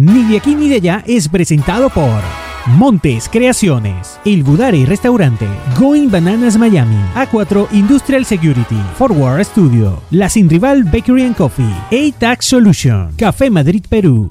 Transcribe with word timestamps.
Ni 0.00 0.22
de 0.30 0.36
aquí 0.36 0.54
ni 0.54 0.68
de 0.68 0.76
allá 0.76 1.02
es 1.08 1.28
presentado 1.28 1.90
por 1.90 2.22
Montes 2.66 3.28
Creaciones, 3.28 4.20
El 4.24 4.44
Budari 4.44 4.84
Restaurante, 4.84 5.48
Going 5.76 6.08
Bananas 6.08 6.56
Miami, 6.56 6.94
A4 7.16 7.66
Industrial 7.72 8.24
Security, 8.24 8.80
Forward 8.96 9.44
Studio, 9.44 10.00
La 10.12 10.28
Sin 10.28 10.48
Rival 10.48 10.84
Bakery 10.84 11.24
and 11.24 11.34
Coffee, 11.34 11.74
A-Tax 11.90 12.46
Solution, 12.46 13.10
Café 13.16 13.50
Madrid 13.50 13.84
Perú. 13.88 14.30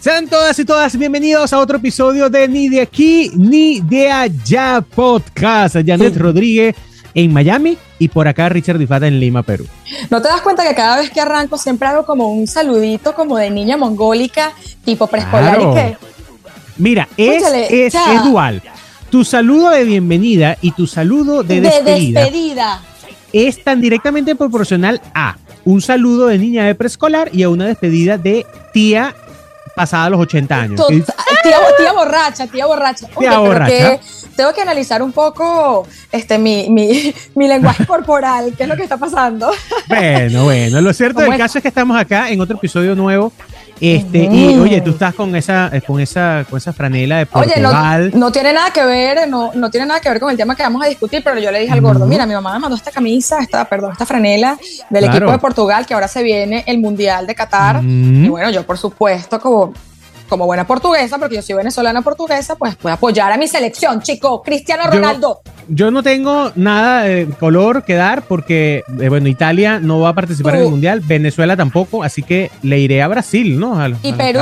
Sean 0.00 0.26
todas 0.26 0.58
y 0.58 0.64
todas 0.64 0.96
bienvenidos 0.96 1.52
a 1.52 1.58
otro 1.58 1.76
episodio 1.76 2.30
de 2.30 2.48
Ni 2.48 2.70
de 2.70 2.80
aquí 2.80 3.30
ni 3.34 3.82
de 3.82 4.10
allá 4.10 4.80
podcast. 4.80 5.76
Janet 5.84 6.16
Rodríguez 6.16 6.74
en 7.14 7.32
Miami 7.32 7.76
y 7.98 8.08
por 8.08 8.28
acá 8.28 8.48
Richard 8.48 8.78
Difata 8.78 9.06
en 9.06 9.20
Lima, 9.20 9.42
Perú. 9.42 9.66
¿No 10.10 10.20
te 10.22 10.28
das 10.28 10.40
cuenta 10.40 10.66
que 10.66 10.74
cada 10.74 10.98
vez 10.98 11.10
que 11.10 11.20
arranco 11.20 11.58
siempre 11.58 11.88
hago 11.88 12.04
como 12.04 12.28
un 12.28 12.46
saludito 12.46 13.14
como 13.14 13.36
de 13.36 13.50
niña 13.50 13.76
mongólica, 13.76 14.52
tipo 14.84 15.06
preescolar 15.06 15.60
y 15.60 15.74
qué? 15.74 15.96
Mira, 16.76 17.08
es, 17.16 17.42
es, 17.70 17.94
es, 17.94 18.24
dual. 18.24 18.62
Tu 19.10 19.24
saludo 19.24 19.70
de 19.70 19.84
bienvenida 19.84 20.56
y 20.60 20.70
tu 20.72 20.86
saludo 20.86 21.42
de, 21.42 21.60
de 21.60 21.82
despedida, 21.82 22.80
es 23.32 23.62
tan 23.62 23.80
directamente 23.80 24.34
proporcional 24.34 25.00
a 25.14 25.36
un 25.64 25.82
saludo 25.82 26.28
de 26.28 26.38
niña 26.38 26.64
de 26.64 26.74
preescolar 26.74 27.28
y 27.32 27.42
a 27.42 27.48
una 27.48 27.66
despedida 27.66 28.18
de 28.18 28.46
tía 28.72 29.14
pasada 29.74 30.10
los 30.10 30.20
80 30.20 30.54
años. 30.54 30.86
Tía, 30.86 31.92
borracha, 31.92 32.46
tía 32.46 32.66
borracha. 32.66 33.06
tía 33.18 33.38
borracha. 33.38 34.00
Tengo 34.36 34.52
que 34.52 34.62
analizar 34.62 35.02
un 35.02 35.12
poco 35.12 35.86
este, 36.12 36.38
mi, 36.38 36.68
mi, 36.70 37.14
mi 37.34 37.48
lenguaje 37.48 37.86
corporal, 37.86 38.54
qué 38.56 38.64
es 38.64 38.68
lo 38.68 38.76
que 38.76 38.82
está 38.82 38.96
pasando. 38.96 39.50
Bueno, 39.88 40.44
bueno, 40.44 40.80
lo 40.80 40.92
cierto 40.92 41.20
del 41.20 41.36
caso 41.36 41.58
es 41.58 41.62
que 41.62 41.68
estamos 41.68 41.98
acá 41.98 42.30
en 42.30 42.40
otro 42.40 42.56
episodio 42.56 42.94
nuevo 42.94 43.32
este, 43.80 44.28
y 44.30 44.58
oye, 44.58 44.80
tú 44.82 44.90
estás 44.90 45.14
con 45.14 45.34
esa, 45.34 45.70
eh, 45.72 45.80
con 45.80 45.98
esa, 46.00 46.44
con 46.48 46.58
esa 46.58 46.72
franela 46.72 47.18
de 47.18 47.26
Portugal. 47.26 48.10
Oye, 48.12 48.18
no, 48.18 48.30
tiene 48.30 48.52
nada 48.52 48.70
que 48.70 48.84
ver, 48.84 49.26
no, 49.28 49.52
no 49.54 49.70
tiene 49.70 49.86
nada 49.86 50.00
que 50.00 50.10
ver 50.10 50.20
con 50.20 50.30
el 50.30 50.36
tema 50.36 50.54
que 50.54 50.62
vamos 50.62 50.84
a 50.84 50.88
discutir, 50.88 51.22
pero 51.24 51.40
yo 51.40 51.50
le 51.50 51.60
dije 51.60 51.72
al 51.72 51.80
gordo, 51.80 52.06
mira, 52.06 52.26
mi 52.26 52.34
mamá 52.34 52.52
me 52.52 52.58
mandó 52.58 52.76
esta 52.76 52.90
camisa, 52.90 53.38
esta, 53.40 53.64
perdón, 53.64 53.92
esta 53.92 54.04
franela 54.04 54.58
del 54.90 55.04
equipo 55.04 55.32
de 55.32 55.38
Portugal, 55.38 55.86
que 55.86 55.94
ahora 55.94 56.08
se 56.08 56.22
viene 56.22 56.62
el 56.66 56.78
Mundial 56.78 57.26
de 57.26 57.34
Qatar. 57.34 57.82
Y 57.82 58.28
bueno, 58.28 58.50
yo 58.50 58.64
por 58.64 58.76
supuesto, 58.76 59.40
como 59.40 59.72
como 60.30 60.46
buena 60.46 60.66
portuguesa, 60.66 61.18
porque 61.18 61.34
yo 61.34 61.42
soy 61.42 61.56
venezolana 61.56 62.00
portuguesa, 62.02 62.54
pues 62.54 62.76
puedo 62.76 62.94
apoyar 62.94 63.32
a 63.32 63.36
mi 63.36 63.48
selección, 63.48 64.00
chico, 64.00 64.42
Cristiano 64.42 64.84
Ronaldo. 64.90 65.42
Yo, 65.68 65.90
no 65.90 66.02
tengo 66.02 66.52
nada 66.54 67.02
de 67.02 67.26
color 67.38 67.84
que 67.84 67.94
dar 67.94 68.22
porque, 68.22 68.84
eh, 69.00 69.08
bueno, 69.08 69.28
Italia 69.28 69.80
no 69.80 70.00
va 70.00 70.10
a 70.10 70.14
participar 70.14 70.54
en 70.54 70.62
el 70.62 70.68
Mundial, 70.68 71.00
Venezuela 71.00 71.56
tampoco, 71.56 72.02
así 72.02 72.22
que 72.22 72.50
le 72.62 72.78
iré 72.78 73.02
a 73.02 73.08
Brasil, 73.08 73.58
¿no? 73.58 73.78
Al, 73.78 73.96
¿Y 74.02 74.12
Perú? 74.12 74.40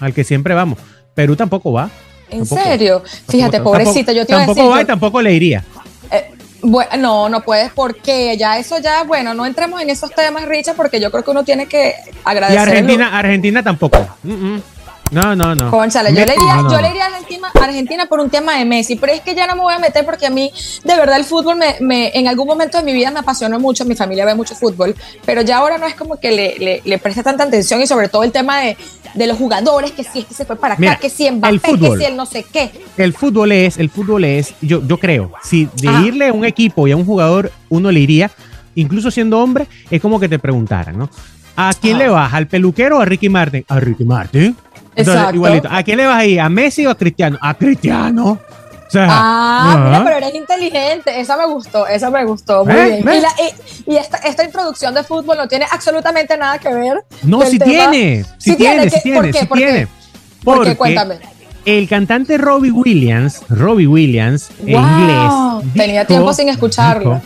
al 0.00 0.14
que 0.14 0.24
siempre 0.24 0.54
vamos. 0.54 0.78
Perú 1.14 1.36
tampoco 1.36 1.72
va. 1.72 1.90
¿En 2.30 2.46
serio? 2.46 3.02
Fíjate, 3.28 3.60
pobrecita, 3.60 4.12
yo 4.12 4.24
te 4.24 4.32
iba 4.32 4.42
a 4.42 4.46
decir, 4.46 4.64
va 4.64 4.82
y 4.82 4.84
tampoco 4.84 5.20
le 5.20 5.32
iría. 5.32 5.64
Eh, 6.10 6.30
bueno, 6.62 6.96
no, 6.96 7.28
no 7.28 7.40
puedes 7.42 7.72
porque 7.72 8.36
ya 8.38 8.58
eso 8.58 8.78
ya, 8.78 9.02
bueno, 9.02 9.34
no 9.34 9.44
entremos 9.46 9.82
en 9.82 9.90
esos 9.90 10.10
temas, 10.12 10.46
Richard, 10.46 10.76
porque 10.76 11.00
yo 11.00 11.10
creo 11.10 11.24
que 11.24 11.30
uno 11.30 11.44
tiene 11.44 11.66
que 11.66 11.94
agradecer. 12.24 12.66
Y 12.66 12.70
Argentina, 12.70 13.18
Argentina 13.18 13.62
tampoco. 13.62 13.98
Mm, 14.22 14.32
mm. 14.32 14.62
No, 15.10 15.36
no, 15.36 15.54
no. 15.54 15.70
Yo, 16.10 16.24
le 16.24 16.32
iría, 16.34 16.56
yo 16.70 16.80
le 16.80 16.90
iría 16.90 17.04
a 17.04 17.06
Argentina, 17.06 17.48
Argentina, 17.54 18.06
por 18.06 18.20
un 18.20 18.30
tema 18.30 18.58
de 18.58 18.64
Messi, 18.64 18.96
pero 18.96 19.12
es 19.12 19.20
que 19.20 19.34
ya 19.34 19.46
no 19.46 19.54
me 19.54 19.62
voy 19.62 19.74
a 19.74 19.78
meter 19.78 20.04
porque 20.04 20.26
a 20.26 20.30
mí, 20.30 20.50
de 20.82 20.96
verdad, 20.96 21.16
el 21.16 21.24
fútbol 21.24 21.56
me, 21.56 21.76
me, 21.80 22.10
en 22.14 22.26
algún 22.26 22.46
momento 22.46 22.78
de 22.78 22.84
mi 22.84 22.92
vida 22.92 23.10
me 23.10 23.20
apasionó 23.20 23.60
mucho, 23.60 23.84
mi 23.84 23.94
familia 23.94 24.24
ve 24.24 24.34
mucho 24.34 24.54
fútbol, 24.54 24.94
pero 25.24 25.42
ya 25.42 25.58
ahora 25.58 25.78
no 25.78 25.86
es 25.86 25.94
como 25.94 26.18
que 26.18 26.32
le, 26.32 26.58
le, 26.58 26.82
le 26.84 26.98
preste 26.98 27.22
tanta 27.22 27.44
atención 27.44 27.80
y 27.80 27.86
sobre 27.86 28.08
todo 28.08 28.24
el 28.24 28.32
tema 28.32 28.60
de, 28.60 28.76
de 29.14 29.26
los 29.26 29.38
jugadores, 29.38 29.92
que 29.92 30.04
si 30.04 30.20
es 30.20 30.24
que 30.24 30.34
se 30.34 30.44
fue 30.44 30.56
para 30.56 30.74
acá, 30.74 30.96
que 30.96 31.10
si 31.10 31.26
en 31.26 31.36
Mbappé, 31.36 31.78
que 31.78 31.96
si 31.98 32.04
el 32.04 32.16
no 32.16 32.26
sé 32.26 32.44
qué. 32.50 32.70
El 32.96 33.12
fútbol 33.12 33.52
es, 33.52 33.78
el 33.78 33.90
fútbol 33.90 34.24
es, 34.24 34.54
yo, 34.60 34.82
yo 34.86 34.98
creo, 34.98 35.32
si 35.42 35.68
de 35.76 35.90
irle 36.06 36.28
a 36.28 36.32
un 36.32 36.44
equipo 36.44 36.88
y 36.88 36.92
a 36.92 36.96
un 36.96 37.04
jugador 37.04 37.52
uno 37.68 37.92
le 37.92 38.00
iría, 38.00 38.30
incluso 38.74 39.10
siendo 39.10 39.38
hombre, 39.38 39.68
es 39.90 40.00
como 40.00 40.18
que 40.18 40.28
te 40.28 40.38
preguntaran, 40.38 40.98
¿no? 40.98 41.08
¿A 41.56 41.72
quién 41.80 41.98
le 41.98 42.08
vas? 42.08 42.34
¿Al 42.34 42.48
peluquero 42.48 42.98
o 42.98 43.00
a 43.00 43.04
Ricky 43.04 43.28
Martin? 43.28 43.64
A 43.68 43.78
Ricky 43.78 44.04
Martin. 44.04 44.56
Exacto. 44.96 45.34
igualito. 45.34 45.68
¿A 45.70 45.82
quién 45.82 45.96
le 45.98 46.06
vas 46.06 46.18
a 46.18 46.24
ir? 46.26 46.40
¿A 46.40 46.48
Messi 46.48 46.86
o 46.86 46.90
a 46.90 46.94
Cristiano? 46.94 47.38
A 47.40 47.54
Cristiano. 47.54 48.38
ah, 48.94 49.84
mira, 49.86 50.04
pero 50.04 50.16
eres 50.16 50.34
inteligente. 50.34 51.20
Esa 51.20 51.36
me 51.36 51.46
gustó, 51.46 51.86
esa 51.86 52.10
me 52.10 52.24
gustó. 52.24 52.64
Muy 52.64 52.74
bien. 52.74 53.04
Y, 53.86 53.96
esta, 53.96 54.18
esta, 54.18 54.44
introducción 54.44 54.94
de 54.94 55.02
fútbol 55.02 55.36
no 55.36 55.48
tiene 55.48 55.66
absolutamente 55.70 56.36
nada 56.36 56.58
que 56.58 56.72
ver. 56.72 57.04
No, 57.22 57.42
sí 57.42 57.58
tiene. 57.58 58.24
Sí, 58.38 58.56
tiene, 58.56 58.90
sí 58.90 59.00
tiene. 59.02 59.18
¿Por 59.18 59.32
qué? 59.32 59.46
¿Por 59.46 59.58
qué? 59.58 59.88
Porque 60.44 60.76
Cuéntame. 60.76 61.18
El 61.64 61.88
cantante 61.88 62.36
Robbie 62.36 62.70
Williams, 62.70 63.40
Robbie 63.48 63.86
Williams, 63.86 64.50
en 64.66 64.80
inglés. 64.80 65.32
Tenía 65.74 66.04
tiempo 66.04 66.32
sin 66.34 66.50
escucharlo. 66.50 67.22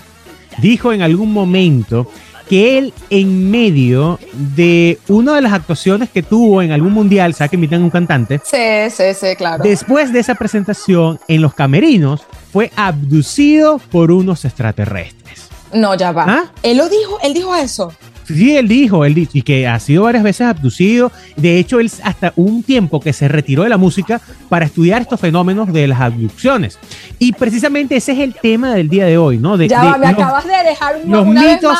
dijo 0.58 0.92
en 0.92 1.02
algún 1.02 1.32
momento 1.32 2.08
que 2.48 2.78
él 2.78 2.94
en 3.10 3.50
medio 3.50 4.18
de 4.32 4.98
una 5.08 5.34
de 5.34 5.42
las 5.42 5.52
actuaciones 5.52 6.10
que 6.10 6.22
tuvo 6.22 6.62
en 6.62 6.72
algún 6.72 6.92
mundial, 6.92 7.34
¿sabes 7.34 7.50
que 7.50 7.56
invitan 7.56 7.82
a 7.82 7.84
un 7.84 7.90
cantante? 7.90 8.40
Sí, 8.44 8.90
sí, 8.90 9.14
sí, 9.14 9.36
claro. 9.36 9.62
Después 9.62 10.12
de 10.12 10.20
esa 10.20 10.34
presentación 10.34 11.20
en 11.28 11.42
los 11.42 11.54
camerinos, 11.54 12.22
fue 12.52 12.72
abducido 12.76 13.78
por 13.78 14.10
unos 14.10 14.44
extraterrestres. 14.44 15.48
No, 15.72 15.94
ya 15.94 16.12
va. 16.12 16.24
¿Ah? 16.26 16.44
Él 16.62 16.78
lo 16.78 16.88
dijo, 16.88 17.18
él 17.22 17.34
dijo 17.34 17.54
eso. 17.54 17.92
Sí, 18.26 18.56
él 18.56 18.68
dijo, 18.68 19.06
él 19.06 19.14
dijo, 19.14 19.30
y 19.34 19.42
que 19.42 19.66
ha 19.66 19.80
sido 19.80 20.02
varias 20.02 20.22
veces 20.22 20.46
abducido. 20.46 21.10
De 21.36 21.58
hecho, 21.58 21.80
él 21.80 21.90
hasta 22.02 22.34
un 22.36 22.62
tiempo 22.62 23.00
que 23.00 23.14
se 23.14 23.26
retiró 23.26 23.62
de 23.62 23.70
la 23.70 23.78
música 23.78 24.20
para 24.50 24.66
estudiar 24.66 25.00
estos 25.00 25.18
fenómenos 25.18 25.72
de 25.72 25.86
las 25.86 26.00
abducciones. 26.00 26.78
Y 27.18 27.32
precisamente 27.32 27.96
ese 27.96 28.12
es 28.12 28.18
el 28.18 28.34
tema 28.34 28.74
del 28.74 28.90
día 28.90 29.06
de 29.06 29.16
hoy, 29.16 29.38
¿no? 29.38 29.56
De, 29.56 29.68
ya 29.68 29.82
va, 29.82 29.98
me 29.98 30.08
acabas 30.08 30.44
de 30.44 30.62
dejar 30.62 31.00
los 31.06 31.26
mitos, 31.26 31.78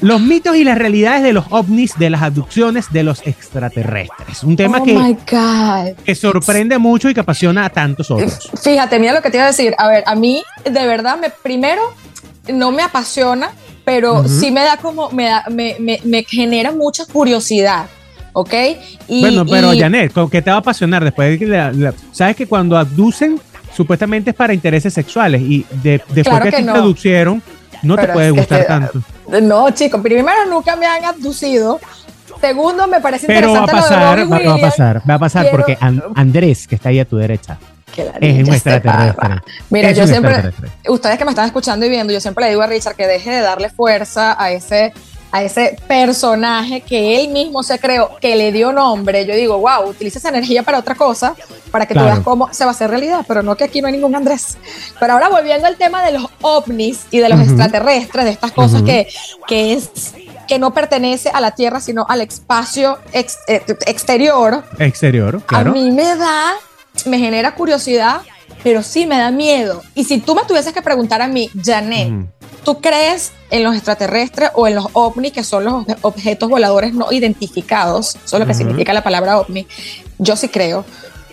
los 0.00 0.20
mitos 0.20 0.56
y 0.56 0.64
las 0.64 0.78
realidades 0.78 1.22
de 1.22 1.32
los 1.32 1.46
ovnis, 1.50 1.94
de 1.98 2.10
las 2.10 2.22
abducciones 2.22 2.92
de 2.92 3.02
los 3.02 3.26
extraterrestres. 3.26 4.42
Un 4.42 4.56
tema 4.56 4.78
oh 4.78 4.84
que, 4.84 5.94
que 6.04 6.14
sorprende 6.14 6.78
mucho 6.78 7.10
y 7.10 7.14
que 7.14 7.20
apasiona 7.20 7.64
a 7.64 7.70
tantos 7.70 8.10
otros. 8.10 8.50
Fíjate, 8.62 8.98
mira 8.98 9.12
lo 9.12 9.22
que 9.22 9.30
te 9.30 9.36
iba 9.36 9.44
a 9.44 9.48
decir. 9.48 9.74
A 9.78 9.88
ver, 9.88 10.04
a 10.06 10.14
mí 10.14 10.42
de 10.64 10.86
verdad, 10.86 11.18
me, 11.18 11.30
primero, 11.30 11.82
no 12.52 12.70
me 12.70 12.82
apasiona, 12.82 13.50
pero 13.84 14.26
sí 14.28 14.50
me 14.50 14.60
da 14.60 14.76
como, 14.76 15.10
me, 15.10 15.24
da, 15.24 15.44
me, 15.50 15.76
me, 15.78 16.24
genera 16.24 16.72
mucha 16.72 17.04
curiosidad. 17.06 17.86
¿Ok? 18.34 18.54
bueno, 19.08 19.44
pero 19.46 19.72
Janet, 19.76 20.12
¿qué 20.30 20.42
te 20.42 20.50
va 20.50 20.56
a 20.56 20.60
apasionar 20.60 21.02
después 21.02 21.30
de 21.30 21.38
que 21.38 21.92
sabes 22.12 22.36
que 22.36 22.46
cuando 22.46 22.76
abducen 22.76 23.40
supuestamente 23.74 24.30
es 24.30 24.36
para 24.36 24.54
intereses 24.54 24.92
sexuales 24.92 25.40
y 25.40 25.64
después 25.82 26.42
que, 26.42 26.50
te 26.50 26.60
introducieron 26.60 27.42
no 27.82 27.96
te 27.96 28.08
puede 28.08 28.30
gustar 28.30 28.66
tanto. 28.66 29.00
No, 29.42 29.70
chicos, 29.70 30.00
primero 30.00 30.46
nunca 30.48 30.76
me 30.76 30.86
han 30.86 31.04
abducido. 31.04 31.80
Segundo, 32.40 32.86
me 32.86 33.00
parece 33.00 33.26
Pero 33.26 33.52
va 33.52 33.64
a 33.64 33.66
pasar, 33.66 34.32
va, 34.32 34.54
a 34.54 34.58
pasar, 34.58 35.02
va 35.08 35.14
a 35.14 35.18
pasar 35.18 35.50
porque 35.50 35.76
Andrés, 36.14 36.68
que 36.68 36.76
está 36.76 36.90
ahí 36.90 37.00
a 37.00 37.04
tu 37.04 37.16
derecha, 37.16 37.58
es 38.20 38.48
un 38.48 38.54
extraterrestre. 38.54 39.42
Mira, 39.70 39.92
yo 39.92 40.06
siempre, 40.06 40.52
ustedes 40.88 41.18
que 41.18 41.24
me 41.24 41.30
están 41.30 41.46
escuchando 41.46 41.84
y 41.84 41.88
viendo, 41.88 42.12
yo 42.12 42.20
siempre 42.20 42.44
le 42.44 42.50
digo 42.50 42.62
a 42.62 42.66
Richard 42.66 42.94
que 42.94 43.06
deje 43.06 43.30
de 43.30 43.40
darle 43.40 43.70
fuerza 43.70 44.40
a 44.40 44.52
ese 44.52 44.92
a 45.30 45.42
ese 45.42 45.76
personaje 45.86 46.80
que 46.80 47.20
él 47.20 47.28
mismo 47.28 47.62
se 47.62 47.78
creó, 47.78 48.16
que 48.20 48.34
le 48.36 48.50
dio 48.52 48.72
nombre, 48.72 49.26
yo 49.26 49.34
digo, 49.34 49.58
wow, 49.58 49.88
utiliza 49.88 50.18
esa 50.18 50.30
energía 50.30 50.62
para 50.62 50.78
otra 50.78 50.94
cosa, 50.94 51.34
para 51.70 51.86
que 51.86 51.94
tú 51.94 52.00
veas 52.00 52.20
cómo 52.20 52.52
se 52.52 52.64
va 52.64 52.70
a 52.70 52.74
hacer 52.74 52.90
realidad, 52.90 53.24
pero 53.28 53.42
no 53.42 53.56
que 53.56 53.64
aquí 53.64 53.80
no 53.80 53.88
hay 53.88 53.92
ningún 53.92 54.14
Andrés. 54.14 54.56
Pero 54.98 55.12
ahora 55.12 55.28
volviendo 55.28 55.66
al 55.66 55.76
tema 55.76 56.02
de 56.02 56.12
los 56.12 56.26
ovnis 56.40 57.06
y 57.10 57.18
de 57.18 57.28
los 57.28 57.40
extraterrestres, 57.40 58.24
de 58.24 58.30
estas 58.30 58.52
cosas 58.52 58.82
que, 58.82 59.08
que 59.46 59.74
es 59.74 60.14
que 60.48 60.58
no 60.58 60.72
pertenece 60.72 61.28
a 61.28 61.40
la 61.40 61.50
Tierra, 61.50 61.78
sino 61.80 62.06
al 62.08 62.22
espacio 62.22 62.98
eh, 63.12 63.26
exterior. 63.86 64.64
Exterior, 64.78 65.42
claro. 65.44 65.70
A 65.70 65.74
mí 65.74 65.90
me 65.90 66.16
da, 66.16 66.54
me 67.04 67.18
genera 67.18 67.54
curiosidad, 67.54 68.22
pero 68.64 68.82
sí 68.82 69.06
me 69.06 69.18
da 69.18 69.30
miedo. 69.30 69.82
Y 69.94 70.04
si 70.04 70.18
tú 70.18 70.34
me 70.34 70.42
tuvieses 70.44 70.72
que 70.72 70.80
preguntar 70.80 71.20
a 71.20 71.28
mí, 71.28 71.50
Janet, 71.62 72.30
¿Tú 72.68 72.82
crees 72.82 73.32
en 73.48 73.64
los 73.64 73.74
extraterrestres 73.74 74.50
o 74.52 74.68
en 74.68 74.74
los 74.74 74.88
ovnis, 74.92 75.32
que 75.32 75.42
son 75.42 75.64
los 75.64 75.86
objetos 76.02 76.50
voladores 76.50 76.92
no 76.92 77.10
identificados? 77.10 78.16
Eso 78.22 78.36
es 78.36 78.40
lo 78.40 78.46
que 78.46 78.52
significa 78.52 78.92
la 78.92 79.02
palabra 79.02 79.38
ovni. 79.38 79.66
Yo 80.18 80.36
sí 80.36 80.50
creo. 80.50 80.84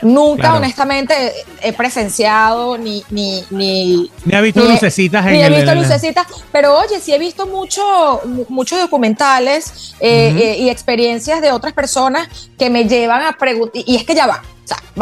Nunca, 0.02 0.54
honestamente, 0.56 1.14
he 1.62 1.74
presenciado 1.74 2.78
ni. 2.78 3.04
Ni, 3.10 3.44
ni, 3.50 4.10
he 4.32 4.42
visto 4.42 4.64
lucecitas 4.64 5.26
en 5.26 5.34
Ni 5.34 5.44
he 5.44 5.50
visto 5.50 5.76
lucecitas, 5.76 6.26
pero 6.54 6.78
oye, 6.78 7.02
sí 7.02 7.14
he 7.14 7.20
visto 7.20 7.48
mucho, 7.48 8.22
muchos 8.48 8.80
documentales 8.80 9.94
eh, 10.00 10.34
eh, 10.38 10.58
y 10.60 10.70
experiencias 10.70 11.42
de 11.42 11.52
otras 11.52 11.74
personas 11.74 12.30
que 12.58 12.70
me 12.70 12.88
llevan 12.88 13.24
a 13.24 13.34
preguntar. 13.34 13.84
Y 13.86 13.98
es 13.98 14.06
que 14.06 14.16
ya 14.16 14.26
va. 14.26 14.42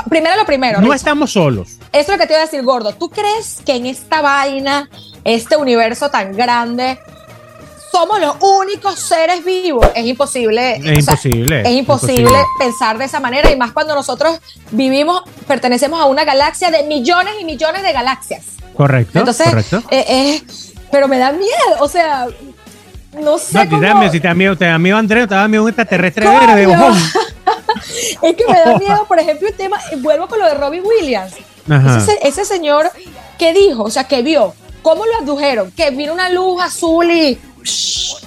primero 0.10 0.36
lo 0.36 0.48
primero. 0.48 0.82
No 0.82 0.96
estamos 0.96 1.34
solos. 1.34 1.78
Eso 1.92 2.12
es 2.12 2.18
lo 2.18 2.18
que 2.18 2.26
te 2.26 2.34
iba 2.34 2.42
a 2.42 2.46
decir, 2.46 2.64
gordo. 2.64 2.92
¿Tú 2.94 3.12
crees 3.12 3.62
que 3.64 3.76
en 3.76 3.86
esta 3.86 4.22
vaina 4.22 4.90
este 5.24 5.58
universo 5.58 6.10
tan 6.10 6.34
grande, 6.34 7.00
somos 7.92 8.20
los 8.20 8.36
únicos 8.42 9.00
seres 9.00 9.46
vivos. 9.46 9.88
Es 9.94 10.06
imposible. 10.06 10.78
Es 10.78 11.00
imposible. 11.00 11.62
es 11.62 11.72
imposible, 11.72 12.32
pensar 12.58 12.98
de 12.98 13.06
esa 13.06 13.20
manera 13.20 13.52
y 13.52 13.56
más 13.56 13.72
cuando 13.72 13.94
nosotros 13.94 14.40
vivimos, 14.72 15.22
pertenecemos 15.48 16.02
a 16.02 16.06
una 16.06 16.26
galaxia 16.26 16.72
de 16.72 16.84
millones 16.84 17.34
y 17.40 17.46
millones 17.46 17.84
de 17.84 17.94
galaxias. 17.94 18.46
Correcto. 18.76 19.20
Entonces, 19.20 19.48
correcto. 19.48 19.84
Eh, 19.92 20.42
pero 20.92 21.08
me 21.08 21.20
da 21.20 21.32
miedo, 21.32 21.78
o 21.80 21.88
sea, 21.88 22.28
no 23.20 23.38
sé. 23.38 23.66
No, 23.66 23.80
te 23.80 23.86
da 23.86 23.96
miedo, 23.96 24.12
si 24.12 24.20
te 24.20 24.28
da 24.28 24.34
miedo, 24.34 24.58
te 24.58 24.66
da 24.66 24.80
miedo 24.80 24.98
Andrés, 24.98 25.28
te 25.28 25.36
da 25.36 25.48
miedo 25.48 25.64
un 25.64 25.70
extraterrestre 25.70 26.28
verde, 26.28 26.64
es 28.24 28.36
que 28.36 28.46
me 28.48 28.60
da 28.60 28.78
miedo, 28.80 29.06
por 29.08 29.20
ejemplo, 29.20 29.48
el 29.48 29.54
tema, 29.54 29.78
vuelvo 30.00 30.28
con 30.28 30.40
lo 30.40 30.46
de 30.46 30.56
Robbie 30.56 30.82
Williams. 30.82 31.34
Ese, 31.98 32.20
ese, 32.24 32.44
señor 32.44 32.90
que 33.38 33.54
dijo, 33.54 33.84
o 33.84 33.90
sea, 33.90 34.04
que 34.04 34.22
vio, 34.22 34.54
¿cómo 34.84 35.04
lo 35.06 35.16
adujeron? 35.24 35.72
Que 35.72 35.90
vino 35.90 36.14
una 36.14 36.30
luz 36.30 36.62
azul 36.62 37.10
y 37.10 37.40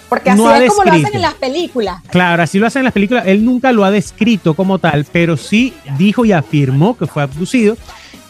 porque 0.09 0.31
así 0.31 0.43
es 0.43 0.71
como 0.71 0.85
lo 0.85 0.93
hacen 0.93 1.15
en 1.15 1.23
las 1.23 1.35
películas. 1.35 2.03
Claro, 2.09 2.43
así 2.43 2.59
lo 2.59 2.67
hacen 2.67 2.81
en 2.81 2.85
las 2.85 2.93
películas. 2.93 3.25
Él 3.27 3.45
nunca 3.45 3.73
lo 3.73 3.85
ha 3.85 3.91
descrito 3.91 4.55
como 4.55 4.79
tal, 4.79 5.05
pero 5.11 5.37
sí 5.37 5.73
dijo 5.99 6.25
y 6.25 6.33
afirmó 6.33 6.97
que 6.97 7.07
fue 7.07 7.23
abducido, 7.23 7.77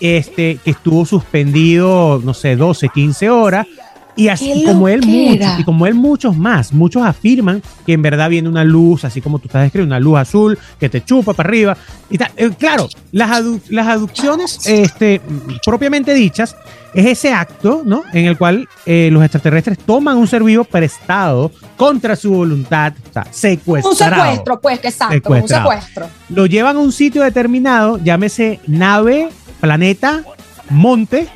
este, 0.01 0.59
que 0.65 0.71
estuvo 0.71 1.07
suspendido, 1.07 2.21
no 2.25 2.35
sé, 2.35 2.57
12, 2.57 2.89
15 2.89 3.31
horas. 3.31 3.67
Y 4.17 4.29
así 4.29 4.65
como 4.65 4.89
él 4.89 5.07
muchos, 5.07 5.61
y 5.61 5.65
como 5.65 5.87
él 5.87 5.95
muchos 5.95 6.37
más, 6.37 6.73
muchos 6.73 7.03
afirman 7.05 7.63
que 7.85 7.93
en 7.93 8.03
verdad 8.03 8.31
viene 8.31 8.49
una 8.49 8.65
luz, 8.65 9.05
así 9.05 9.21
como 9.21 9.39
tú 9.39 9.47
estás 9.49 9.63
describiendo, 9.63 9.95
una 9.95 10.01
luz 10.01 10.19
azul 10.19 10.59
que 10.81 10.89
te 10.89 11.05
chupa 11.05 11.35
para 11.35 11.49
arriba. 11.49 11.77
Y 12.09 12.17
eh, 12.17 12.51
claro, 12.59 12.89
las, 13.13 13.45
las 13.69 13.87
aducciones 13.87 14.67
este, 14.67 15.21
propiamente 15.65 16.15
dichas 16.15 16.57
es 16.95 17.07
ese 17.07 17.31
acto, 17.31 17.83
¿no? 17.85 18.05
En 18.15 18.25
el 18.25 18.39
cual 18.39 18.67
eh, 18.87 19.11
los 19.13 19.23
extraterrestres 19.23 19.79
toman 19.79 20.17
un 20.17 20.27
ser 20.27 20.43
vivo 20.43 20.65
prestado 20.65 21.53
contra 21.77 22.17
su 22.17 22.33
voluntad, 22.33 22.95
o 23.11 23.13
sea, 23.13 23.27
secuestrado. 23.31 24.15
Un 24.15 24.29
secuestro, 24.29 24.61
pues, 24.63 24.81
que 24.81 24.89
exacto, 24.89 25.31
un 25.31 25.47
secuestro. 25.47 26.09
Lo 26.31 26.47
llevan 26.47 26.77
a 26.77 26.79
un 26.79 26.93
sitio 26.93 27.23
determinado, 27.23 27.99
llámese 28.03 28.61
nave, 28.67 29.29
planeta, 29.61 30.25
monte, 30.71 31.29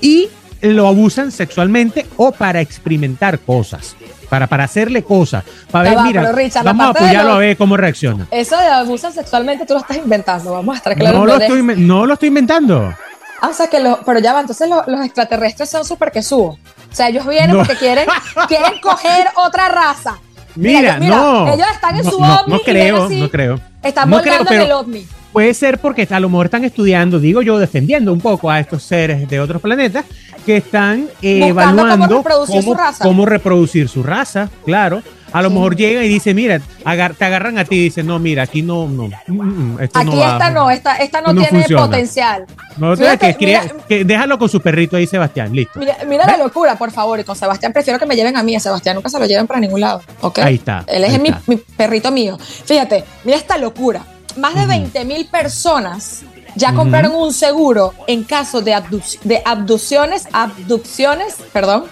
y 0.00 0.28
lo 0.60 0.86
abusan 0.86 1.32
sexualmente 1.32 2.06
o 2.16 2.32
para 2.32 2.60
experimentar 2.60 3.38
cosas. 3.38 3.96
Para, 4.28 4.46
para 4.46 4.64
hacerle 4.64 5.02
cosas. 5.02 5.42
Para 5.70 5.90
ver, 5.90 6.00
mira, 6.02 6.32
vamos 6.62 6.86
a 6.86 6.90
apoyarlo 6.90 7.32
a 7.32 7.38
ver 7.38 7.56
cómo 7.56 7.76
reacciona. 7.78 8.26
Eso 8.30 8.58
de 8.58 8.66
abusan 8.66 9.12
sexualmente 9.12 9.64
tú 9.64 9.72
lo 9.72 9.80
estás 9.80 9.96
inventando. 9.96 10.52
Vamos 10.52 10.74
a 10.74 10.78
estar 10.78 10.94
claros. 10.94 11.18
No, 11.18 11.26
lo 11.26 11.36
estoy, 11.36 11.62
no 11.62 12.04
lo 12.04 12.12
estoy 12.12 12.28
inventando. 12.28 12.94
Ah, 13.40 13.48
o 13.48 13.52
sea 13.54 13.68
que 13.68 13.80
lo, 13.80 14.00
pero 14.04 14.18
ya 14.18 14.32
va, 14.32 14.40
entonces 14.40 14.68
los, 14.68 15.04
extraterrestres 15.04 15.70
son 15.70 15.84
súper 15.84 16.10
que 16.10 16.22
subo. 16.22 16.58
O 16.90 16.94
sea, 16.94 17.08
ellos 17.08 17.26
vienen 17.26 17.56
porque 17.56 17.76
quieren, 17.76 18.06
quieren 18.48 18.80
coger 18.80 19.28
otra 19.36 19.68
raza. 19.68 20.18
Mira, 20.56 20.98
no. 20.98 21.46
Ellos 21.52 21.66
están 21.72 21.96
en 21.96 22.04
su 22.04 22.16
ovni. 22.16 22.52
No 22.52 22.60
creo, 22.60 23.08
no 23.08 23.30
creo. 23.30 23.60
Están 23.82 24.10
no 24.10 24.18
volando 24.18 24.52
en 24.52 24.60
el 24.60 24.72
ovni. 24.72 25.06
Puede 25.32 25.54
ser 25.54 25.78
porque 25.78 26.06
a 26.10 26.20
lo 26.20 26.28
mejor 26.28 26.46
están 26.46 26.64
estudiando, 26.64 27.20
digo 27.20 27.42
yo, 27.42 27.58
defendiendo 27.58 28.12
un 28.12 28.20
poco 28.20 28.50
a 28.50 28.60
estos 28.60 28.82
seres 28.82 29.28
de 29.28 29.40
otros 29.40 29.60
planetas 29.60 30.04
que 30.46 30.56
están 30.56 31.08
evaluando 31.20 32.06
cómo 32.06 32.22
reproducir, 32.22 32.62
su 32.62 32.74
raza. 32.74 33.04
cómo 33.04 33.26
reproducir 33.26 33.88
su 33.88 34.02
raza, 34.02 34.48
claro. 34.64 35.02
A 35.30 35.42
lo 35.42 35.50
mejor 35.50 35.76
llega 35.76 36.02
y 36.02 36.08
dice, 36.08 36.32
mira, 36.32 36.58
te 36.58 37.24
agarran 37.24 37.58
a 37.58 37.64
ti 37.66 37.76
y 37.76 37.82
dicen, 37.84 38.06
no, 38.06 38.18
mira, 38.18 38.44
aquí 38.44 38.62
no, 38.62 38.88
no. 38.88 39.08
Mm, 39.26 39.32
mm, 39.32 39.74
mm, 39.74 39.78
aquí 39.82 40.22
esta 40.22 40.50
no, 40.50 40.70
esta, 40.70 40.96
esta 40.96 41.20
no, 41.20 41.34
tiene 41.34 41.66
potencial. 41.68 42.46
No, 42.78 42.94
que, 42.96 44.04
déjalo 44.04 44.38
con 44.38 44.48
su 44.48 44.60
perrito 44.60 44.96
ahí, 44.96 45.06
Sebastián, 45.06 45.54
listo. 45.54 45.78
Mira, 46.06 46.26
la 46.26 46.38
locura, 46.38 46.76
por 46.76 46.90
favor, 46.90 47.20
y 47.20 47.24
con 47.24 47.36
Sebastián 47.36 47.74
prefiero 47.74 47.98
que 47.98 48.06
me 48.06 48.16
lleven 48.16 48.36
a 48.36 48.42
mí, 48.42 48.56
a 48.56 48.60
Sebastián 48.60 48.96
nunca 48.96 49.10
se 49.10 49.18
lo 49.18 49.26
lleven 49.26 49.46
para 49.46 49.60
ningún 49.60 49.80
lado, 49.80 50.00
¿ok? 50.22 50.38
Ahí 50.38 50.54
está. 50.54 50.84
Él 50.86 51.04
es 51.04 51.20
Mi, 51.20 51.56
perrito 51.76 52.10
mío. 52.10 52.38
Fíjate, 52.38 53.04
mira 53.24 53.36
esta 53.36 53.58
locura. 53.58 54.02
Más 54.38 54.54
de 54.54 54.66
20 54.66 55.04
mil 55.04 55.26
personas 55.26 56.22
ya 56.54 56.72
compraron 56.74 57.14
un 57.14 57.32
seguro 57.32 57.94
en 58.06 58.24
caso 58.24 58.60
de, 58.60 58.80
de 59.22 59.42
abducciones, 59.44 60.26
abducciones, 60.32 61.36
perdón, 61.52 61.84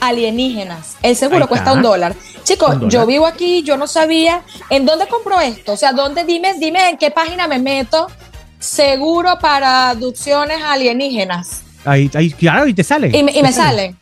alienígenas. 0.00 0.96
El 1.02 1.16
seguro 1.16 1.46
cuesta 1.48 1.72
un 1.72 1.82
dólar. 1.82 2.14
Chicos, 2.44 2.76
yo 2.88 3.06
vivo 3.06 3.26
aquí, 3.26 3.62
yo 3.62 3.76
no 3.76 3.86
sabía 3.86 4.42
en 4.70 4.86
dónde 4.86 5.06
compro 5.06 5.40
esto. 5.40 5.72
O 5.72 5.76
sea, 5.76 5.92
dónde, 5.92 6.24
dime, 6.24 6.54
dime 6.58 6.88
en 6.88 6.98
qué 6.98 7.10
página 7.10 7.46
me 7.46 7.58
meto. 7.58 8.06
Seguro 8.58 9.38
para 9.40 9.90
abducciones 9.90 10.62
alienígenas. 10.62 11.62
Ahí, 11.84 12.10
ahí 12.14 12.30
claro, 12.30 12.66
y 12.66 12.74
te 12.74 12.84
sale. 12.84 13.10
Y, 13.16 13.22
me, 13.22 13.52
salen. 13.52 13.96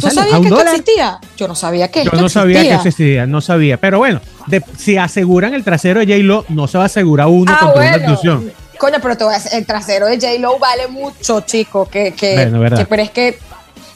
¿Tú 0.00 0.10
sabías 0.10 0.40
que 0.40 0.48
esto 0.48 0.60
existía? 0.60 1.20
Yo 1.36 1.48
no 1.48 1.54
sabía 1.54 1.90
que 1.90 2.04
Yo 2.04 2.12
no 2.12 2.28
sabía 2.28 2.62
que 2.62 2.74
existía, 2.74 3.26
no 3.26 3.40
sabía. 3.40 3.76
Pero 3.76 3.98
bueno, 3.98 4.20
si 4.76 4.96
aseguran 4.96 5.54
el 5.54 5.64
trasero 5.64 6.00
de 6.00 6.06
J-Lo, 6.06 6.44
no 6.48 6.66
se 6.66 6.78
va 6.78 6.84
a 6.84 6.86
asegurar 6.86 7.26
uno 7.28 7.52
ah, 7.54 7.60
contra 7.60 7.82
una 7.82 7.94
abducción. 7.94 8.52
Coño, 8.78 8.96
pero 9.00 9.16
te 9.16 9.24
voy 9.24 9.34
a 9.34 9.38
decir, 9.38 9.52
el 9.54 9.66
trasero 9.66 10.06
de 10.06 10.16
J-Lo 10.16 10.58
vale 10.58 10.88
mucho, 10.88 11.40
chico. 11.40 11.86
Que, 11.88 12.12
que, 12.12 12.50
pero 12.88 13.02
es 13.02 13.10
que 13.10 13.38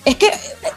es 0.05 0.17
que, 0.17 0.31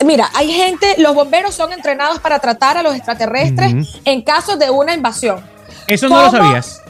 mira, 0.04 0.30
hay 0.34 0.52
gente, 0.52 0.96
los 0.98 1.16
bomberos 1.16 1.56
son 1.56 1.72
entrenados 1.72 2.20
para 2.20 2.40
tratar 2.40 2.78
a 2.78 2.84
los 2.84 2.94
extraterrestres 2.94 3.74
en 4.04 4.22
caso 4.24 4.58
de 4.58 4.70
una 4.70 4.94
invasión. 4.94 5.40
Eso 5.88 6.10
no 6.10 6.22
lo 6.22 6.32
sabías. 6.32 6.81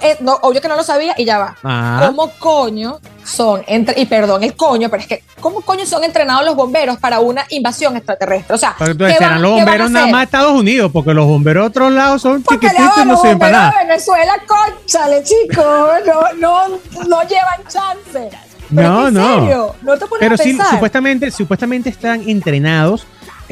Eh, 0.00 0.16
no, 0.20 0.34
obvio 0.42 0.60
que 0.60 0.68
no 0.68 0.76
lo 0.76 0.82
sabía 0.82 1.14
y 1.16 1.24
ya 1.24 1.38
va. 1.38 1.56
Ah. 1.62 2.04
¿Cómo 2.06 2.30
coño 2.38 3.00
son, 3.24 3.62
entre, 3.66 4.00
y 4.00 4.06
perdón 4.06 4.42
el 4.42 4.54
coño, 4.54 4.88
pero 4.88 5.02
es 5.02 5.08
que, 5.08 5.24
¿cómo 5.40 5.60
coño 5.62 5.86
son 5.86 6.04
entrenados 6.04 6.44
los 6.44 6.56
bomberos 6.56 6.98
para 6.98 7.20
una 7.20 7.44
invasión 7.50 7.96
extraterrestre? 7.96 8.54
O 8.54 8.58
sea, 8.58 8.76
entonces 8.80 9.18
serán 9.18 9.42
los 9.42 9.52
bomberos 9.52 9.90
nada 9.90 10.06
más 10.06 10.24
Estados 10.24 10.52
Unidos, 10.52 10.90
porque 10.92 11.12
los 11.14 11.26
bomberos 11.26 11.64
de 11.64 11.68
otros 11.68 11.92
lados 11.92 12.22
son 12.22 12.42
chiquititos 12.42 12.98
y 13.02 13.04
no 13.06 13.16
sirven 13.16 13.38
para 13.38 13.52
nada. 13.52 13.74
Venezuela, 13.86 14.34
conchale, 14.46 15.22
chicos, 15.22 15.66
no, 16.06 16.32
no, 16.38 16.68
no 17.06 17.22
llevan 17.22 17.60
chance. 17.68 18.30
no, 18.70 19.10
no. 19.10 19.40
Serio? 19.40 19.74
No 19.82 19.98
te 19.98 20.06
Pero 20.18 20.36
sí, 20.36 20.58
supuestamente, 20.70 21.30
supuestamente 21.30 21.90
están 21.90 22.28
entrenados 22.28 23.06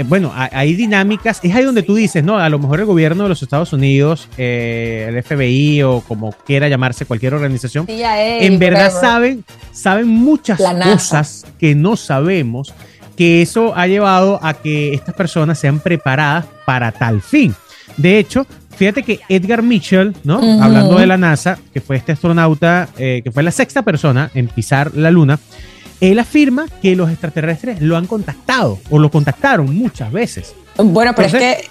bueno, 0.06 0.32
hay 0.34 0.74
dinámicas, 0.74 1.40
es 1.42 1.54
ahí 1.54 1.64
donde 1.64 1.82
tú 1.82 1.94
dices, 1.94 2.24
¿no? 2.24 2.38
A 2.38 2.48
lo 2.48 2.58
mejor 2.58 2.80
el 2.80 2.86
gobierno 2.86 3.24
de 3.24 3.28
los 3.28 3.42
Estados 3.42 3.72
Unidos, 3.72 4.28
eh, 4.38 5.06
el 5.08 5.22
FBI 5.22 5.82
o 5.82 6.00
como 6.00 6.32
quiera 6.32 6.68
llamarse 6.68 7.04
cualquier 7.04 7.34
organización, 7.34 7.86
en 7.88 8.58
verdad 8.58 8.90
saben, 8.90 9.44
saben 9.72 10.08
muchas 10.08 10.60
cosas 10.60 11.44
que 11.58 11.74
no 11.74 11.96
sabemos, 11.96 12.72
que 13.16 13.42
eso 13.42 13.76
ha 13.76 13.86
llevado 13.86 14.38
a 14.42 14.54
que 14.54 14.94
estas 14.94 15.14
personas 15.14 15.58
sean 15.58 15.80
preparadas 15.80 16.46
para 16.64 16.92
tal 16.92 17.20
fin. 17.20 17.54
De 17.96 18.18
hecho, 18.18 18.46
fíjate 18.76 19.02
que 19.02 19.20
Edgar 19.28 19.62
Mitchell, 19.62 20.14
¿no? 20.24 20.38
Hablando 20.62 20.98
de 20.98 21.06
la 21.06 21.18
NASA, 21.18 21.58
que 21.72 21.80
fue 21.80 21.96
este 21.96 22.12
astronauta, 22.12 22.88
eh, 22.96 23.20
que 23.22 23.30
fue 23.30 23.42
la 23.42 23.50
sexta 23.50 23.82
persona 23.82 24.30
en 24.34 24.48
pisar 24.48 24.94
la 24.94 25.10
Luna, 25.10 25.38
él 26.02 26.18
afirma 26.18 26.66
que 26.82 26.96
los 26.96 27.08
extraterrestres 27.10 27.80
lo 27.80 27.96
han 27.96 28.06
contactado 28.06 28.80
o 28.90 28.98
lo 28.98 29.08
contactaron 29.08 29.74
muchas 29.74 30.10
veces. 30.10 30.52
Bueno, 30.76 31.12
pero 31.14 31.28
es 31.28 31.34
que 31.34 31.68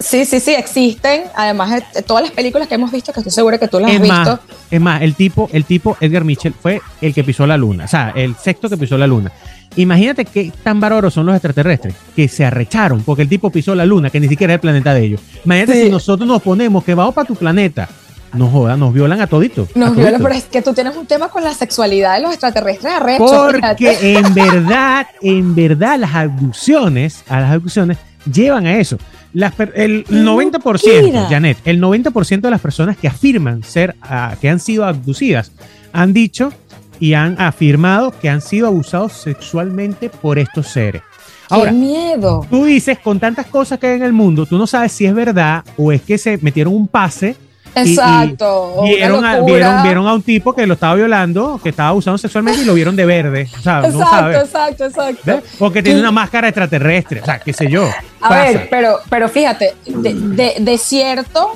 sí, 0.00 0.24
sí, 0.24 0.40
sí, 0.40 0.52
existen. 0.52 1.22
Además, 1.36 1.84
de 1.94 2.02
todas 2.02 2.24
las 2.24 2.32
películas 2.32 2.66
que 2.66 2.74
hemos 2.74 2.90
visto, 2.90 3.12
que 3.12 3.20
estoy 3.20 3.32
segura 3.32 3.56
que 3.56 3.68
tú 3.68 3.78
las 3.78 3.92
has 3.92 4.00
visto. 4.00 4.40
Es 4.68 4.80
más, 4.80 5.00
el 5.00 5.14
tipo, 5.14 5.48
el 5.52 5.64
tipo 5.64 5.96
Edgar 6.00 6.24
Mitchell 6.24 6.54
fue 6.60 6.82
el 7.00 7.14
que 7.14 7.22
pisó 7.22 7.46
la 7.46 7.56
luna, 7.56 7.84
o 7.84 7.88
sea, 7.88 8.12
el 8.16 8.34
sexto 8.34 8.68
que 8.68 8.76
pisó 8.76 8.98
la 8.98 9.06
luna. 9.06 9.30
Imagínate 9.76 10.24
qué 10.24 10.50
tan 10.64 10.80
bárbaros 10.80 11.14
son 11.14 11.26
los 11.26 11.36
extraterrestres 11.36 11.94
que 12.16 12.26
se 12.26 12.44
arrecharon 12.44 13.04
porque 13.04 13.22
el 13.22 13.28
tipo 13.28 13.50
pisó 13.50 13.76
la 13.76 13.86
luna, 13.86 14.10
que 14.10 14.18
ni 14.18 14.26
siquiera 14.26 14.54
es 14.54 14.56
el 14.56 14.60
planeta 14.60 14.92
de 14.92 15.04
ellos. 15.04 15.20
Imagínate 15.44 15.84
si 15.84 15.88
nosotros 15.88 16.26
nos 16.26 16.42
ponemos 16.42 16.82
que 16.82 16.94
vamos 16.94 17.14
para 17.14 17.28
tu 17.28 17.36
planeta 17.36 17.88
no 18.32 18.48
joda, 18.48 18.76
nos 18.76 18.92
violan 18.92 19.20
a 19.20 19.26
toditos. 19.26 19.74
Nos 19.74 19.96
violan, 19.96 20.22
pero 20.22 20.34
es 20.34 20.44
que 20.44 20.62
tú 20.62 20.74
tienes 20.74 20.96
un 20.96 21.06
tema 21.06 21.28
con 21.28 21.42
la 21.42 21.54
sexualidad 21.54 22.16
de 22.16 22.22
los 22.22 22.32
extraterrestres 22.32 22.94
Porque 23.18 24.14
en 24.14 24.34
verdad, 24.34 25.06
en 25.22 25.54
verdad, 25.54 25.98
las 25.98 26.14
abducciones, 26.14 27.24
a 27.28 27.40
las 27.40 27.52
abducciones 27.52 27.98
llevan 28.30 28.66
a 28.66 28.78
eso. 28.78 28.98
el 29.34 30.04
90%, 30.06 31.28
Janet, 31.28 31.58
el 31.64 31.80
90% 31.80 32.40
de 32.40 32.50
las 32.50 32.60
personas 32.60 32.96
que 32.96 33.08
afirman 33.08 33.62
ser, 33.62 33.94
que 34.40 34.48
han 34.48 34.60
sido 34.60 34.84
abducidas, 34.84 35.52
han 35.92 36.12
dicho 36.12 36.52
y 37.00 37.14
han 37.14 37.40
afirmado 37.40 38.12
que 38.18 38.28
han 38.28 38.40
sido 38.40 38.66
abusados 38.66 39.12
sexualmente 39.12 40.10
por 40.10 40.38
estos 40.38 40.68
seres. 40.68 41.02
Ahora, 41.50 41.70
¡Qué 41.70 41.76
miedo! 41.76 42.46
Tú 42.50 42.66
dices, 42.66 42.98
con 42.98 43.18
tantas 43.18 43.46
cosas 43.46 43.78
que 43.78 43.86
hay 43.86 43.96
en 43.96 44.02
el 44.02 44.12
mundo, 44.12 44.44
tú 44.44 44.58
no 44.58 44.66
sabes 44.66 44.92
si 44.92 45.06
es 45.06 45.14
verdad 45.14 45.64
o 45.78 45.92
es 45.92 46.02
que 46.02 46.18
se 46.18 46.36
metieron 46.38 46.74
un 46.74 46.88
pase 46.88 47.36
Exacto. 47.74 48.82
vieron, 48.82 49.24
a, 49.24 49.40
vieron, 49.40 50.06
a 50.06 50.14
un 50.14 50.22
tipo 50.22 50.54
que 50.54 50.66
lo 50.66 50.74
estaba 50.74 50.94
violando, 50.94 51.60
que 51.62 51.70
estaba 51.70 51.90
abusando 51.90 52.18
sexualmente 52.18 52.62
y 52.62 52.64
lo 52.64 52.74
vieron 52.74 52.96
de 52.96 53.06
verde. 53.06 53.40
exacto, 53.42 53.88
exacto, 53.88 54.84
exacto, 54.84 55.42
Porque 55.58 55.82
tiene 55.82 56.00
una 56.00 56.10
máscara 56.10 56.48
extraterrestre, 56.48 57.20
o 57.20 57.24
sea, 57.24 57.38
qué 57.38 57.52
sé 57.52 57.70
yo. 57.70 57.88
A 58.20 58.34
ver, 58.34 58.68
pero, 58.70 58.98
pero 59.08 59.28
fíjate, 59.28 59.74
de, 59.86 60.78
cierto, 60.78 61.52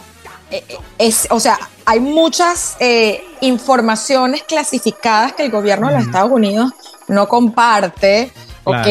eh, 0.50 0.62
eh, 0.68 0.76
es, 0.98 1.26
o 1.30 1.40
sea, 1.40 1.58
hay 1.84 2.00
muchas 2.00 2.76
eh, 2.80 3.24
informaciones 3.40 4.42
clasificadas 4.42 5.32
que 5.32 5.44
el 5.44 5.50
gobierno 5.50 5.88
de 5.88 5.94
los 5.94 6.04
Estados 6.04 6.30
Unidos 6.30 6.72
no 7.08 7.28
comparte 7.28 8.30
¿ok? 8.64 8.86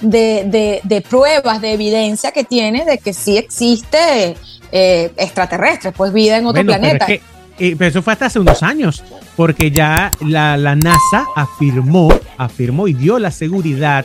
De, 0.00 0.80
de, 0.84 1.00
pruebas, 1.08 1.60
de 1.60 1.72
evidencia 1.72 2.32
que 2.32 2.44
tiene 2.44 2.84
de 2.84 2.98
que 2.98 3.12
sí 3.12 3.36
existe 3.36 4.36
eh, 4.72 5.12
extraterrestres, 5.16 5.94
pues 5.96 6.12
vida 6.12 6.38
en 6.38 6.46
otro 6.46 6.64
planeta. 6.64 7.06
Pero, 7.06 7.22
eh, 7.58 7.74
pero, 7.76 7.90
eso 7.90 8.02
fue 8.02 8.12
hasta 8.12 8.26
hace 8.26 8.38
unos 8.38 8.62
años, 8.62 9.02
porque 9.36 9.70
ya 9.70 10.12
la, 10.20 10.56
la 10.56 10.76
NASA 10.76 11.24
afirmó, 11.34 12.08
afirmó 12.36 12.88
y 12.88 12.94
dio 12.94 13.18
la 13.18 13.30
seguridad 13.30 14.04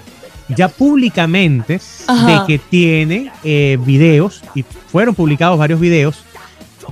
ya 0.50 0.68
públicamente 0.68 1.80
de 2.08 2.40
que 2.48 2.60
tiene 2.60 3.32
eh, 3.44 3.78
videos, 3.82 4.42
y 4.56 4.64
fueron 4.64 5.16
publicados 5.16 5.58
varios 5.58 5.80
videos, 5.80 6.24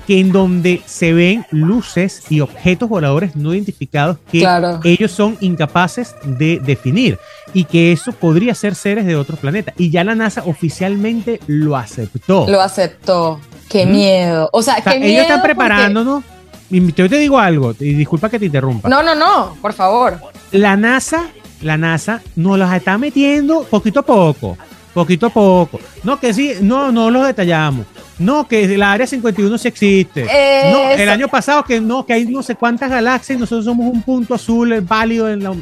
que 0.08 0.20
en 0.20 0.32
donde 0.32 0.82
se 0.86 1.14
ven 1.14 1.46
luces 1.52 2.24
y 2.30 2.42
objetos 2.42 2.90
voladores 2.90 3.36
no 3.36 3.54
identificados 3.54 4.18
que 4.32 4.46
ellos 4.84 5.12
son 5.12 5.38
incapaces 5.42 6.16
de 6.24 6.60
definir 6.60 7.18
y 7.54 7.66
que 7.66 7.92
eso 7.92 8.12
podría 8.12 8.56
ser 8.56 8.76
seres 8.76 9.06
de 9.06 9.16
otro 9.16 9.38
planeta. 9.38 9.74
Y 9.78 9.90
ya 9.90 10.04
la 10.04 10.16
NASA 10.16 10.44
oficialmente 10.46 11.40
lo 11.48 11.76
aceptó. 11.76 12.48
Lo 12.48 12.62
aceptó. 12.62 13.40
Qué 13.70 13.86
miedo. 13.86 14.50
O 14.52 14.62
sea, 14.62 14.82
qué 14.82 14.98
ellos 14.98 15.24
están 15.24 15.42
preparándonos. 15.42 16.24
Y 16.70 16.94
yo 16.94 17.10
te 17.10 17.18
digo 17.18 17.38
algo, 17.38 17.76
y 17.80 17.94
disculpa 17.94 18.30
que 18.30 18.40
te 18.40 18.46
interrumpa. 18.46 18.88
No, 18.88 19.04
no, 19.04 19.14
no, 19.14 19.58
por 19.62 19.74
favor. 19.74 20.18
La 20.52 20.78
NASA 20.78 21.26
la 21.62 21.78
NASA 21.78 22.22
nos 22.36 22.58
las 22.58 22.74
está 22.76 22.98
metiendo 22.98 23.64
poquito 23.64 24.00
a 24.00 24.04
poco, 24.04 24.58
poquito 24.94 25.28
a 25.28 25.30
poco. 25.30 25.80
No, 26.04 26.20
que 26.20 26.34
sí, 26.34 26.54
no, 26.62 26.92
no 26.92 27.10
los 27.10 27.26
detallamos. 27.26 27.86
No, 28.20 28.48
que 28.48 28.68
la 28.78 28.92
área 28.92 29.08
51 29.08 29.58
sí 29.58 29.68
existe. 29.68 30.24
No, 30.72 30.92
el 30.92 31.10
año 31.10 31.28
pasado 31.28 31.64
que 31.64 31.82
no, 31.82 32.06
que 32.06 32.14
hay 32.14 32.26
no 32.26 32.44
sé 32.44 32.56
cuántas 32.56 32.90
galaxias 32.90 33.38
y 33.38 33.40
nosotros 33.40 33.66
somos 33.66 33.92
un 33.92 34.02
punto 34.04 34.36
azul 34.36 34.80
válido 34.82 35.30
en 35.30 35.44
la... 35.44 35.56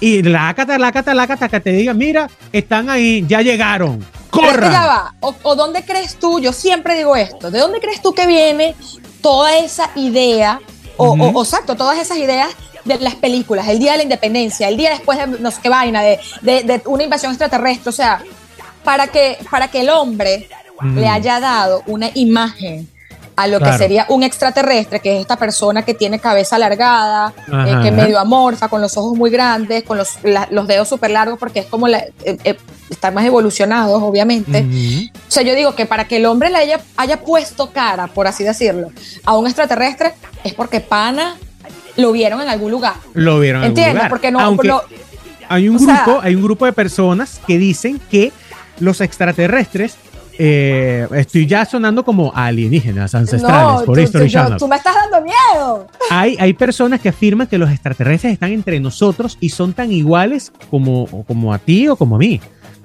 Y 0.00 0.22
la 0.22 0.52
cata, 0.54 0.76
la 0.76 0.92
cata, 0.92 1.14
la 1.14 1.26
cata, 1.26 1.48
que 1.48 1.60
te 1.60 1.70
diga, 1.70 1.94
mira, 1.94 2.28
están 2.52 2.90
ahí, 2.90 3.24
ya 3.26 3.40
llegaron. 3.40 4.04
¡Corran! 4.28 5.14
O, 5.20 5.54
dónde 5.54 5.82
crees 5.84 6.16
tú? 6.16 6.40
Yo 6.40 6.52
siempre 6.52 6.96
digo 6.96 7.16
esto. 7.16 7.50
¿De 7.50 7.60
dónde 7.60 7.80
crees 7.80 8.02
tú 8.02 8.12
que 8.12 8.26
viene 8.26 8.74
toda 9.22 9.56
esa 9.56 9.90
idea? 9.94 10.60
O, 10.96 11.12
o 11.12 11.42
exacto, 11.42 11.74
todas 11.74 11.98
esas 11.98 12.18
ideas 12.18 12.48
de 12.84 12.98
las 12.98 13.14
películas, 13.14 13.66
el 13.68 13.78
día 13.78 13.92
de 13.92 13.98
la 13.98 14.02
independencia, 14.04 14.68
el 14.68 14.76
día 14.76 14.90
después 14.90 15.18
de 15.18 15.26
no 15.26 15.50
sé 15.50 15.58
qué 15.62 15.68
vaina, 15.68 16.02
de, 16.02 16.18
de, 16.42 16.82
una 16.86 17.02
invasión 17.02 17.32
extraterrestre, 17.32 17.88
o 17.88 17.92
sea, 17.92 18.22
para 18.84 19.08
que, 19.08 19.38
para 19.50 19.68
que 19.68 19.80
el 19.80 19.90
hombre 19.90 20.48
le 20.94 21.08
haya 21.08 21.40
dado 21.40 21.82
una 21.86 22.10
imagen 22.14 22.88
a 23.36 23.48
lo 23.48 23.58
que 23.58 23.72
sería 23.72 24.06
un 24.10 24.22
extraterrestre, 24.22 25.00
que 25.00 25.16
es 25.16 25.20
esta 25.20 25.36
persona 25.36 25.82
que 25.82 25.94
tiene 25.94 26.20
cabeza 26.20 26.56
alargada, 26.56 27.32
eh, 27.66 27.76
que 27.82 27.90
medio 27.90 28.18
amorfa, 28.18 28.68
con 28.68 28.80
los 28.80 28.96
ojos 28.96 29.16
muy 29.16 29.30
grandes, 29.30 29.82
con 29.82 29.98
los, 29.98 30.18
los 30.50 30.66
dedos 30.68 30.88
súper 30.88 31.10
largos, 31.10 31.38
porque 31.38 31.60
es 31.60 31.66
como 31.66 31.88
la, 31.88 31.98
eh, 31.98 32.38
eh, 32.44 32.56
están 32.90 33.14
más 33.14 33.24
evolucionados, 33.24 34.00
obviamente. 34.02 34.64
O 35.16 35.30
sea, 35.30 35.42
yo 35.42 35.54
digo 35.54 35.74
que 35.74 35.86
para 35.86 36.06
que 36.06 36.18
el 36.18 36.26
hombre 36.26 36.50
le 36.50 36.58
haya, 36.58 36.80
haya 36.96 37.20
puesto 37.20 37.70
cara, 37.70 38.06
por 38.06 38.28
así 38.28 38.44
decirlo, 38.44 38.90
a 39.24 39.36
un 39.36 39.46
extraterrestre, 39.46 40.14
es 40.44 40.54
porque 40.54 40.80
pana 40.80 41.36
lo 41.96 42.12
vieron 42.12 42.40
en 42.40 42.48
algún 42.48 42.70
lugar. 42.70 42.94
Lo 43.14 43.40
vieron 43.40 43.64
en 43.64 43.70
algún 43.70 43.94
lugar. 43.94 44.10
Porque 44.10 44.30
no, 44.30 44.38
hay 45.48 45.68
un 45.68 45.76
grupo, 45.76 46.20
hay 46.22 46.34
un 46.34 46.42
grupo 46.42 46.66
de 46.66 46.72
personas 46.72 47.40
que 47.46 47.58
dicen 47.58 48.00
que 48.10 48.32
los 48.80 49.00
extraterrestres 49.00 49.96
eh, 50.38 51.06
estoy 51.14 51.46
ya 51.46 51.64
sonando 51.64 52.04
como 52.04 52.32
alienígenas 52.34 53.14
ancestrales 53.14 53.82
por 53.82 53.98
History 53.98 54.28
Channel. 54.28 54.58
Tú 54.58 54.66
me 54.66 54.76
estás 54.76 54.94
dando 54.94 55.20
miedo. 55.22 55.86
Hay, 56.10 56.36
hay 56.40 56.52
personas 56.54 57.00
que 57.00 57.10
afirman 57.10 57.46
que 57.46 57.56
los 57.56 57.70
extraterrestres 57.70 58.32
están 58.32 58.50
entre 58.50 58.80
nosotros 58.80 59.38
y 59.40 59.50
son 59.50 59.74
tan 59.74 59.92
iguales 59.92 60.52
como, 60.70 61.06
como 61.26 61.54
a 61.54 61.58
ti 61.58 61.88
o 61.88 61.96
como 61.96 62.16
a 62.16 62.18
mí. 62.18 62.40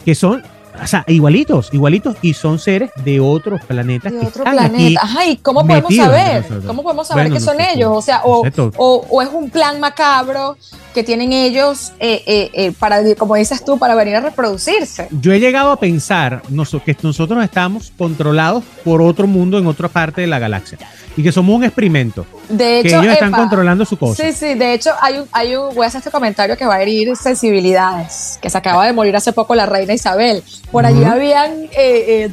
Que 0.05 0.13
son 0.13 0.43
o 0.81 0.87
sea, 0.87 1.03
igualitos, 1.07 1.69
igualitos, 1.73 2.15
y 2.21 2.33
son 2.33 2.59
seres 2.59 2.91
de 3.03 3.19
otros 3.19 3.61
planetas. 3.65 4.11
De 4.11 4.19
otro 4.19 4.43
planeta. 4.43 5.01
Ajá, 5.03 5.25
¿y 5.25 5.37
cómo 5.37 5.65
podemos 5.65 5.95
saber? 5.95 6.45
¿Cómo 6.65 6.83
podemos 6.83 7.07
saber 7.07 7.31
que 7.31 7.39
son 7.39 7.59
ellos? 7.59 7.89
O 7.91 8.01
sea, 8.01 8.21
o, 8.23 8.43
o, 8.77 9.21
es 9.21 9.29
un 9.29 9.49
plan 9.49 9.79
macabro 9.79 10.57
que 10.93 11.03
tienen 11.03 11.33
ellos 11.33 11.91
eh, 11.99 12.23
eh, 12.25 12.49
eh, 12.53 12.71
para, 12.77 13.03
como 13.15 13.35
dices 13.35 13.63
tú, 13.63 13.77
para 13.77 13.95
venir 13.95 14.15
a 14.15 14.21
reproducirse. 14.21 15.07
Yo 15.11 15.31
he 15.31 15.39
llegado 15.39 15.71
a 15.71 15.79
pensar 15.79 16.41
que 16.85 16.97
nosotros 17.01 17.43
estamos 17.43 17.91
controlados 17.97 18.63
por 18.83 19.01
otro 19.01 19.27
mundo 19.27 19.57
en 19.59 19.67
otra 19.67 19.87
parte 19.87 20.21
de 20.21 20.27
la 20.27 20.39
galaxia 20.39 20.77
y 21.15 21.23
que 21.23 21.31
somos 21.31 21.55
un 21.55 21.63
experimento. 21.63 22.25
De 22.47 22.79
hecho, 22.79 22.89
que 22.89 22.95
ellos 22.95 23.13
están 23.13 23.31
controlando 23.31 23.85
su 23.85 23.97
cosa. 23.97 24.23
Sí, 24.23 24.31
sí, 24.31 24.53
de 24.55 24.73
hecho 24.73 24.91
hay 25.01 25.19
un, 25.19 25.27
hay 25.31 25.55
un, 25.55 25.75
voy 25.75 25.83
a 25.83 25.87
hacer 25.87 25.99
este 25.99 26.11
comentario 26.11 26.55
que 26.57 26.65
va 26.65 26.75
a 26.75 26.81
herir 26.81 27.15
sensibilidades, 27.15 28.39
que 28.41 28.49
se 28.49 28.57
acaba 28.57 28.85
de 28.85 28.93
morir 28.93 29.15
hace 29.15 29.33
poco 29.33 29.53
la 29.53 29.65
reina 29.65 29.93
Isabel. 29.93 30.43
Por 30.71 30.85
allí 30.85 31.03
habían, 31.03 31.63
eh, 31.63 31.69
eh, 31.75 32.31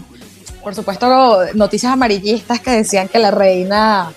por 0.62 0.74
supuesto, 0.74 1.38
noticias 1.54 1.92
amarillistas 1.92 2.60
que 2.60 2.70
decían 2.70 3.08
que 3.08 3.18
la 3.18 3.30
reina 3.30 4.12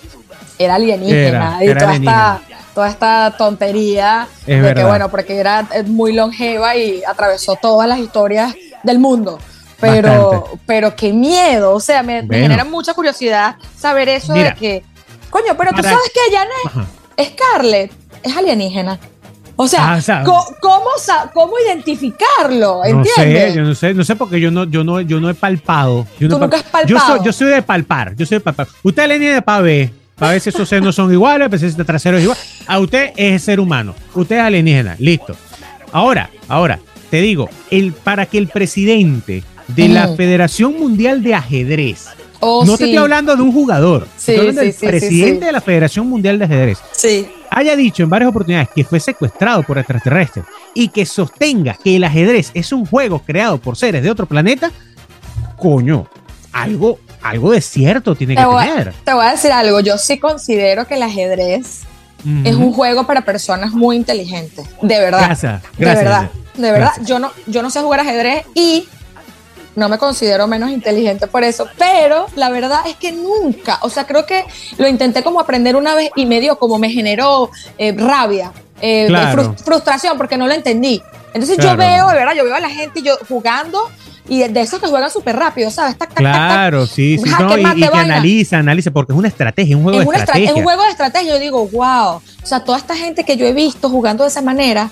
era 0.58 0.74
alienígena 0.74 1.58
y 1.64 1.74
toda, 1.74 1.94
Esta, 1.94 2.40
toda 2.74 2.88
esta 2.88 3.34
tontería 3.38 4.28
de 4.46 4.74
que, 4.74 4.84
bueno, 4.84 5.08
porque 5.10 5.38
era 5.38 5.66
muy 5.86 6.12
longeva 6.12 6.76
y 6.76 7.02
atravesó 7.04 7.56
todas 7.56 7.88
las 7.88 7.98
historias 7.98 8.54
del 8.82 8.98
mundo. 8.98 9.38
Pero, 9.80 10.44
pero 10.66 10.94
qué 10.94 11.12
miedo, 11.12 11.72
o 11.72 11.80
sea, 11.80 12.02
me, 12.02 12.22
genera 12.22 12.64
mucha 12.64 12.92
curiosidad 12.92 13.56
saber 13.78 14.10
eso 14.10 14.34
de 14.34 14.54
que, 14.54 14.84
coño, 15.30 15.56
pero 15.56 15.72
tú 15.72 15.82
sabes 15.82 16.12
que 16.12 16.36
Janet 16.36 16.88
Scarlett 17.32 17.92
es 18.22 18.36
alienígena. 18.36 18.98
O 19.62 19.68
sea, 19.68 20.00
ah, 20.00 20.24
¿cómo, 20.24 20.90
¿cómo, 21.34 21.52
identificarlo? 21.66 22.82
¿Entiendes? 22.82 23.14
No 23.14 23.52
sé, 23.52 23.54
yo 23.54 23.62
no 23.62 23.74
sé, 23.74 23.94
no 23.94 24.04
sé 24.04 24.16
porque 24.16 24.40
yo 24.40 24.50
no, 24.50 24.64
yo 24.64 24.82
no, 24.82 25.02
yo 25.02 25.20
no 25.20 25.28
he 25.28 25.34
palpado. 25.34 26.06
Yo 26.18 26.30
¿Tú 26.30 26.38
nunca 26.38 26.56
has 26.56 26.62
palpado? 26.62 26.86
Yo 26.88 26.98
soy, 26.98 27.26
yo 27.26 27.30
soy 27.30 27.48
de 27.48 27.60
palpar, 27.60 28.16
yo 28.16 28.24
soy 28.24 28.36
de 28.36 28.40
palpar. 28.40 28.68
Usted 28.82 29.06
le 29.06 29.18
de 29.18 29.42
para 29.42 29.60
ver, 29.60 29.90
para 30.16 30.32
ver 30.32 30.40
si 30.40 30.48
esos 30.48 30.66
senos 30.66 30.94
son 30.94 31.12
iguales, 31.12 31.50
para 31.50 31.60
ver 31.60 31.70
si 31.72 31.76
trasero 31.84 32.16
es 32.16 32.22
igual. 32.22 32.38
A 32.66 32.78
usted 32.78 33.12
es 33.14 33.42
ser 33.42 33.60
humano, 33.60 33.94
usted 34.14 34.36
es 34.36 34.42
alienígena, 34.42 34.96
listo. 34.98 35.36
Ahora, 35.92 36.30
ahora, 36.48 36.80
te 37.10 37.20
digo, 37.20 37.50
el, 37.70 37.92
para 37.92 38.24
que 38.24 38.38
el 38.38 38.48
presidente 38.48 39.44
de 39.68 39.88
la 39.90 40.08
Federación 40.16 40.72
Mundial 40.80 41.22
de 41.22 41.34
Ajedrez. 41.34 42.06
Oh, 42.40 42.64
no 42.64 42.78
te 42.78 42.84
estoy 42.84 42.96
hablando 42.96 43.36
de 43.36 43.42
un 43.42 43.52
jugador, 43.52 44.08
estoy 44.16 44.36
hablando 44.36 44.62
del 44.62 44.72
presidente 44.72 45.44
de 45.44 45.52
la 45.52 45.60
Federación 45.60 46.08
Mundial 46.08 46.38
de 46.38 46.46
Ajedrez. 46.46 46.78
Sí. 46.92 47.28
Haya 47.50 47.74
dicho 47.76 48.02
en 48.02 48.10
varias 48.10 48.30
oportunidades 48.30 48.68
que 48.74 48.84
fue 48.84 49.00
secuestrado 49.00 49.62
por 49.64 49.78
extraterrestres 49.78 50.44
y 50.74 50.88
que 50.88 51.04
sostenga 51.04 51.74
que 51.74 51.96
el 51.96 52.04
ajedrez 52.04 52.52
es 52.54 52.72
un 52.72 52.86
juego 52.86 53.20
creado 53.20 53.58
por 53.58 53.76
seres 53.76 54.02
de 54.02 54.10
otro 54.10 54.26
planeta, 54.26 54.70
coño, 55.56 56.06
algo, 56.52 56.98
algo 57.22 57.50
de 57.50 57.60
cierto 57.60 58.14
tiene 58.14 58.36
que 58.36 58.42
tener. 58.42 58.92
Te 59.04 59.12
voy 59.12 59.26
a 59.26 59.32
decir 59.32 59.52
algo, 59.52 59.80
yo 59.80 59.98
sí 59.98 60.18
considero 60.18 60.86
que 60.86 60.94
el 60.94 61.02
ajedrez 61.02 61.82
es 62.44 62.54
un 62.54 62.72
juego 62.72 63.06
para 63.06 63.24
personas 63.24 63.72
muy 63.72 63.96
inteligentes, 63.96 64.66
de 64.82 65.00
verdad. 65.00 65.26
Gracias, 65.26 65.62
De 65.76 65.84
verdad, 65.86 66.30
de 66.54 66.72
verdad. 66.72 66.92
Yo 67.04 67.18
no, 67.18 67.32
yo 67.46 67.62
no 67.62 67.70
sé 67.70 67.80
jugar 67.80 68.00
ajedrez 68.00 68.44
y 68.54 68.86
no 69.80 69.88
me 69.88 69.96
considero 69.96 70.46
menos 70.46 70.70
inteligente 70.70 71.26
por 71.26 71.42
eso, 71.42 71.66
pero 71.78 72.26
la 72.36 72.50
verdad 72.50 72.80
es 72.86 72.96
que 72.96 73.12
nunca, 73.12 73.78
o 73.80 73.88
sea, 73.88 74.06
creo 74.06 74.26
que 74.26 74.44
lo 74.76 74.86
intenté 74.86 75.22
como 75.22 75.40
aprender 75.40 75.74
una 75.74 75.94
vez 75.94 76.10
y 76.16 76.26
me 76.26 76.38
dio 76.38 76.58
como 76.58 76.78
me 76.78 76.90
generó 76.90 77.50
eh, 77.78 77.92
rabia, 77.96 78.52
eh, 78.82 79.08
frustración 79.64 80.18
porque 80.18 80.36
no 80.36 80.46
lo 80.46 80.52
entendí. 80.52 81.02
Entonces 81.32 81.56
yo 81.58 81.76
veo, 81.76 82.08
de 82.08 82.14
verdad, 82.14 82.34
yo 82.36 82.44
veo 82.44 82.54
a 82.54 82.60
la 82.60 82.68
gente 82.68 83.00
yo 83.00 83.16
jugando 83.26 83.80
y 84.28 84.46
de 84.46 84.60
esos 84.60 84.78
que 84.80 84.86
juegan 84.86 85.10
súper 85.10 85.34
rápido, 85.34 85.70
¿sabes? 85.70 85.96
claro, 86.14 86.86
sí, 86.86 87.18
sí, 87.18 87.30
no, 87.40 87.56
y, 87.56 87.80
que 87.80 87.86
analiza, 87.86 88.58
analiza, 88.58 88.90
porque 88.90 89.12
es 89.12 89.18
una 89.18 89.28
estrategia, 89.28 89.78
un 89.78 89.82
juego 89.84 89.98
de 89.98 90.04
estrategia. 90.04 90.50
Es 90.50 90.56
un 90.56 90.62
juego 90.62 90.82
de 90.82 90.90
estrategia, 90.90 91.32
yo 91.32 91.38
digo, 91.38 91.66
wow, 91.68 92.16
o 92.16 92.46
sea, 92.46 92.60
toda 92.62 92.76
esta 92.76 92.94
gente 92.94 93.24
que 93.24 93.38
yo 93.38 93.46
he 93.46 93.54
visto 93.54 93.88
jugando 93.88 94.24
de 94.24 94.28
esa 94.28 94.42
manera 94.42 94.90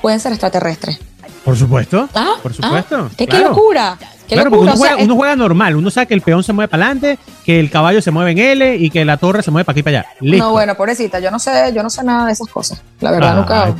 pueden 0.00 0.20
ser 0.20 0.30
extraterrestres. 0.30 1.00
Por 1.46 1.56
supuesto. 1.56 2.08
Ah, 2.12 2.34
por 2.42 2.52
supuesto. 2.52 3.08
Ah, 3.08 3.14
¿Qué, 3.16 3.38
locura. 3.38 3.96
claro, 4.26 4.50
Porque 4.50 4.64
uno, 5.04 5.14
juega, 5.14 5.36
normal. 5.36 5.76
Uno 5.76 5.92
sabe 5.92 6.08
que 6.08 6.14
el 6.14 6.20
peón 6.20 6.42
se 6.42 6.52
mueve 6.52 6.66
para 6.66 6.86
adelante, 6.86 7.20
que 7.44 7.60
el 7.60 7.70
caballo 7.70 8.02
se 8.02 8.10
mueve 8.10 8.32
en 8.32 8.38
L 8.38 8.74
y 8.74 8.90
que 8.90 9.04
la 9.04 9.16
torre 9.16 9.44
se 9.44 9.52
mueve 9.52 9.64
para 9.64 9.74
aquí 9.74 9.78
y 9.78 9.82
para 9.84 10.00
allá. 10.00 10.08
No, 10.20 10.50
bueno, 10.50 10.74
pobrecita, 10.74 11.20
yo 11.20 11.30
no 11.30 11.38
sé, 11.38 11.72
yo 11.72 11.84
no 11.84 11.88
sé 11.88 12.02
nada 12.02 12.26
de 12.26 12.32
esas 12.32 12.48
cosas. 12.48 12.82
La 12.98 13.12
verdad, 13.12 13.36
nunca. 13.36 13.72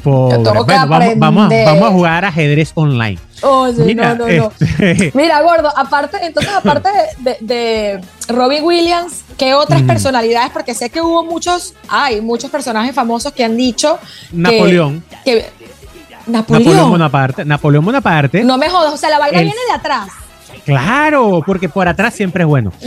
vamos, 1.17 1.49
vamos, 1.51 1.53
a 1.53 1.91
jugar 1.91 2.25
ajedrez 2.25 2.71
online. 2.77 3.19
Oye, 3.43 3.85
Mira, 3.85 4.15
no, 4.15 4.29
no, 4.29 4.33
no. 4.33 4.53
Este, 4.79 5.11
Mira, 5.15 5.43
gordo, 5.43 5.69
aparte, 5.77 6.19
entonces, 6.23 6.53
aparte 6.55 6.89
de, 7.19 7.37
de, 7.41 8.01
Robin 8.29 8.63
Williams, 8.63 9.25
¿qué 9.37 9.55
otras 9.55 9.83
mm. 9.83 9.87
personalidades? 9.89 10.51
Porque 10.51 10.73
sé 10.73 10.89
que 10.89 11.01
hubo 11.01 11.25
muchos, 11.25 11.75
hay 11.89 12.21
muchos 12.21 12.49
personajes 12.49 12.95
famosos 12.95 13.33
que 13.33 13.43
han 13.43 13.57
dicho. 13.57 13.99
Napoleón. 14.31 15.03
que 15.25 15.51
Napoleón. 16.27 16.91
Bonaparte. 16.91 17.45
Napoleón 17.45 17.85
Bonaparte. 17.85 18.43
No 18.45 18.59
me 18.59 18.69
jodas, 18.69 18.93
o 18.95 18.97
sea, 18.97 19.11
la 19.11 19.19
vaina 19.19 19.39
viene 19.41 19.57
de 19.69 19.75
atrás. 19.75 20.09
Claro, 20.65 21.43
porque 21.47 21.69
por 21.69 21.87
atrás 21.89 22.15
siempre 22.15 22.43
es 22.45 22.49
bueno. 22.49 22.73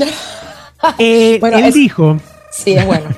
Eh, 0.97 1.41
él 1.43 1.73
dijo. 1.73 2.17
Sí, 2.51 2.71
es 2.73 2.85
bueno. 2.85 3.09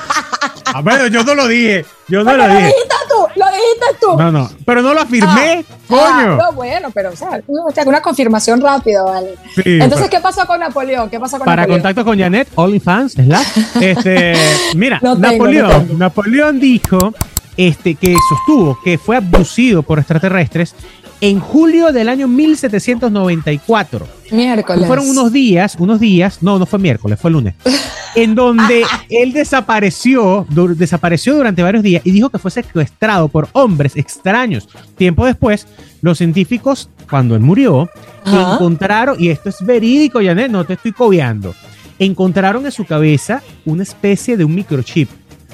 Ver, 0.82 1.10
yo 1.10 1.22
no 1.24 1.34
lo 1.34 1.46
dije. 1.46 1.84
Yo 2.08 2.24
no 2.24 2.34
lo, 2.34 2.44
dije. 2.46 2.54
Lo 2.60 2.66
dijiste 2.66 2.94
tú, 3.08 3.40
lo 3.40 3.46
dijiste 3.46 3.86
tú. 4.00 4.16
No, 4.16 4.32
no, 4.32 4.50
pero 4.64 4.80
no 4.82 4.94
lo 4.94 5.00
afirmé, 5.02 5.64
Ah, 5.68 5.74
coño. 5.88 6.36
no, 6.36 6.52
bueno, 6.52 6.88
pero 6.94 7.10
o 7.10 7.16
sea, 7.16 7.40
una 7.84 8.00
confirmación 8.00 8.60
rápida, 8.60 9.02
¿vale? 9.02 9.34
Sí, 9.54 9.78
Entonces, 9.80 10.08
¿qué 10.08 10.20
pasó 10.20 10.46
con 10.46 10.60
Napoleón? 10.60 11.10
¿Qué 11.10 11.18
pasó 11.20 11.36
con 11.38 11.44
Para 11.44 11.62
Napoleón? 11.62 11.80
contacto 11.82 12.04
con 12.04 12.18
Janet, 12.18 12.48
OnlyFans, 12.54 13.16
¿verdad? 13.16 13.42
Este, 13.80 14.34
mira, 14.74 14.98
No 15.02 15.14
tengo, 15.16 15.32
Napoleón, 15.32 15.88
no. 15.92 15.98
Napoleón 15.98 16.60
dijo 16.60 17.12
este, 17.56 17.94
que 17.94 18.14
sostuvo 18.28 18.78
que 18.84 18.98
fue 18.98 19.16
abducido 19.16 19.82
por 19.82 19.98
extraterrestres 19.98 20.74
en 21.20 21.40
julio 21.40 21.92
del 21.92 22.08
año 22.10 22.28
1794. 22.28 24.06
Miércoles. 24.32 24.86
Fueron 24.86 25.08
unos 25.08 25.32
días, 25.32 25.76
unos 25.78 26.00
días, 26.00 26.42
no, 26.42 26.58
no 26.58 26.66
fue 26.66 26.78
miércoles, 26.78 27.18
fue 27.20 27.30
lunes, 27.30 27.54
en 28.14 28.34
donde 28.34 28.84
él 29.08 29.32
desapareció, 29.32 30.46
du- 30.50 30.74
desapareció 30.74 31.34
durante 31.36 31.62
varios 31.62 31.82
días 31.82 32.02
y 32.04 32.10
dijo 32.10 32.28
que 32.30 32.38
fue 32.38 32.50
secuestrado 32.50 33.28
por 33.28 33.48
hombres 33.52 33.96
extraños. 33.96 34.68
Tiempo 34.96 35.24
después, 35.26 35.66
los 36.02 36.18
científicos, 36.18 36.90
cuando 37.08 37.34
él 37.34 37.40
murió, 37.40 37.88
Ajá. 38.24 38.54
encontraron, 38.54 39.16
y 39.18 39.28
esto 39.28 39.48
es 39.48 39.64
verídico, 39.64 40.20
Janet, 40.22 40.50
no 40.50 40.64
te 40.64 40.74
estoy 40.74 40.92
cobiando, 40.92 41.54
encontraron 41.98 42.66
en 42.66 42.72
su 42.72 42.84
cabeza 42.84 43.42
una 43.64 43.84
especie 43.84 44.36
de 44.36 44.44
un 44.44 44.54
microchip 44.54 45.08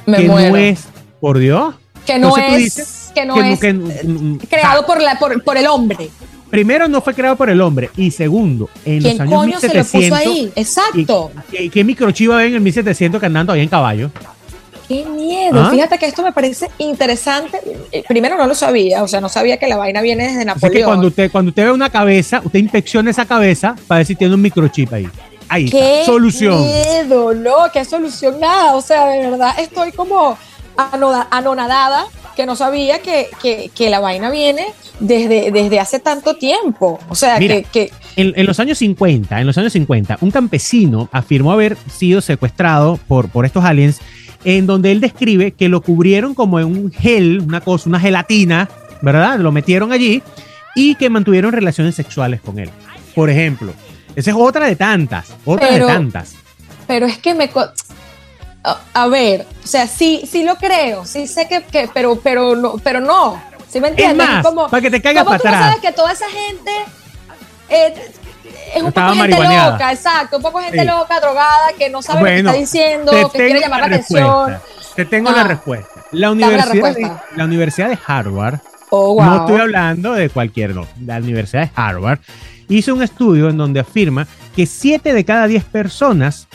Me 0.07 0.17
que 0.17 0.27
muero. 0.29 0.51
no 0.51 0.57
es, 0.57 0.87
por 1.21 1.39
Dios, 1.39 1.75
que 2.07 2.19
no 2.19 2.37
entonces 2.37 2.79
es, 2.79 3.11
que 3.15 3.25
no 3.25 3.35
que 3.35 3.53
es 3.53 3.61
que- 3.61 4.47
creado 4.49 4.85
por, 4.87 5.01
la, 5.01 5.19
por, 5.19 5.43
por 5.43 5.57
el 5.57 5.67
hombre. 5.67 6.11
primero 6.51 6.89
no 6.89 7.01
fue 7.01 7.15
creado 7.15 7.37
por 7.37 7.49
el 7.51 7.61
hombre 7.61 7.91
y 7.97 8.11
segundo, 8.11 8.69
en 8.85 9.01
¿Quién 9.03 9.19
los 9.19 9.21
años 9.21 9.35
coño 9.41 9.61
se 9.61 9.69
lo 9.69 9.75
1700 9.75 9.91
puso 10.21 10.31
ahí? 10.31 10.53
Exacto. 10.57 11.31
¿Qué, 11.51 11.71
qué 11.71 11.85
microchip 11.85 12.31
va 12.31 12.35
a 12.35 12.37
haber 12.39 12.49
en 12.49 12.55
el 12.57 12.61
1700 12.61 13.21
que 13.21 13.27
andan 13.27 13.47
todavía 13.47 13.63
en 13.65 13.69
caballo? 13.69 14.11
Qué 14.89 15.05
miedo. 15.07 15.59
¿Ah? 15.63 15.71
Fíjate 15.71 15.97
que 15.97 16.07
esto 16.07 16.23
me 16.23 16.33
parece 16.33 16.69
interesante. 16.79 17.59
Eh, 17.93 18.05
Primero 18.07 18.37
no 18.37 18.47
lo 18.47 18.55
sabía, 18.55 19.03
o 19.03 19.09
sea, 19.09 19.21
no 19.21 19.29
sabía 19.29 19.57
que 19.57 19.67
la 19.69 19.77
vaina 19.77 20.03
viene 20.03 20.25
desde 20.25 20.41
Así 20.41 20.45
que 20.61 20.67
Napoleón. 20.67 20.85
cuando 20.89 21.07
usted, 21.07 21.31
cuando 21.31 21.49
usted 21.51 21.65
ve 21.65 21.71
una 21.73 21.89
cabeza, 21.89 22.43
usted 22.45 22.59
inspecciona 22.59 23.11
esa 23.11 23.25
cabeza 23.25 23.75
para 23.87 24.01
ver 24.01 24.07
si 24.07 24.17
tiene 24.17 24.35
un 24.35 24.43
microchip 24.43 24.93
ahí. 24.93 25.09
Ahí 25.49 25.71
Qué 25.71 26.01
está. 26.01 26.13
Solución. 26.13 26.61
miedo, 26.63 27.33
no, 27.35 27.57
qué 27.73 27.85
solución 27.85 28.41
nada. 28.41 28.75
O 28.75 28.83
sea, 28.83 29.07
de 29.07 29.31
verdad 29.31 29.55
estoy 29.59 29.93
como 29.93 30.37
anonadada 30.77 32.05
que 32.37 32.47
no 32.47 32.57
sabía 32.57 33.01
que, 33.01 33.29
que- 33.43 33.71
que 33.75 33.91
la 33.91 34.01
vaina 34.01 34.31
viene 34.31 34.67
desde, 35.01 35.51
desde 35.51 35.81
hace 35.81 35.99
tanto 35.99 36.37
tiempo. 36.37 36.99
O 37.09 37.15
sea, 37.15 37.39
Mira. 37.39 37.57
que, 37.57 37.65
que 37.65 37.91
En, 38.17 38.33
en 38.37 38.47
los 38.47 38.59
años 38.61 38.79
50, 38.79 39.41
en 39.41 39.47
los 39.47 39.59
años 39.59 39.73
50, 39.75 40.19
un 40.21 40.31
campesino 40.31 41.09
afirmó 41.13 41.53
haber 41.53 41.77
sido 41.95 42.21
secuestrado 42.21 42.99
por, 43.09 43.29
por 43.29 43.45
estos 43.45 43.65
aliens, 43.65 44.01
en 44.45 44.67
donde 44.67 44.93
él 44.93 45.01
describe 45.01 45.53
que 45.53 45.69
lo 45.69 45.83
cubrieron 45.83 46.35
como 46.35 46.59
en 46.59 46.67
un 46.67 46.91
gel, 46.93 47.41
una 47.47 47.61
cosa, 47.61 47.89
una 47.89 48.01
gelatina, 48.01 48.69
¿verdad? 49.03 49.39
Lo 49.39 49.53
metieron 49.53 49.93
allí 49.93 50.23
y 50.75 50.95
que 50.95 51.11
mantuvieron 51.11 51.53
relaciones 51.53 51.95
sexuales 51.95 52.41
con 52.41 52.59
él. 52.59 52.71
Por 53.15 53.29
ejemplo, 53.29 53.73
esa 54.17 54.31
es 54.31 54.37
otra 54.39 54.67
de 54.67 54.77
tantas, 54.77 55.35
otra 55.45 55.69
Pero- 55.69 55.87
de 55.87 55.93
tantas. 55.93 56.35
pero 56.87 57.07
es 57.07 57.19
que 57.19 57.35
me... 57.35 57.51
A, 58.65 58.79
a 58.95 59.09
ver, 59.09 59.47
o 59.65 59.67
sea, 59.67 59.87
sí, 59.87 60.23
sí 60.31 60.45
lo 60.45 60.57
creo, 60.57 61.05
sí 61.05 61.27
sé 61.27 61.49
que, 61.49 61.63
que- 61.65 61.91
pero, 61.93 62.17
pero 62.17 62.55
no, 62.57 62.75
pero 62.83 63.01
no. 63.01 63.43
¿Sí 63.69 63.81
me 63.81 63.89
Es 63.89 63.93
entiendes? 63.93 64.29
más, 64.29 64.45
como, 64.45 64.69
para 64.69 64.81
que 64.83 64.91
te 64.91 65.01
caigas 65.01 65.25
¿Cómo 65.25 65.31
para 65.37 65.43
tú 65.43 65.49
no 65.49 65.55
atrás. 65.55 65.75
sabes 65.75 65.81
que 65.89 65.93
toda 65.97 66.13
esa 66.13 66.27
gente 66.29 66.71
eh, 67.71 67.95
es 68.75 68.83
un 68.83 68.89
Estaba 68.89 69.13
poco 69.13 69.23
gente 69.23 69.39
loca, 69.39 69.93
exacto, 69.93 70.37
un 70.37 70.43
poco 70.43 70.61
gente 70.61 70.81
Sí. 70.81 70.87
loca, 70.87 71.21
drogada, 71.21 71.73
que 71.79 71.89
no 71.91 72.03
sabe 72.03 72.19
lo 72.21 72.25
Bueno, 72.27 72.53
que 72.53 72.59
está 72.59 72.61
diciendo, 72.79 73.13
que 73.33 73.39
quiere 73.39 73.61
llamar 73.61 73.81
la 73.81 73.87
atención. 73.87 74.59
Te 74.95 75.05
tengo 75.07 75.31
Ah. 75.31 75.37
la 75.37 75.45
respuesta. 75.45 75.89
La 76.13 76.21
la 76.21 76.31
universidad, 76.33 76.95
de, 76.95 77.11
la 77.37 77.45
Universidad 77.45 77.89
de 77.89 77.99
Harvard 78.07 78.59
Oh, 78.95 79.15
wow. 79.15 79.25
No 79.25 79.37
estoy 79.47 79.59
hablando 79.63 80.13
de 80.13 80.29
cualquier, 80.29 80.75
no. 80.75 80.87
La 81.07 81.17
Universidad 81.17 81.63
de 81.63 81.71
Harvard 81.75 82.19
hizo 82.69 82.95
un 82.95 83.03
estudio 83.03 83.49
en 83.49 83.57
donde 83.57 83.81
afirma 83.81 84.27
que 84.55 84.67
7 84.67 85.15
de 85.15 85.25
cada 85.25 85.47
10 85.47 85.65
personas 85.65 86.47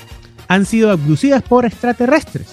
han 0.48 0.66
sido 0.66 0.92
abducidas 0.92 1.42
por 1.44 1.66
extraterrestres 1.66 2.48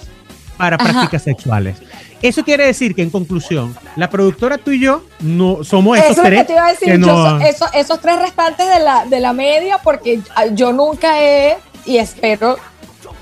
para 0.57 0.75
Ajá. 0.77 0.85
prácticas 0.85 1.23
sexuales. 1.23 1.77
Eso 2.21 2.43
quiere 2.43 2.65
decir 2.65 2.95
que, 2.95 3.01
en 3.03 3.09
conclusión, 3.09 3.75
la 3.97 4.09
productora 4.09 4.57
tú 4.57 4.71
y 4.71 4.79
yo 4.79 5.03
no 5.19 5.63
somos 5.63 5.97
esos 5.97 6.11
Eso 6.11 6.21
es 6.21 6.23
lo 6.23 6.23
tres 6.29 6.39
que 6.39 6.45
te 6.45 6.53
iba 6.53 6.65
a 6.65 6.69
decir. 6.71 6.87
que 6.87 6.99
yo 6.99 7.05
no- 7.05 7.39
so- 7.39 7.45
eso- 7.45 7.69
esos 7.73 7.99
tres 7.99 8.19
restantes 8.19 8.67
de 8.67 8.79
la, 8.79 9.05
de 9.05 9.19
la 9.19 9.33
media, 9.33 9.79
porque 9.83 10.21
ah, 10.35 10.45
yo 10.47 10.71
nunca 10.73 11.21
he, 11.21 11.57
y 11.85 11.97
espero, 11.97 12.57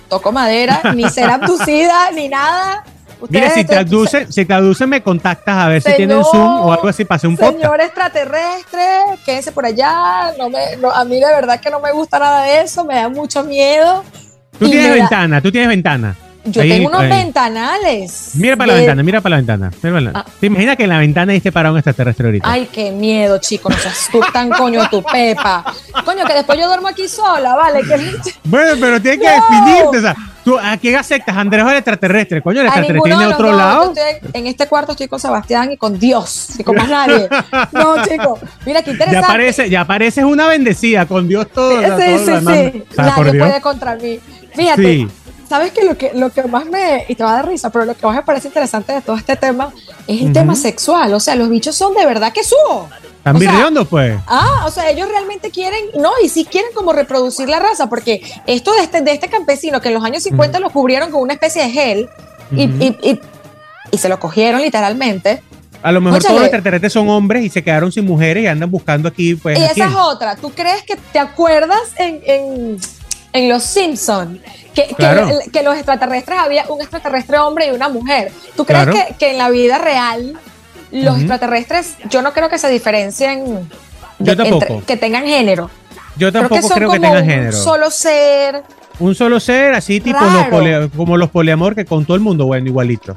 toco 0.09 0.31
madera, 0.31 0.79
ni 0.95 1.09
ser 1.09 1.29
abducida, 1.29 2.11
ni 2.11 2.29
nada. 2.29 2.83
Mira, 3.29 3.49
si 3.51 3.63
te 3.63 3.77
abducen, 3.77 4.31
si 4.31 4.43
te 4.45 4.53
abducen, 4.53 4.89
me 4.89 5.01
contactas 5.01 5.57
a 5.57 5.67
ver 5.69 5.81
si 5.81 5.85
Señor- 5.91 5.97
tienen 5.97 6.23
Zoom 6.25 6.65
o 6.67 6.71
algo 6.73 6.87
así 6.89 7.03
para 7.05 7.15
hacer 7.17 7.29
un 7.29 7.37
podcast. 7.37 7.55
Señor 7.57 7.81
extraterrestre, 7.81 8.85
quédese 9.25 9.51
por 9.51 9.65
allá. 9.65 10.33
No 10.37 10.49
me, 10.49 10.75
no, 10.77 10.91
a 10.91 11.03
mí 11.05 11.19
de 11.19 11.25
verdad 11.25 11.59
que 11.59 11.69
no 11.69 11.79
me 11.79 11.91
gusta 11.93 12.19
nada 12.19 12.43
de 12.43 12.61
eso, 12.61 12.83
me 12.85 12.95
da 12.95 13.09
mucho 13.09 13.43
miedo. 13.43 14.03
Tú 14.59 14.69
tienes 14.69 14.93
ventana, 14.93 15.41
tú 15.41 15.51
tienes 15.51 15.69
ventana. 15.69 16.15
Yo 16.45 16.61
Ahí, 16.61 16.69
tengo 16.71 16.89
unos 16.89 16.99
ahí. 17.01 17.09
ventanales. 17.09 18.31
Mira 18.33 18.57
para 18.57 18.73
la 18.73 18.77
ventana, 18.79 19.01
mira 19.03 19.21
para 19.21 19.29
la 19.31 19.37
ventana. 19.37 19.71
mira 19.81 19.93
para 19.93 20.01
la- 20.01 20.19
Ah. 20.19 20.25
¿Te 20.41 20.47
imaginas 20.47 20.75
que 20.75 20.83
en 20.83 20.89
la 20.89 20.97
ventana 20.99 21.33
esté 21.33 21.53
parado 21.53 21.73
un 21.73 21.79
extraterrestre 21.79 22.25
ahorita? 22.25 22.51
Ay, 22.51 22.67
qué 22.69 22.91
miedo, 22.91 23.37
chico. 23.39 23.69
No 23.69 23.77
seas 23.77 24.09
tú 24.11 24.19
tan 24.33 24.49
coño 24.49 24.89
tu 24.89 25.01
pepa. 25.03 25.63
Coño, 26.03 26.25
que 26.25 26.33
después 26.33 26.59
yo 26.59 26.67
duermo 26.67 26.89
aquí 26.89 27.07
sola, 27.07 27.55
¿vale? 27.55 27.79
Que- 27.83 28.11
Bueno, 28.43 28.71
pero 28.79 29.01
tienes 29.01 29.21
que 29.21 29.25
No. 29.25 29.41
definirte. 29.41 29.97
O 29.99 30.01
sea, 30.01 30.15
¿tú, 30.43 30.59
¿a 30.59 30.75
quién 30.75 30.97
aceptas? 30.97 31.37
¿Andrés 31.37 31.63
o 31.63 31.69
el 31.69 31.77
extraterrestre? 31.77 32.41
Coño, 32.41 32.59
el 32.59 32.65
extraterrestre 32.67 33.09
tiene 33.15 33.33
otro 33.33 33.53
lado. 33.55 33.93
Estoy- 33.93 34.29
en 34.33 34.47
este 34.47 34.67
cuarto 34.67 34.91
estoy 34.91 35.07
con 35.07 35.21
Sebastián 35.21 35.71
y 35.71 35.77
con 35.77 35.97
Dios, 35.97 36.49
y 36.59 36.63
con 36.65 36.75
más 36.75 36.89
nadie. 36.89 37.29
No, 37.71 38.03
chico. 38.09 38.37
Mira, 38.65 38.81
qué 38.81 38.91
Ya 38.97 39.05
interesante. 39.05 39.69
ya 39.69 39.85
pareces 39.85 40.25
una 40.25 40.47
bendecida 40.47 41.05
con 41.05 41.25
Dios 41.25 41.47
todo. 41.53 41.79
Sí, 41.79 41.85
todo 41.87 41.99
sí, 42.01 42.45
sí. 42.73 42.83
Nadie 42.97 43.39
puede 43.39 43.61
contra 43.61 43.95
mí. 43.95 44.19
Fíjate, 44.55 44.81
Sí. 44.81 45.07
¿sabes 45.49 45.71
que 45.71 45.83
lo, 45.83 45.97
que 45.97 46.11
lo 46.13 46.29
que 46.31 46.43
más 46.43 46.65
me. 46.65 47.05
Y 47.07 47.15
te 47.15 47.23
va 47.23 47.31
a 47.31 47.35
dar 47.35 47.47
risa, 47.49 47.69
pero 47.69 47.85
lo 47.85 47.95
que 47.95 48.05
más 48.05 48.15
me 48.15 48.23
parece 48.23 48.47
interesante 48.47 48.93
de 48.93 49.01
todo 49.01 49.15
este 49.15 49.35
tema 49.35 49.71
es 50.07 50.21
el 50.21 50.33
tema 50.33 50.55
sexual. 50.55 51.13
O 51.13 51.19
sea, 51.19 51.35
los 51.35 51.49
bichos 51.49 51.75
son 51.75 51.93
de 51.93 52.05
verdad 52.05 52.31
que 52.33 52.43
subo. 52.43 52.89
Están 53.17 53.39
virreando, 53.39 53.85
pues. 53.85 54.17
Ah, 54.27 54.63
o 54.65 54.71
sea, 54.71 54.89
ellos 54.89 55.07
realmente 55.07 55.49
quieren, 55.49 55.79
no, 55.97 56.11
y 56.23 56.27
sí 56.27 56.43
quieren 56.43 56.71
como 56.75 56.91
reproducir 56.91 57.47
la 57.47 57.59
raza, 57.59 57.87
porque 57.87 58.21
esto 58.47 58.73
de 58.73 58.81
este, 58.83 58.99
de 59.01 59.11
este 59.13 59.29
campesino 59.29 59.79
que 59.79 59.87
en 59.89 59.93
los 59.93 60.03
años 60.03 60.23
50 60.23 60.59
lo 60.59 60.69
cubrieron 60.71 61.09
con 61.09 61.21
una 61.21 61.33
especie 61.33 61.63
de 61.63 61.69
gel 61.69 62.09
y, 62.51 62.63
y- 62.63 62.97
y- 63.01 63.19
y 63.91 63.97
se 63.97 64.09
lo 64.09 64.19
cogieron 64.19 64.59
literalmente. 64.61 65.41
A 65.81 65.91
lo 65.93 66.01
mejor 66.01 66.21
todos 66.21 66.35
los 66.35 66.43
extraterrestres 66.43 66.91
son 66.93 67.07
hombres 67.09 67.43
y 67.45 67.49
se 67.49 67.63
quedaron 67.63 67.91
sin 67.91 68.05
mujeres 68.05 68.43
y 68.43 68.47
andan 68.47 68.69
buscando 68.71 69.07
aquí, 69.07 69.35
pues. 69.35 69.57
y 69.57 69.61
¿a 69.61 69.67
esa 69.67 69.87
es 69.87 69.95
otra. 69.95 70.35
¿Tú 70.35 70.49
crees 70.51 70.83
que 70.83 70.95
te 71.13 71.19
acuerdas 71.19 71.79
en, 71.97 72.19
en, 72.25 72.77
en 73.33 73.49
Los 73.49 73.63
Simpsons? 73.63 74.39
Que, 74.73 74.87
que- 74.87 74.95
Claro. 74.95 75.27
que 75.51 75.61
los 75.63 75.75
extraterrestres 75.75 76.39
había 76.39 76.65
un 76.69 76.81
extraterrestre 76.81 77.37
hombre 77.39 77.67
y 77.67 77.71
una 77.71 77.89
mujer. 77.89 78.31
¿Tú 78.55 78.65
crees 78.65 78.83
Claro. 78.85 78.97
que, 79.09 79.15
que 79.15 79.31
en 79.31 79.37
la 79.37 79.49
vida 79.49 79.77
real 79.77 80.39
los 80.91 81.17
extraterrestres, 81.17 81.95
yo 82.09 82.21
no 82.21 82.33
creo 82.33 82.49
que 82.49 82.57
se 82.57 82.69
diferencien, 82.69 83.69
Yo 84.19 84.35
tampoco. 84.37 84.83
que 84.85 84.97
tengan 84.97 85.25
género? 85.25 85.69
Yo 86.15 86.29
Creo 86.29 86.31
tampoco 86.43 86.55
que 86.61 86.67
son 86.67 86.77
creo 86.77 86.91
que 86.91 86.97
como 86.97 87.07
tengan 87.09 87.23
un 87.23 87.29
género. 87.29 87.51
solo 87.57 87.89
ser. 87.91 88.63
Un 88.99 89.15
solo 89.15 89.39
ser, 89.39 89.73
así 89.73 89.99
tipo 89.99 90.19
los 90.19 90.89
como 90.95 91.17
los 91.17 91.29
poliamor 91.31 91.73
que 91.75 91.83
con 91.85 92.05
todo 92.05 92.15
el 92.15 92.21
mundo, 92.21 92.45
bueno, 92.45 92.67
igualito. 92.67 93.15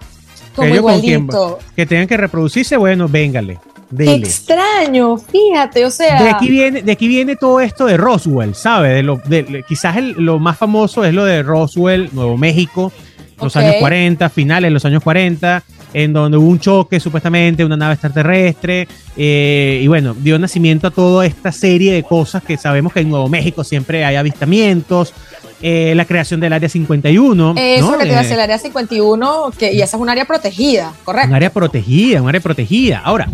Como 0.55 0.68
ellos 0.68 0.81
con 0.83 1.00
quien- 1.02 1.24
igualito. 1.24 1.59
que 1.76 1.85
tengan 1.85 2.07
que 2.07 2.16
reproducirse, 2.16 2.76
bueno, 2.79 3.09
véngale. 3.09 3.59
Qué 3.96 4.14
extraño, 4.14 5.16
fíjate, 5.16 5.85
o 5.85 5.90
sea. 5.90 6.22
De 6.22 6.31
aquí 6.31 6.49
viene, 6.51 6.83
de 6.83 6.92
aquí 6.92 7.07
viene 7.09 7.37
todo 7.37 7.61
esto 7.61 7.87
de 7.87 7.96
Roswell, 7.96 8.55
¿sabes? 8.55 8.94
De 8.94 9.03
lo, 9.03 9.20
de- 9.25 9.64
quizás 9.68 9.96
el- 9.96 10.12
lo 10.18 10.38
más 10.38 10.57
famoso 10.59 11.05
es 11.05 11.12
lo 11.14 11.25
de 11.25 11.42
Roswell, 11.42 12.09
Nuevo 12.12 12.37
México, 12.37 12.92
los 13.40 13.55
años 13.57 13.75
40, 13.81 14.29
finales 14.31 14.68
de 14.68 14.72
los 14.72 14.85
años 14.87 15.03
40, 15.03 15.62
en 15.92 16.12
donde 16.12 16.37
hubo 16.37 16.49
un 16.49 16.59
choque 16.59 16.99
supuestamente, 17.01 17.64
una 17.64 17.77
nave 17.77 17.94
extraterrestre, 17.94 18.88
eh, 19.16 19.81
y 19.83 19.87
bueno, 19.87 20.14
dio 20.18 20.38
nacimiento 20.38 20.88
a 20.88 20.90
toda 20.90 21.25
esta 21.27 21.53
serie 21.53 21.92
de 21.92 22.03
cosas 22.03 22.42
que 22.42 22.57
sabemos 22.57 22.92
que 22.92 23.01
en 23.01 23.11
Nuevo 23.11 23.29
México 23.29 23.62
siempre 23.62 24.05
hay 24.05 24.16
avistamientos, 24.16 25.12
eh, 25.62 25.94
la 25.96 26.05
creación 26.05 26.38
del 26.40 26.53
Área 26.53 26.68
51. 26.68 27.55
Eso 27.57 27.92
¿no? 27.92 27.99
que 27.99 28.05
te 28.05 28.12
Eh, 28.12 28.16
decir, 28.16 28.33
el 28.35 28.40
área 28.40 28.59
51, 28.59 29.53
que, 29.59 29.72
y 29.72 29.81
esa 29.81 29.96
es 29.96 30.01
un 30.03 30.09
área 30.11 30.25
protegida, 30.27 30.92
correcto. 31.05 31.29
un 31.29 31.35
área 31.35 31.51
protegida, 31.51 32.20
un 32.20 32.29
área 32.29 32.40
protegida. 32.42 32.99
Ahora, 33.05 33.29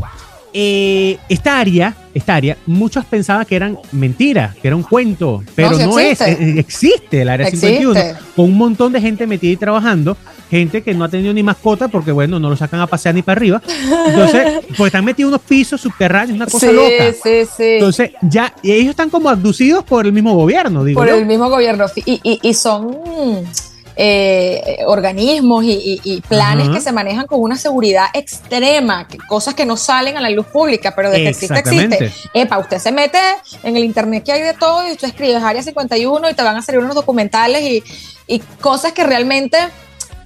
eh, 0.52 1.18
esta 1.28 1.58
área, 1.58 1.94
esta 2.14 2.34
área, 2.34 2.56
muchos 2.66 3.04
pensaban 3.04 3.46
que 3.46 3.56
eran 3.56 3.78
mentiras, 3.92 4.54
que 4.56 4.68
era 4.68 4.76
un 4.76 4.82
cuento, 4.82 5.42
pero 5.54 5.70
no, 5.78 5.98
es, 5.98 6.20
existe. 6.20 6.44
eh, 6.44 6.54
existe 6.58 7.22
el 7.22 7.28
área 7.28 7.48
Existe. 7.48 7.78
51, 7.78 8.18
con 8.36 8.44
un 8.46 8.58
montón 8.58 8.92
de 8.92 9.00
gente 9.00 9.26
metida 9.26 9.52
y 9.52 9.56
trabajando, 9.56 10.16
gente 10.50 10.82
que 10.82 10.92
no 10.92 11.04
ha 11.04 11.08
tenido 11.08 11.32
ni 11.32 11.42
mascota 11.42 11.88
porque, 11.88 12.12
bueno, 12.12 12.38
no 12.38 12.50
lo 12.50 12.56
sacan 12.56 12.80
a 12.80 12.86
pasear 12.86 13.14
ni 13.14 13.22
para 13.22 13.38
arriba. 13.38 13.62
Entonces, 14.08 14.60
pues 14.76 14.88
están 14.88 15.04
metidos 15.04 15.28
en 15.28 15.34
unos 15.34 15.40
pisos 15.46 15.80
subterráneos, 15.80 16.36
una 16.36 16.46
cosa 16.46 16.68
sí, 16.68 16.72
loca. 16.74 17.12
sí, 17.22 17.48
sí. 17.56 17.64
Entonces, 17.74 18.10
ya, 18.20 18.54
ellos 18.62 18.90
están 18.90 19.08
como 19.08 19.30
abducidos 19.30 19.82
por 19.84 20.04
el 20.06 20.12
mismo 20.12 20.34
gobierno, 20.34 20.84
digo 20.84 21.00
por 21.00 21.08
yo. 21.08 21.14
el 21.16 21.24
mismo 21.26 21.48
gobierno. 21.48 21.86
Y, 22.04 22.20
y, 22.22 22.40
y 22.42 22.54
son. 22.54 22.94
Eh, 23.94 24.78
organismos 24.86 25.64
y, 25.64 26.22
planes 26.28 26.68
que 26.70 26.80
se 26.80 26.92
manejan 26.92 27.26
con 27.26 27.40
una 27.40 27.56
seguridad 27.56 28.06
extrema, 28.14 29.06
cosas 29.28 29.54
que 29.54 29.66
no 29.66 29.76
salen 29.76 30.16
a 30.16 30.20
la 30.20 30.30
luz 30.30 30.46
pública, 30.46 30.94
pero 30.96 31.10
de 31.10 31.18
que 31.18 31.28
existe, 31.28 31.58
existe. 31.58 32.12
Epa, 32.32 32.58
usted 32.58 32.78
se 32.78 32.90
mete 32.90 33.18
en 33.62 33.76
el 33.76 33.84
internet 33.84 34.24
que 34.24 34.32
hay 34.32 34.42
de 34.42 34.54
todo 34.54 34.88
y 34.88 34.92
usted 34.92 35.08
escribe 35.08 35.36
Área 35.36 35.62
51 35.62 36.30
y 36.30 36.34
te 36.34 36.42
van 36.42 36.56
a 36.56 36.62
salir 36.62 36.80
unos 36.80 36.94
documentales 36.94 37.82
y, 38.26 38.40
cosas 38.60 38.92
que 38.92 39.04
realmente 39.04 39.58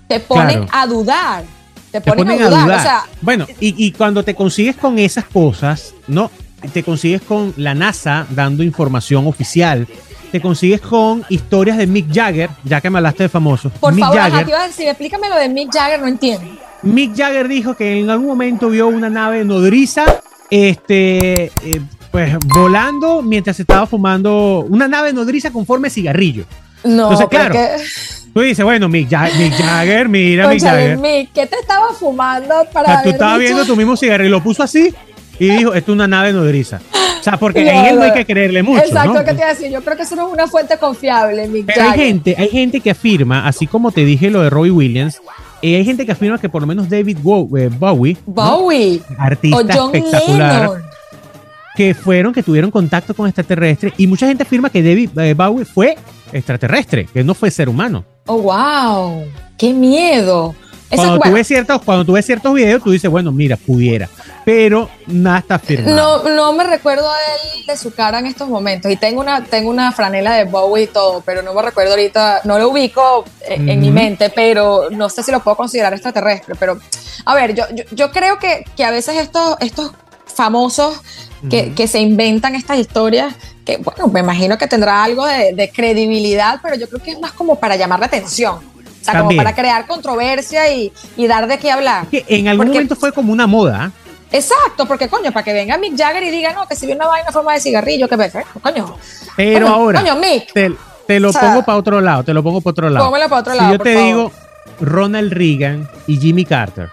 te 0.07 0.21
ponen 0.21 0.69
a 0.71 0.87
dudar. 0.87 1.45
Te 1.91 2.01
ponen, 2.01 2.41
a 2.41 2.49
dudar. 2.49 3.03
bueno, 3.21 3.47
y, 3.59 3.85
y 3.85 3.93
cuando 3.93 4.23
te 4.23 4.35
consigues 4.35 4.77
con 4.77 4.99
esas 4.99 5.25
cosas, 5.25 5.95
¿no? 6.07 6.31
Te 6.73 6.85
consigues 6.85 7.23
con 7.23 7.53
la 7.57 7.75
NASA 7.75 8.27
dando 8.31 8.63
información 8.63 9.27
oficial 9.27 9.89
te 10.31 10.41
consigues 10.41 10.81
con 10.81 11.25
historias 11.29 11.77
de 11.79 11.87
Mick 11.87 12.12
Jagger, 12.12 12.51
ya 12.65 12.81
que 12.81 12.91
me 12.91 12.99
hablaste 12.99 13.25
de 13.25 13.29
famosos. 13.29 13.73
Por 13.81 13.99
favor, 13.99 14.19
Jagger, 14.19 14.49
explícame 14.89 15.29
lo 15.29 15.37
de 15.37 15.49
Mick 15.49 15.73
Jagger, 15.73 16.01
no 16.01 16.09
entiendo. 16.09 16.47
Mick 16.83 17.17
Jagger 17.17 17.49
dijo 17.49 17.75
que 17.75 18.01
en 18.01 18.11
algún 18.11 18.29
momento 18.29 18.69
vio 18.69 18.89
una 18.89 19.11
nave 19.11 19.45
nodriza, 19.45 20.05
este, 20.51 21.45
eh, 21.65 21.81
pues 22.11 22.37
volando 22.47 23.23
mientras 23.23 23.59
estaba 23.59 23.87
fumando 23.87 24.65
una 24.69 24.89
nave 24.89 25.12
nodriza 25.12 25.51
con 25.51 25.67
forma 25.67 25.87
de 25.87 25.91
cigarrillo. 25.91 26.45
No, 26.85 27.11
Entonces, 27.11 27.27
claro. 27.29 27.55
Tú 28.33 28.41
dices, 28.43 28.65
bueno, 28.65 28.89
Mick, 28.89 29.09
Jagger, 29.09 30.09
mira, 30.09 30.49
Mick 30.49 30.61
Jagger. 30.61 30.99
Mick, 30.99 31.33
¿qué 31.33 31.47
te 31.47 31.57
estaba 31.57 31.93
fumando 31.99 32.67
para.? 32.73 33.03
tú 33.03 33.09
estabas 33.09 33.39
viendo 33.39 33.65
tu 33.65 33.75
mismo 33.77 33.97
cigarrillo 33.97 34.29
y 34.29 34.31
lo 34.31 34.43
puso 34.43 34.62
así 34.62 34.95
y 35.39 35.49
dijo, 35.49 35.75
esto 35.75 35.93
es 35.93 35.95
una 35.95 36.07
nave 36.07 36.33
nodriza. 36.33 36.81
O 37.27 37.29
sea, 37.29 37.39
porque 37.39 37.69
en 37.69 37.87
él 37.87 37.97
no 37.97 38.03
hay 38.03 38.12
que 38.12 38.25
creerle 38.25 38.62
mucho. 38.62 38.85
Exacto, 38.85 39.15
¿no? 39.15 39.25
¿qué 39.25 39.33
te 39.33 39.39
iba 39.39 39.47
a 39.47 39.55
decir? 39.55 39.69
Yo 39.69 39.83
creo 39.83 39.97
que 39.97 40.05
eso 40.05 40.15
no 40.15 40.29
es 40.29 40.33
una 40.33 40.47
fuente 40.47 40.79
confiable, 40.79 41.51
Pero 41.67 41.83
hay 41.83 41.99
gente, 41.99 42.37
hay 42.39 42.49
gente 42.49 42.81
que 42.81 42.91
afirma, 42.91 43.49
así 43.49 43.67
como 43.67 43.91
te 43.91 44.05
dije 44.05 44.31
lo 44.31 44.43
de 44.43 44.51
Roy 44.51 44.71
Williams, 44.71 45.21
eh, 45.61 45.75
hay 45.75 45.85
gente 45.85 46.07
que 46.07 46.12
afirma 46.12 46.39
que 46.39 46.49
por 46.49 46.61
lo 46.61 46.69
menos 46.69 46.89
David 46.89 47.17
eh, 47.19 47.71
Bowie, 47.77 48.17
Bowie, 48.27 49.03
artista 49.19 49.91
espectacular, 49.93 50.71
que 51.75 51.95
fueron, 51.95 52.33
que 52.33 52.45
tuvieron 52.45 52.71
contacto 52.71 53.12
con 53.12 53.27
extraterrestres, 53.27 53.93
y 53.97 54.07
mucha 54.07 54.29
gente 54.29 54.45
afirma 54.45 54.71
que 54.71 54.81
David 54.81 55.19
eh, 55.19 55.35
Bowie 55.35 55.65
fue 55.65 55.97
extraterrestre, 56.33 57.07
que 57.12 57.25
no 57.25 57.35
fue 57.35 57.51
ser 57.51 57.69
humano. 57.69 58.05
Oh, 58.27 58.41
wow, 58.41 59.25
qué 59.59 59.73
miedo. 59.73 60.55
Cuando, 60.94 61.20
tú 61.20 61.33
ves 61.33 61.46
ciertos, 61.46 61.83
cuando 61.83 62.05
tú 62.05 62.12
ves 62.12 62.27
ciertos 62.27 62.55
videos, 62.55 62.83
tú 62.83 62.90
dices, 62.90 63.11
bueno, 63.11 63.33
mira, 63.33 63.57
pudiera 63.57 64.09
pero 64.46 64.88
nada 65.09 65.40
está 65.40 65.59
firmado. 65.59 66.22
No, 66.22 66.31
no 66.33 66.53
me 66.53 66.62
recuerdo 66.62 67.11
a 67.11 67.16
él 67.16 67.66
de 67.66 67.77
su 67.77 67.92
cara 67.92 68.20
en 68.20 68.27
estos 68.27 68.49
momentos. 68.49 68.92
Y 68.92 68.94
tengo 68.94 69.20
una, 69.20 69.42
tengo 69.42 69.68
una 69.68 69.90
franela 69.90 70.35
de 70.37 70.44
Bowie 70.44 70.85
y 70.85 70.87
todo, 70.87 71.20
pero 71.27 71.42
no 71.42 71.53
me 71.53 71.62
recuerdo 71.62 71.90
ahorita, 71.90 72.42
no 72.44 72.57
lo 72.57 72.68
ubico 72.68 73.25
en, 73.44 73.81
mi 73.81 73.90
mente, 73.90 74.31
pero 74.31 74.88
no 74.88 75.09
sé 75.09 75.25
si 75.25 75.33
lo 75.33 75.40
puedo 75.40 75.57
considerar 75.57 75.92
extraterrestre. 75.94 76.55
Pero, 76.61 76.79
a 77.25 77.35
ver, 77.35 77.57
yo, 77.57 77.64
yo, 77.90 78.12
creo 78.12 78.38
que, 78.38 78.62
que, 78.77 78.85
a 78.85 78.92
veces 78.92 79.16
estos, 79.16 79.57
estos 79.59 79.90
famosos 80.33 81.03
que, 81.51 81.75
que, 81.75 81.88
se 81.88 81.99
inventan 81.99 82.55
estas 82.55 82.79
historias, 82.79 83.35
que 83.64 83.79
bueno, 83.79 84.07
me 84.07 84.20
imagino 84.20 84.57
que 84.59 84.68
tendrá 84.68 85.03
algo 85.03 85.27
de, 85.27 85.72
credibilidad, 85.75 86.61
pero 86.62 86.77
yo 86.77 86.88
creo 86.88 87.03
que 87.03 87.11
es 87.11 87.18
más 87.18 87.33
como 87.33 87.59
para 87.59 87.75
llamar 87.75 87.99
la 87.99 88.07
atención. 88.07 88.61
O 89.09 89.12
sea, 89.12 89.21
como 89.21 89.37
para 89.37 89.55
crear 89.55 89.87
controversia 89.87 90.73
y, 90.73 90.92
y, 91.16 91.27
dar 91.27 91.47
de 91.47 91.59
qué 91.59 91.71
hablar. 91.71 92.07
que 92.07 92.25
en 92.29 92.49
algún 92.49 92.69
momento 92.69 92.97
fue 92.97 93.12
como 93.12 93.33
una 93.33 93.47
moda. 93.47 93.92
Exacto, 94.33 94.87
porque 94.87 95.09
coño, 95.09 95.33
para 95.33 95.45
que 95.45 95.53
venga 95.53 95.79
Mick 95.79 95.97
Jagger 95.97 96.23
y 96.25 96.31
diga, 96.31 96.53
no, 96.53 96.66
que 96.66 96.75
si 96.75 96.87
viene 96.87 97.01
una 97.01 97.09
vaina 97.09 97.31
forma 97.31 97.55
de 97.55 97.61
cigarrillo, 97.61 98.09
que 98.09 98.16
perfecto, 98.16 98.61
coño. 98.61 98.97
Pero 99.37 99.69
ahora, 99.69 100.01
coño, 100.01 100.16
Mick. 100.16 100.53
Te, 100.53 101.21
lo 101.21 101.33
pongo 101.33 101.62
para 101.62 101.79
otro 101.79 102.01
lado, 102.01 102.25
te 102.25 102.35
lo 102.35 102.42
pongo 102.42 102.61
para 102.61 102.73
otro 102.73 102.90
lado. 102.90 103.07
Póngalo 103.07 103.29
para 103.29 103.40
otro 103.40 103.53
si 103.53 103.59
lado. 103.59 103.73
yo 103.73 103.79
te 103.79 103.97
digo 103.97 104.33
Ronald 104.81 105.33
Reagan 105.33 105.88
y 106.07 106.19
Jimmy 106.19 106.45
Carter. 106.45 106.90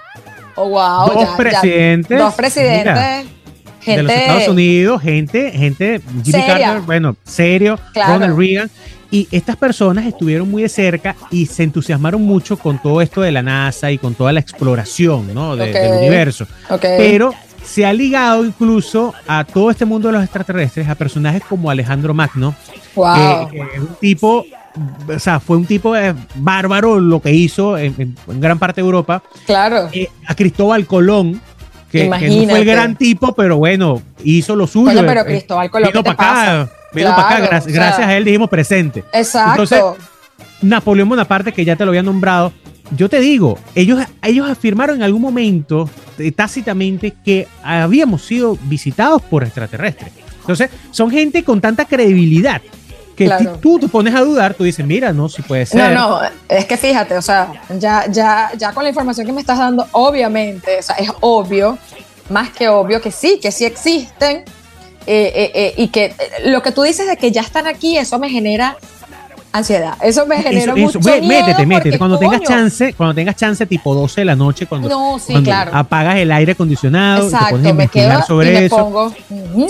Oh, 0.55 0.69
wow. 0.69 1.11
Dos 1.11 1.29
presidentes. 1.35 2.19
dos 2.19 2.33
presidentes. 2.35 3.25
Gente, 3.83 4.01
de 4.01 4.03
los 4.03 4.11
Estados 4.13 4.47
Unidos, 4.47 5.01
gente, 5.01 5.51
gente, 5.51 6.01
Jimmy 6.23 6.43
Carter, 6.45 6.81
bueno, 6.81 7.15
serio, 7.23 7.79
Ronald 7.93 8.37
Reagan. 8.37 8.69
Y 9.11 9.27
estas 9.29 9.57
personas 9.57 10.07
estuvieron 10.07 10.49
muy 10.49 10.63
de 10.63 10.69
cerca 10.69 11.15
y 11.29 11.45
se 11.45 11.61
entusiasmaron 11.61 12.23
mucho 12.23 12.57
con 12.57 12.81
todo 12.81 12.99
esto 12.99 13.21
de 13.21 13.31
la 13.31 13.43
NASA 13.43 13.91
y 13.91 13.99
con 13.99 14.15
toda 14.15 14.33
la 14.33 14.39
exploración 14.39 15.35
¿no? 15.35 15.55
del 15.55 15.99
universo. 15.99 16.47
Pero 16.81 17.31
se 17.63 17.85
ha 17.85 17.93
ligado 17.93 18.45
incluso 18.45 19.13
a 19.27 19.43
todo 19.43 19.71
este 19.71 19.85
mundo 19.85 20.07
de 20.09 20.13
los 20.13 20.23
extraterrestres, 20.23 20.87
a 20.89 20.95
personajes 20.95 21.43
como 21.47 21.69
Alejandro 21.69 22.13
Magno, 22.13 22.55
wow. 22.95 23.49
que, 23.49 23.59
es 23.59 23.79
un 23.79 23.95
tipo, 23.99 24.45
o 25.07 25.19
sea, 25.19 25.39
fue 25.39 25.57
un 25.57 25.65
tipo 25.65 25.93
bárbaro 26.35 26.99
lo 26.99 27.21
que 27.21 27.31
hizo 27.31 27.77
en, 27.77 28.15
gran 28.27 28.59
parte 28.59 28.81
de 28.81 28.85
Europa. 28.85 29.23
Claro. 29.45 29.89
Eh, 29.93 30.09
a 30.27 30.35
Cristóbal 30.35 30.85
Colón, 30.85 31.41
que, 31.93 32.09
no 32.09 32.17
fue 32.49 32.59
el 32.59 32.65
gran 32.65 32.95
tipo, 32.95 33.33
pero 33.33 33.57
bueno, 33.57 34.01
hizo 34.23 34.55
lo 34.55 34.65
suyo. 34.65 35.05
pero 35.05 35.21
eh, 35.21 35.25
Cristóbal 35.25 35.69
Colón, 35.69 35.91
¿qué 35.93 36.03
te 36.03 36.15
pasa? 36.15 36.69
Vino 36.91 37.09
para 37.15 37.37
acá, 37.37 37.61
gracias, 37.67 37.99
a 37.99 38.17
él 38.17 38.25
dijimos 38.25 38.49
presente. 38.49 39.03
Exacto. 39.13 39.51
Entonces, 39.51 39.83
Napoleón 40.61 41.09
Bonaparte, 41.09 41.51
que 41.51 41.63
ya 41.63 41.75
te 41.75 41.85
lo 41.85 41.91
había 41.91 42.01
nombrado, 42.01 42.51
yo 42.97 43.09
te 43.09 43.19
digo, 43.19 43.59
ellos, 43.75 44.03
ellos 44.23 44.49
afirmaron 44.49 44.97
en 44.97 45.03
algún 45.03 45.21
momento 45.21 45.87
eh, 46.17 46.31
tácitamente 46.31 47.13
que 47.23 47.47
habíamos 47.63 48.23
sido 48.23 48.57
visitados 48.63 49.21
por 49.21 49.43
extraterrestres. 49.43 50.11
Entonces, 50.41 50.71
son 50.89 51.11
gente 51.11 51.43
con 51.43 51.61
tanta 51.61 51.85
credibilidad 51.85 52.61
que 53.15 53.29
tú 53.61 53.79
te 53.79 53.87
pones 53.87 54.13
a 54.15 54.21
dudar, 54.21 54.53
tú 54.53 54.63
dices, 54.63 54.85
mira, 54.85 55.13
no, 55.13 55.29
si 55.29 55.41
puede 55.41 55.65
ser. 55.65 55.93
No, 55.93 56.19
no, 56.19 56.29
es 56.49 56.65
que 56.65 56.77
fíjate, 56.77 57.15
o 57.15 57.21
sea, 57.21 57.61
ya, 57.77 58.05
ya, 58.09 58.51
ya 58.57 58.71
con 58.73 58.83
la 58.83 58.89
información 58.89 59.25
que 59.25 59.33
me 59.33 59.41
estás 59.41 59.57
dando, 59.57 59.87
obviamente, 59.91 60.79
o 60.79 60.83
sea, 60.83 60.95
es 60.95 61.09
obvio, 61.21 61.77
más 62.29 62.49
que 62.49 62.69
obvio 62.69 63.01
que 63.01 63.11
sí, 63.11 63.39
que 63.41 63.51
sí 63.51 63.65
existen, 63.65 64.43
eh, 65.05 65.31
eh, 65.35 65.51
eh, 65.53 65.73
y 65.75 65.89
que 65.89 66.15
lo 66.45 66.61
que 66.61 66.71
tú 66.71 66.81
dices 66.81 67.07
de 67.07 67.17
que 67.17 67.31
ya 67.31 67.41
están 67.41 67.67
aquí, 67.67 67.97
eso 67.97 68.19
me 68.19 68.29
genera 68.29 68.77
ansiedad. 69.53 69.95
Eso 70.01 70.25
me 70.25 70.41
genera 70.41 70.75
mucho 70.75 70.99
miedo 70.99 71.25
Métete, 71.25 71.65
métete. 71.65 71.97
Cuando 71.97 72.17
tengas 72.17 72.41
chance, 72.41 72.93
cuando 72.93 73.13
tengas 73.13 73.35
chance, 73.35 73.65
tipo 73.65 73.93
12 73.93 74.21
de 74.21 74.25
la 74.25 74.35
noche, 74.35 74.65
cuando, 74.65 75.17
apagas 75.71 76.17
el 76.17 76.31
aire 76.31 76.53
acondicionado, 76.53 77.25
Exacto, 77.25 77.45
te 77.45 77.51
pones 77.51 77.67
a 77.67 77.69
investigar 77.69 78.25
sobre 78.25 78.65
eso. 78.65 79.13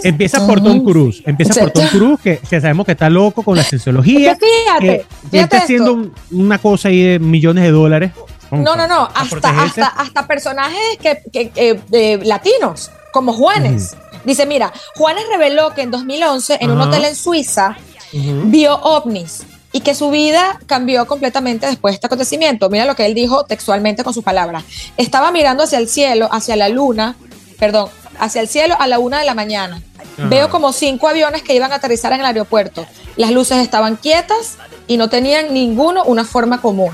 Empieza 0.04 0.48
por 0.48 0.63
Tom 0.63 0.84
Cruise. 0.84 1.22
Empieza 1.26 1.62
por 1.62 1.72
Tom 1.72 1.88
Cruise, 1.88 2.19
que, 2.22 2.39
sabemos 2.50 2.86
que 2.86 2.93
está 2.93 3.10
loco 3.10 3.43
con 3.43 3.58
la 3.58 3.63
cienciología. 3.63 4.36
fíjate, 4.36 5.06
que, 5.30 5.39
está 5.39 5.58
haciendo 5.58 6.10
una 6.32 6.58
cosa 6.58 6.88
ahí 6.88 7.04
de 7.04 7.19
millones 7.19 7.63
de 7.63 7.72
dólares. 7.72 8.12
No, 8.52 8.76
no, 8.76 8.88
no. 8.88 9.10
Hasta, 9.13 9.63
hasta, 9.63 9.88
hasta, 9.88 10.28
personajes 10.28 10.98
que, 11.32 12.22
latinos, 12.24 12.89
como 13.12 13.34
Juanes. 13.34 13.96
Dice, 14.24 14.46
mira, 14.46 14.72
Juanes 14.96 15.26
reveló 15.30 15.74
que 15.74 15.82
en 15.82 15.91
2011 15.91 16.60
en 16.62 16.72
un 16.72 16.80
hotel 16.80 17.04
en 17.04 17.15
Suiza 17.15 17.76
vio 18.13 18.76
ovnis 18.78 19.43
y 19.73 19.81
que 19.81 19.95
su 19.95 20.12
vida 20.12 20.59
cambió 20.67 21.05
completamente 21.07 21.65
después 21.65 21.91
de 21.91 21.95
este 21.95 22.07
acontecimiento. 22.07 22.69
Mira 22.69 22.86
lo 22.86 22.95
que 22.95 23.05
él 23.05 23.15
dijo 23.15 23.43
textualmente 23.43 24.03
con 24.03 24.13
sus 24.13 24.23
palabras. 24.23 24.63
Estaba 24.95 25.31
mirando 25.31 25.63
hacia 25.63 25.79
el 25.79 25.89
cielo, 25.89 26.29
hacia 26.31 26.55
la 26.55 26.69
luna, 26.69 27.15
perdón, 27.59 27.89
hacia 28.19 28.39
el 28.39 28.47
cielo 28.47 28.75
a 28.79 28.88
la 28.88 28.99
una 28.99 29.19
de 29.19 29.25
la 29.25 29.33
mañana. 29.33 29.81
Veo 30.17 30.49
como 30.49 30.71
cinco 30.73 31.07
aviones 31.07 31.41
que 31.41 31.55
iban 31.55 31.71
a 31.71 31.75
aterrizar 31.75 32.13
en 32.13 32.19
el 32.19 32.25
aeropuerto. 32.27 32.86
Las 33.15 33.31
luces 33.31 33.57
estaban 33.57 33.95
quietas 33.95 34.57
y 34.88 34.97
no 34.97 35.09
tenían 35.09 35.53
ninguno 35.53 36.03
una 36.03 36.23
forma 36.23 36.62
común. 36.62 36.91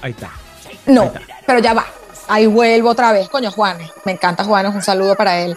Ahí 0.00 0.12
está. 0.12 0.30
No, 0.86 1.12
pero 1.46 1.58
ya 1.58 1.74
va. 1.74 1.84
Ahí 2.26 2.46
vuelvo 2.46 2.88
otra 2.88 3.12
vez. 3.12 3.28
Coño, 3.28 3.50
Juanes. 3.50 3.90
Me 4.06 4.12
encanta 4.12 4.44
Juanes. 4.44 4.74
Un 4.74 4.82
saludo 4.82 5.14
para 5.14 5.40
él. 5.40 5.56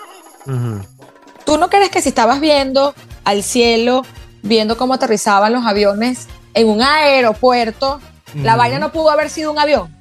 ¿Tú 1.45 1.57
no 1.57 1.69
crees 1.69 1.89
que 1.89 2.01
si 2.01 2.09
estabas 2.09 2.41
viendo 2.41 2.93
al 3.23 3.41
cielo, 3.41 4.03
viendo 4.41 4.75
cómo 4.75 4.93
aterrizaban 4.93 5.53
los 5.53 5.65
aviones 5.65 6.27
en 6.57 6.67
un 6.67 6.81
aeropuerto, 6.81 7.99
la 8.35 8.55
vaina 8.55 8.79
no 8.79 8.91
pudo 8.91 9.11
haber 9.11 9.29
sido 9.29 9.51
un 9.51 9.59
avión? 9.59 9.95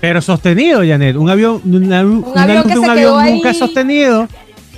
Pero 0.00 0.22
sostenido, 0.22 0.80
Janet. 0.86 1.16
Un 1.16 1.28
avión, 1.28 1.60
un, 1.64 1.92
avión, 1.92 2.68
que 2.68 2.78
un 2.78 2.90
avión 2.90 3.24
nunca 3.24 3.52
sostenido. 3.54 4.28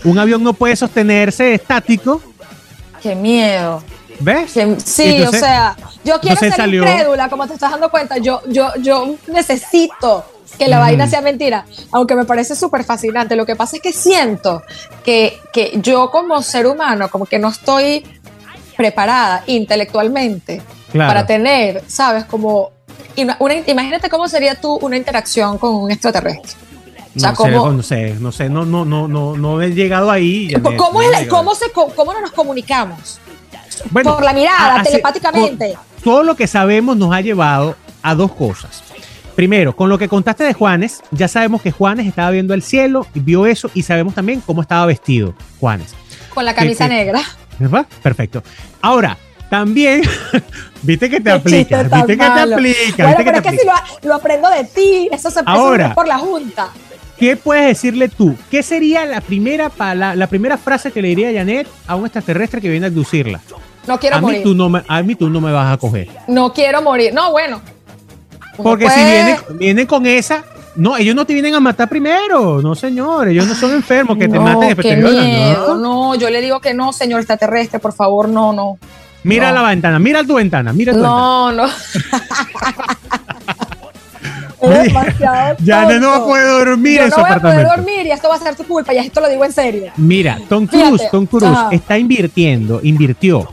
Un 0.04 0.18
avión 0.18 0.42
no 0.42 0.52
puede 0.52 0.76
sostenerse 0.76 1.54
estático. 1.54 2.22
Qué 3.02 3.14
miedo. 3.14 3.82
¿Ves? 4.20 4.52
sí, 4.84 5.22
o 5.22 5.30
sea, 5.30 5.76
yo 6.04 6.18
quiero 6.20 6.36
ser 6.36 6.68
incrédula, 6.68 7.28
como 7.28 7.46
te 7.46 7.54
estás 7.54 7.70
dando 7.70 7.90
cuenta. 7.90 8.18
Yo, 8.18 8.42
yo, 8.48 8.70
yo 8.80 9.14
necesito 9.28 10.24
que 10.58 10.66
la 10.66 10.78
vaina 10.78 11.06
sea 11.06 11.20
mentira, 11.20 11.66
aunque 11.92 12.14
me 12.14 12.24
parece 12.24 12.56
súper 12.56 12.84
fascinante. 12.84 13.36
Lo 13.36 13.46
que 13.46 13.54
pasa 13.54 13.76
es 13.76 13.82
que 13.82 13.92
siento 13.92 14.62
que, 15.04 15.38
que 15.52 15.78
yo 15.80 16.10
como 16.10 16.42
ser 16.42 16.66
humano, 16.66 17.08
como 17.10 17.26
que 17.26 17.38
no 17.38 17.48
estoy 17.48 18.04
preparada 18.78 19.42
intelectualmente 19.48 20.62
para 20.92 21.26
tener, 21.26 21.82
¿sabes? 21.88 22.24
Como, 22.26 22.70
imagínate 23.16 24.08
cómo 24.08 24.28
sería 24.28 24.54
tú 24.54 24.78
una 24.80 24.96
interacción 24.96 25.58
con 25.58 25.74
un 25.74 25.90
extraterrestre. 25.90 26.52
no, 27.16 27.82
sé, 27.82 28.14
no 28.20 28.30
sé, 28.30 28.48
no 28.48 28.64
no, 28.64 28.84
no, 28.84 29.08
no, 29.08 29.36
no, 29.36 29.60
he 29.60 29.74
llegado 29.74 30.12
ahí. 30.12 30.52
¿Cómo, 30.62 30.76
cómo, 31.28 31.54
se, 31.56 31.72
¿Cómo 31.72 32.12
no 32.12 32.20
nos 32.20 32.30
comunicamos? 32.30 33.18
Por 33.92 34.22
la 34.22 34.32
mirada, 34.32 34.84
telepáticamente. 34.84 35.76
todo 36.04 36.22
lo 36.22 36.36
que 36.36 36.46
sabemos 36.46 36.96
nos 36.96 37.12
ha 37.12 37.20
llevado 37.20 37.74
a 38.00 38.14
dos 38.14 38.30
cosas. 38.30 38.84
Primero, 39.34 39.74
con 39.74 39.88
lo 39.88 39.98
que 39.98 40.08
contaste 40.08 40.44
de 40.44 40.54
Juanes, 40.54 41.02
ya 41.10 41.26
sabemos 41.26 41.62
que 41.62 41.72
Juanes 41.72 42.06
estaba 42.06 42.30
viendo 42.30 42.54
el 42.54 42.62
cielo 42.62 43.08
y 43.12 43.18
vio 43.18 43.44
eso 43.46 43.72
y 43.74 43.82
sabemos 43.82 44.14
también 44.14 44.40
cómo 44.40 44.62
estaba 44.62 44.86
vestido 44.86 45.34
Juanes. 45.58 45.96
Con 46.32 46.44
la 46.44 46.54
camisa 46.54 46.86
negra. 46.86 47.22
¿Verdad? 47.58 47.86
Perfecto. 48.02 48.42
Ahora, 48.80 49.16
también, 49.50 50.02
viste 50.82 51.08
que 51.08 51.20
te 51.20 51.30
aplica, 51.30 51.82
viste 51.82 52.16
que 52.16 52.16
te 52.16 52.54
aplica. 52.54 53.04
Bueno, 53.04 53.18
pero 53.24 53.36
es 53.38 53.42
que 53.42 53.58
si 53.58 54.06
lo, 54.06 54.14
aprendo 54.14 54.50
de 54.50 54.64
ti, 54.64 55.08
eso 55.10 55.30
se 55.30 55.40
Ahora, 55.44 55.94
por 55.94 56.06
la 56.06 56.18
Junta. 56.18 56.70
¿Qué 57.18 57.36
puedes 57.36 57.66
decirle 57.66 58.08
tú? 58.08 58.36
¿Qué 58.48 58.62
sería 58.62 59.04
la 59.04 59.20
primera, 59.20 59.72
la, 59.94 60.14
la 60.14 60.26
primera 60.28 60.56
frase 60.56 60.92
que 60.92 61.02
le 61.02 61.08
diría 61.08 61.30
a 61.30 61.32
Janet 61.32 61.66
a 61.88 61.96
un 61.96 62.04
extraterrestre 62.04 62.60
que 62.60 62.68
viene 62.68 62.86
a 62.86 62.88
abducirla? 62.90 63.40
No 63.88 63.98
quiero 63.98 64.16
a 64.16 64.20
morir. 64.20 64.38
Mí 64.38 64.44
tú 64.44 64.54
no 64.54 64.68
me, 64.68 64.82
a 64.86 65.02
mí 65.02 65.14
tú 65.14 65.30
no 65.30 65.40
me 65.40 65.50
vas 65.50 65.72
a 65.72 65.78
coger. 65.78 66.08
No 66.28 66.52
quiero 66.52 66.80
morir. 66.82 67.12
No, 67.12 67.32
bueno. 67.32 67.60
Porque 68.56 68.88
si 68.90 69.00
vienen, 69.58 69.86
con 69.86 70.06
esa, 70.06 70.44
no, 70.78 70.96
ellos 70.96 71.14
no 71.16 71.26
te 71.26 71.32
vienen 71.32 71.54
a 71.56 71.60
matar 71.60 71.88
primero, 71.88 72.62
no 72.62 72.74
señor, 72.76 73.28
ellos 73.28 73.46
no 73.48 73.54
son 73.54 73.72
enfermos 73.72 74.16
que 74.16 74.28
te 74.28 74.38
maten 74.38 74.76
qué 74.76 74.96
miedo. 74.96 75.74
¿no? 75.76 76.12
no, 76.12 76.14
yo 76.14 76.30
le 76.30 76.40
digo 76.40 76.60
que 76.60 76.72
no, 76.72 76.92
señor 76.92 77.18
extraterrestre, 77.18 77.80
por 77.80 77.92
favor, 77.92 78.28
no, 78.28 78.52
no. 78.52 78.78
Mira 79.24 79.50
la 79.50 79.62
ventana, 79.62 79.98
mira 79.98 80.22
tu 80.22 80.34
ventana, 80.34 80.72
mira 80.72 80.92
tu 80.92 81.00
no, 81.00 81.48
ventana. 81.48 81.72
No, 84.62 84.68
no. 84.68 85.54
ya 85.58 85.98
no 85.98 86.08
va 86.10 86.16
a 86.16 86.24
poder 86.24 86.46
dormir 86.46 87.00
en 87.00 87.10
su 87.10 87.20
apartamento. 87.20 87.48
No 87.48 87.54
voy 87.54 87.62
a 87.62 87.64
poder 87.64 87.76
dormir 87.76 88.06
y 88.06 88.10
esto 88.12 88.28
va 88.28 88.36
a 88.36 88.38
ser 88.38 88.54
tu 88.54 88.62
culpa, 88.64 88.94
y 88.94 88.98
esto 88.98 89.20
lo 89.20 89.28
digo 89.28 89.44
en 89.44 89.52
serio. 89.52 89.92
Mira, 89.96 90.38
Tom 90.48 90.68
Cruise, 90.68 91.02
Tom 91.10 91.26
Cruise 91.26 91.58
está 91.72 91.98
invirtiendo, 91.98 92.78
invirtió 92.84 93.48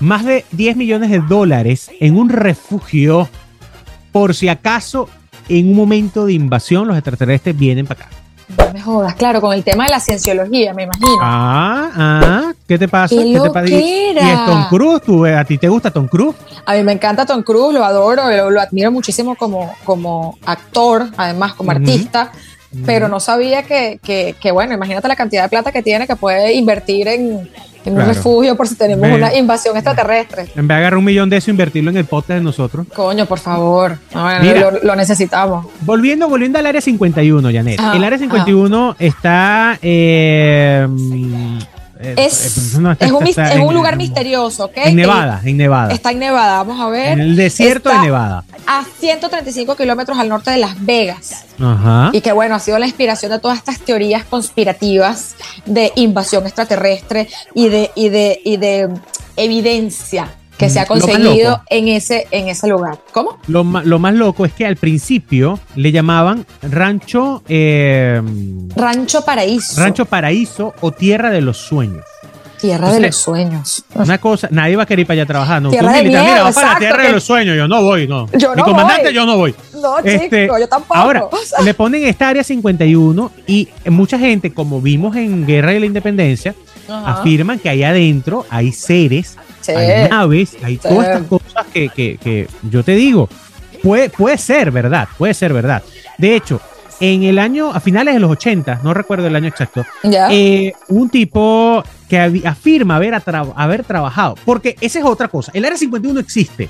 más 0.00 0.24
de 0.24 0.46
10 0.52 0.76
millones 0.76 1.10
de 1.10 1.20
dólares 1.20 1.90
en 2.00 2.16
un 2.16 2.30
refugio 2.30 3.28
por 4.12 4.34
si 4.34 4.48
acaso 4.48 5.10
en 5.50 5.68
un 5.68 5.76
momento 5.76 6.26
de 6.26 6.32
invasión 6.32 6.86
los 6.86 6.96
extraterrestres 6.96 7.56
vienen 7.56 7.86
para 7.86 8.04
acá. 8.04 8.10
No 8.56 8.72
me 8.72 8.80
jodas, 8.80 9.14
claro, 9.14 9.40
con 9.40 9.52
el 9.52 9.62
tema 9.62 9.84
de 9.84 9.90
la 9.90 10.00
cienciología, 10.00 10.74
me 10.74 10.84
imagino. 10.84 11.18
Ah, 11.20 11.90
ah, 11.94 12.52
¿qué 12.66 12.78
te 12.78 12.88
pasa? 12.88 13.14
¿Qué, 13.14 13.38
te 13.40 13.50
pasa? 13.50 13.68
¿Y 13.68 14.16
es 14.16 14.44
Tom 14.46 14.66
Cruise? 14.68 15.02
¿Tú, 15.02 15.24
¿A 15.24 15.44
ti 15.44 15.56
te 15.56 15.68
gusta 15.68 15.90
Tom 15.90 16.08
Cruise? 16.08 16.34
A 16.66 16.74
mí 16.74 16.82
me 16.82 16.92
encanta 16.92 17.24
Tom 17.24 17.42
Cruise, 17.42 17.74
lo 17.74 17.84
adoro, 17.84 18.50
lo, 18.50 18.60
admiro 18.60 18.90
muchísimo 18.90 19.36
como, 19.36 19.72
como 19.84 20.36
actor, 20.44 21.08
además 21.16 21.54
como 21.54 21.70
artista 21.70 22.32
pero 22.86 23.08
no 23.08 23.18
sabía 23.18 23.64
que, 23.64 23.98
que, 24.02 24.36
que, 24.40 24.52
bueno, 24.52 24.74
imagínate 24.74 25.08
la 25.08 25.16
cantidad 25.16 25.42
de 25.42 25.48
plata 25.48 25.72
que 25.72 25.82
tiene 25.82 26.06
que 26.06 26.14
puede 26.14 26.52
invertir 26.52 27.08
en, 27.08 27.50
en 27.84 27.96
un 27.96 28.06
refugio 28.06 28.56
por 28.56 28.68
si 28.68 28.74
tenemos 28.74 29.08
una 29.10 29.34
invasión 29.34 29.76
extraterrestre. 29.76 30.48
En 30.54 30.68
vez 30.68 30.68
de 30.68 30.74
agarrar 30.74 30.98
un 30.98 31.04
millón 31.04 31.30
de 31.30 31.36
eso, 31.36 31.50
invertirlo 31.50 31.90
en 31.90 31.96
el 31.96 32.04
podcast 32.04 32.38
de 32.38 32.40
nosotros. 32.40 32.86
Coño, 32.94 33.26
por 33.26 33.38
favor. 33.38 33.98
lo, 34.82 34.96
necesitamos. 34.96 35.66
Volviendo, 35.82 36.28
volviendo 36.28 36.58
al 36.58 36.66
área 36.66 36.80
51, 36.80 37.50
Janet. 37.52 37.80
el 37.94 38.04
área 38.04 38.18
51 38.18 38.96
está. 38.98 39.78
Eh, 39.82 40.86
es, 42.00 42.56
es, 42.56 42.74
un, 42.74 43.74
lugar 43.74 43.96
misterioso, 43.96 44.66
¿ok? 44.66 44.72
En 44.76 44.96
Nevada, 44.96 45.40
en 45.44 45.56
Nevada. 45.58 45.92
Está 45.92 46.12
en 46.12 46.18
Nevada, 46.18 46.62
vamos 46.62 46.80
a 46.80 46.88
ver. 46.88 47.12
En 47.12 47.20
el 47.20 47.36
desierto 47.36 47.90
de 47.90 47.98
Nevada. 47.98 48.44
A 48.66 48.84
135 49.00 49.76
kilómetros 49.76 50.18
al 50.18 50.28
norte 50.28 50.50
de 50.50 50.56
Las 50.56 50.82
Vegas. 50.84 51.44
Ajá. 51.60 52.10
Y 52.12 52.22
que 52.22 52.32
bueno, 52.32 52.54
ha 52.54 52.58
sido 52.58 52.78
la 52.78 52.86
inspiración 52.86 53.32
de 53.32 53.38
todas 53.38 53.58
estas 53.58 53.80
teorías 53.80 54.24
conspirativas 54.24 55.34
de 55.66 55.92
invasión 55.96 56.46
extraterrestre 56.46 57.28
y 57.54 57.68
de, 57.68 57.90
y 57.94 58.08
de, 58.08 58.40
y 58.44 58.56
de 58.56 58.88
evidencia 59.36 60.28
que 60.60 60.70
se 60.70 60.78
ha 60.78 60.86
conseguido 60.86 61.62
en 61.68 61.88
ese, 61.88 62.28
en 62.30 62.48
ese 62.48 62.68
lugar. 62.68 62.98
¿Cómo? 63.12 63.38
Lo, 63.46 63.64
lo, 63.64 63.98
más 63.98 64.14
loco 64.14 64.44
es 64.44 64.52
que 64.52 64.66
al 64.66 64.76
principio 64.76 65.58
le 65.74 65.90
llamaban 65.90 66.46
Rancho... 66.62 67.42
Eh, 67.48 68.20
Rancho 68.76 69.24
Paraíso. 69.24 69.80
Rancho 69.80 70.04
Paraíso 70.04 70.74
o 70.80 70.92
Tierra 70.92 71.30
de 71.30 71.40
los 71.40 71.56
Sueños. 71.56 72.04
Tierra 72.60 72.92
de 72.92 73.00
los 73.00 73.16
sueños. 73.16 73.84
Una 73.94 74.18
cosa, 74.18 74.48
nadie 74.50 74.76
va 74.76 74.82
a 74.82 74.86
querer 74.86 75.00
ir 75.00 75.06
para 75.06 75.22
allá 75.22 75.26
trabajar. 75.26 75.62
No, 75.62 75.70
tierra 75.70 75.94
de 75.94 76.02
miedo, 76.02 76.22
mira, 76.22 76.42
va 76.42 76.52
para 76.52 76.74
la 76.74 76.78
tierra 76.78 77.04
de 77.04 77.12
los 77.12 77.24
sueños. 77.24 77.56
Yo 77.56 77.66
no 77.66 77.82
voy, 77.82 78.06
no. 78.06 78.26
Yo 78.32 78.50
no 78.50 78.56
Mi 78.56 78.62
comandante, 78.62 79.14
yo 79.14 79.24
no 79.24 79.38
voy. 79.38 79.54
No, 79.80 79.98
este, 80.00 80.42
chico, 80.42 80.58
yo 80.58 80.68
tampoco. 80.68 80.94
Ahora, 80.94 81.24
le 81.64 81.72
ponen 81.72 82.04
esta 82.04 82.28
área 82.28 82.44
51 82.44 83.32
y 83.46 83.68
mucha 83.86 84.18
gente, 84.18 84.52
como 84.52 84.82
vimos 84.82 85.16
en 85.16 85.46
Guerra 85.46 85.70
de 85.70 85.80
la 85.80 85.86
Independencia, 85.86 86.54
afirman 86.88 87.58
que 87.58 87.70
ahí 87.70 87.82
adentro 87.82 88.44
hay 88.50 88.72
seres, 88.72 89.38
hay 89.68 90.08
naves, 90.08 90.56
hay 90.62 90.76
todas 90.76 91.08
estas 91.08 91.22
cosas 91.28 91.66
que, 91.72 91.88
que, 91.88 92.18
que, 92.18 92.48
yo 92.70 92.82
te 92.82 92.92
digo, 92.92 93.28
puede, 93.82 94.10
puede 94.10 94.38
ser 94.38 94.70
verdad, 94.70 95.08
puede 95.18 95.34
ser 95.34 95.52
verdad. 95.52 95.82
De 96.18 96.36
hecho, 96.36 96.60
en 97.00 97.22
el 97.22 97.38
año, 97.38 97.70
a 97.72 97.80
finales 97.80 98.14
de 98.14 98.20
los 98.20 98.30
80, 98.30 98.80
no 98.84 98.92
recuerdo 98.92 99.26
el 99.26 99.34
año 99.34 99.48
exacto, 99.48 99.84
eh, 100.04 100.72
un 100.88 101.08
tipo 101.08 101.82
que 102.08 102.42
afirma 102.44 102.96
haber, 102.96 103.20
haber 103.56 103.84
trabajado, 103.84 104.36
porque 104.44 104.76
esa 104.80 104.98
es 104.98 105.04
otra 105.04 105.28
cosa, 105.28 105.50
el 105.54 105.64
Área 105.64 105.78
51 105.78 106.20
existe, 106.20 106.68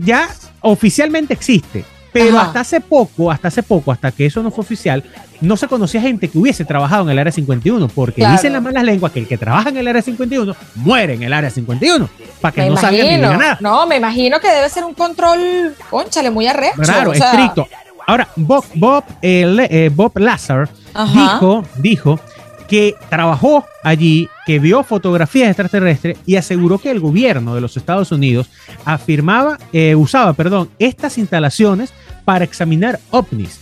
ya 0.00 0.28
oficialmente 0.60 1.32
existe, 1.32 1.84
pero 2.12 2.38
hasta 2.38 2.60
hace 2.60 2.80
poco, 2.80 3.30
hasta 3.30 3.48
hace 3.48 3.62
poco, 3.62 3.92
hasta 3.92 4.12
que 4.12 4.26
eso 4.26 4.42
no 4.42 4.50
fue 4.50 4.62
oficial, 4.62 5.02
no 5.40 5.56
se 5.56 5.68
conocía 5.68 6.00
gente 6.00 6.28
que 6.28 6.38
hubiese 6.38 6.64
trabajado 6.64 7.04
en 7.04 7.10
el 7.10 7.18
Área 7.18 7.32
51, 7.32 7.88
porque 7.88 8.26
dicen 8.26 8.52
las 8.52 8.62
malas 8.62 8.84
lenguas 8.84 9.12
que 9.12 9.20
el 9.20 9.28
que 9.28 9.38
trabaja 9.38 9.68
en 9.68 9.76
el 9.76 9.88
Área 9.88 10.02
51 10.02 10.54
muere 10.76 11.14
en 11.14 11.22
el 11.22 11.32
Área 11.32 11.50
51, 11.50 12.08
para 12.40 12.54
que 12.54 12.68
no 12.68 12.76
salga 12.76 13.04
ni 13.04 13.18
nada. 13.18 13.58
No, 13.60 13.86
me 13.86 13.96
imagino 13.96 14.40
que 14.40 14.48
debe 14.50 14.68
ser 14.68 14.84
un 14.84 14.94
control, 14.94 15.74
conchale, 15.90 16.30
muy 16.30 16.46
arrecho. 16.46 16.82
Claro, 16.82 17.12
estricto. 17.12 17.66
Ahora, 18.06 18.28
Bob, 18.36 18.64
Bob, 18.74 19.04
eh, 19.20 19.90
Bob 19.94 20.18
Lazar 20.18 20.68
dijo, 21.12 21.64
dijo 21.76 22.20
que 22.68 22.94
trabajó 23.08 23.64
allí, 23.82 24.28
que 24.46 24.58
vio 24.58 24.84
fotografías 24.84 25.48
extraterrestres 25.48 26.18
y 26.26 26.36
aseguró 26.36 26.78
que 26.78 26.90
el 26.90 27.00
gobierno 27.00 27.54
de 27.54 27.60
los 27.60 27.76
Estados 27.76 28.12
Unidos 28.12 28.48
afirmaba, 28.84 29.58
eh, 29.72 29.94
usaba, 29.94 30.34
perdón, 30.34 30.70
estas 30.78 31.18
instalaciones 31.18 31.92
para 32.24 32.44
examinar 32.44 33.00
ovnis. 33.10 33.60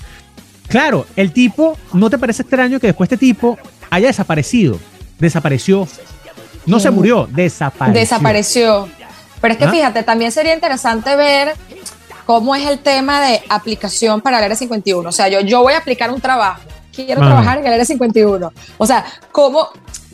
Claro, 0.68 1.06
el 1.16 1.32
tipo, 1.32 1.76
¿no 1.92 2.10
te 2.10 2.18
parece 2.18 2.42
extraño 2.42 2.80
que 2.80 2.88
después 2.88 3.06
este 3.10 3.16
tipo 3.16 3.58
haya 3.90 4.08
desaparecido? 4.08 4.78
Desapareció. 5.18 5.86
No 6.66 6.80
se 6.80 6.90
murió, 6.90 7.28
desapareció. 7.30 8.00
Desapareció. 8.00 8.88
Pero 9.40 9.52
es 9.52 9.58
que 9.58 9.64
¿Ah? 9.64 9.70
fíjate, 9.70 10.02
también 10.02 10.32
sería 10.32 10.54
interesante 10.54 11.14
ver 11.14 11.54
cómo 12.24 12.54
es 12.54 12.66
el 12.66 12.80
tema 12.80 13.20
de 13.20 13.42
aplicación 13.48 14.20
para 14.20 14.38
el 14.38 14.44
área 14.44 14.56
51. 14.56 15.08
O 15.08 15.12
sea, 15.12 15.28
yo, 15.28 15.40
yo 15.40 15.62
voy 15.62 15.74
a 15.74 15.78
aplicar 15.78 16.10
un 16.10 16.20
trabajo, 16.20 16.62
quiero 16.92 17.20
trabajar 17.20 17.58
en 17.58 17.66
el 17.66 17.72
área 17.72 17.84
51. 17.84 18.52
O 18.78 18.86
sea, 18.86 19.04
¿cómo, 19.30 19.68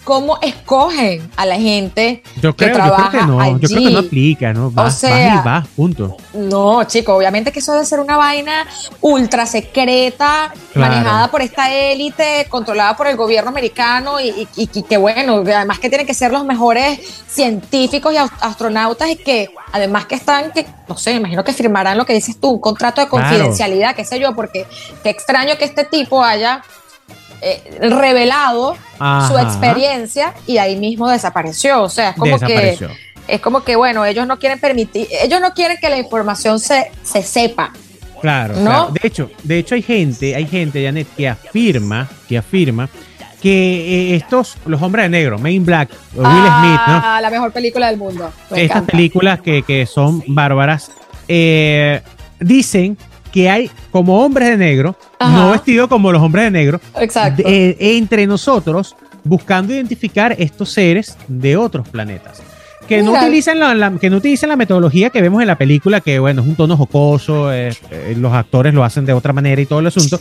cómo 0.04 0.38
escogen 0.42 1.30
a 1.36 1.46
la 1.46 1.56
gente 1.56 2.22
que 2.40 2.52
trabaja 2.68 3.04
yo 3.04 3.10
creo 3.10 3.20
que 3.20 3.26
no, 3.26 3.58
Yo 3.58 3.68
creo 3.68 3.84
que 3.84 3.90
no 3.90 3.98
aplica, 3.98 4.52
¿no? 4.52 4.72
o 4.74 4.90
sea, 4.90 5.36
y 5.36 5.46
va, 5.46 5.64
punto. 5.76 6.16
No, 6.34 6.84
chico, 6.84 7.14
obviamente 7.14 7.52
que 7.52 7.60
eso 7.60 7.72
debe 7.72 7.84
ser 7.84 8.00
una 8.00 8.16
vaina 8.16 8.66
ultra 9.00 9.46
secreta, 9.46 10.52
manejada 10.74 11.30
por 11.30 11.42
esta 11.42 11.72
élite, 11.72 12.46
controlada 12.48 12.96
por 12.96 13.06
el 13.06 13.16
gobierno 13.16 13.50
americano 13.50 14.20
y, 14.20 14.46
que 14.66 14.96
bueno, 14.96 15.36
además 15.36 15.78
que 15.78 15.88
tienen 15.88 16.06
que 16.06 16.14
ser 16.14 16.32
los 16.32 16.44
mejores 16.44 17.00
científicos 17.28 18.12
y 18.12 18.16
astronautas 18.16 19.08
y 19.10 19.16
que 19.16 19.50
además 19.72 20.06
que 20.06 20.16
están, 20.16 20.52
que 20.52 20.66
no 20.88 20.96
sé, 20.96 21.12
imagino 21.12 21.44
que 21.44 21.52
firmarán 21.52 21.96
lo 21.96 22.04
que 22.04 22.12
dices 22.12 22.38
tú, 22.40 22.50
un 22.50 22.60
contrato 22.60 23.00
de 23.00 23.08
confidencialidad, 23.08 23.94
qué 23.94 24.04
sé 24.04 24.18
yo, 24.18 24.34
porque 24.34 24.66
qué 25.02 25.10
extraño 25.10 25.56
que 25.58 25.64
este 25.64 25.84
tipo 25.84 26.22
haya 26.22 26.62
eh, 27.42 27.60
revelado 27.80 28.76
su 29.28 29.36
experiencia 29.36 30.32
y 30.46 30.58
ahí 30.58 30.76
mismo 30.76 31.08
desapareció. 31.08 31.82
O 31.82 31.88
sea, 31.88 32.10
es 32.10 32.16
como 32.16 32.38
que 32.38 32.78
es 33.28 33.40
como 33.40 33.64
que 33.64 33.76
bueno, 33.76 34.04
ellos 34.04 34.26
no 34.26 34.38
quieren 34.38 34.60
permitir, 34.60 35.08
ellos 35.22 35.40
no 35.40 35.52
quieren 35.52 35.76
que 35.80 35.88
la 35.88 35.98
información 35.98 36.60
se, 36.60 36.90
se 37.02 37.22
sepa. 37.22 37.72
Claro, 38.20 38.54
¿no? 38.58 38.88
De 38.90 39.00
hecho, 39.02 39.30
de 39.42 39.58
hecho 39.58 39.74
hay 39.74 39.82
gente, 39.82 40.36
hay 40.36 40.46
gente, 40.46 40.84
Janet, 40.84 41.08
que 41.16 41.28
afirma, 41.28 42.08
que 42.28 42.38
afirma 42.38 42.88
que 43.40 44.12
eh, 44.12 44.14
estos, 44.14 44.56
los 44.64 44.80
hombres 44.80 45.06
de 45.06 45.08
negro, 45.08 45.36
Main 45.36 45.66
Black, 45.66 45.90
Will 46.14 46.24
Smith, 46.24 46.80
¿no? 46.86 47.20
La 47.20 47.28
mejor 47.28 47.52
película 47.52 47.88
del 47.88 47.96
mundo. 47.96 48.32
Estas 48.54 48.82
películas 48.82 49.40
que, 49.40 49.64
que, 49.64 49.84
son 49.86 50.22
bárbaras, 50.28 50.92
eh, 51.26 52.02
dicen 52.38 52.96
que 53.32 53.50
hay 53.50 53.70
como 53.90 54.22
hombres 54.22 54.50
de 54.50 54.56
negro, 54.56 54.96
no 55.20 55.50
vestidos 55.50 55.88
como 55.88 56.12
los 56.12 56.22
hombres 56.22 56.44
de 56.44 56.50
negro, 56.50 56.80
Exacto. 57.00 57.42
Eh, 57.46 57.76
entre 57.78 58.26
nosotros 58.26 58.94
buscando 59.24 59.72
identificar 59.72 60.34
estos 60.38 60.70
seres 60.70 61.16
de 61.28 61.56
otros 61.56 61.88
planetas. 61.88 62.42
Que 62.86 63.02
no, 63.02 63.12
utilizan 63.12 63.58
la, 63.58 63.92
que 63.98 64.10
no 64.10 64.16
utilizan 64.16 64.50
la 64.50 64.56
metodología 64.56 65.10
que 65.10 65.22
vemos 65.22 65.40
en 65.40 65.46
la 65.46 65.56
película, 65.56 66.00
que 66.00 66.18
bueno, 66.18 66.42
es 66.42 66.48
un 66.48 66.56
tono 66.56 66.76
jocoso, 66.76 67.52
eh, 67.52 67.72
eh, 67.90 68.14
los 68.18 68.32
actores 68.32 68.74
lo 68.74 68.84
hacen 68.84 69.06
de 69.06 69.12
otra 69.12 69.32
manera 69.32 69.60
y 69.60 69.66
todo 69.66 69.78
el 69.78 69.86
asunto, 69.86 70.18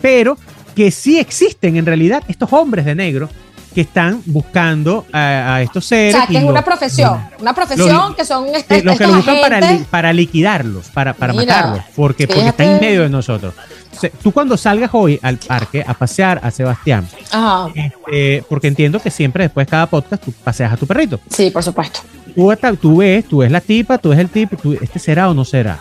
pero 0.00 0.38
que 0.74 0.90
sí 0.90 1.18
existen 1.18 1.76
en 1.76 1.86
realidad 1.86 2.22
estos 2.28 2.52
hombres 2.52 2.84
de 2.84 2.94
negro 2.94 3.28
que 3.74 3.80
están 3.82 4.22
buscando 4.26 5.04
a, 5.12 5.60
estos 5.62 5.84
seres. 5.84 6.14
O 6.14 6.18
sea, 6.18 6.26
que 6.26 6.38
es 6.38 6.44
una 6.44 6.64
profesión, 6.64 7.20
una 7.40 7.52
profesión 7.52 8.14
que 8.14 8.24
son 8.24 8.46
este, 8.54 8.82
los 8.82 8.96
que 8.96 9.06
lo 9.06 9.16
buscan 9.16 9.40
para, 9.40 9.78
para 9.90 10.12
liquidarlos, 10.12 10.88
para, 10.90 11.12
para 11.12 11.32
matarlos, 11.32 11.80
porque, 11.96 12.28
porque 12.28 12.48
están 12.48 12.68
en 12.68 12.80
medio 12.80 13.02
de 13.02 13.08
nosotros. 13.08 13.52
tú 14.22 14.32
cuando 14.32 14.56
salgas 14.56 14.90
hoy 14.92 15.18
al 15.22 15.38
parque 15.38 15.84
a 15.86 15.92
pasear 15.94 16.40
a 16.42 16.50
Sebastián, 16.50 17.08
este, 17.74 18.44
porque 18.48 18.68
entiendo 18.68 19.00
que 19.00 19.10
siempre 19.10 19.44
después 19.44 19.66
de 19.66 19.70
cada 19.70 19.86
podcast 19.86 20.22
tú 20.22 20.32
paseas 20.32 20.72
a 20.72 20.76
tu 20.76 20.86
perrito. 20.86 21.18
Sí, 21.28 21.50
por 21.50 21.62
supuesto. 21.62 22.00
Tú, 22.34 22.52
tú 22.80 22.96
ves, 22.98 23.24
tú 23.26 23.38
ves 23.38 23.50
la 23.50 23.60
tipa, 23.60 23.98
tú 23.98 24.10
ves 24.10 24.20
el 24.20 24.28
tipo, 24.28 24.56
tú, 24.56 24.72
este 24.80 24.98
será 24.98 25.28
o 25.28 25.34
no 25.34 25.44
será. 25.44 25.78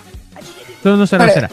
Esto 0.75 0.97
no 0.97 1.07
será, 1.07 1.23
o 1.23 1.27
no 1.27 1.33
será. 1.33 1.49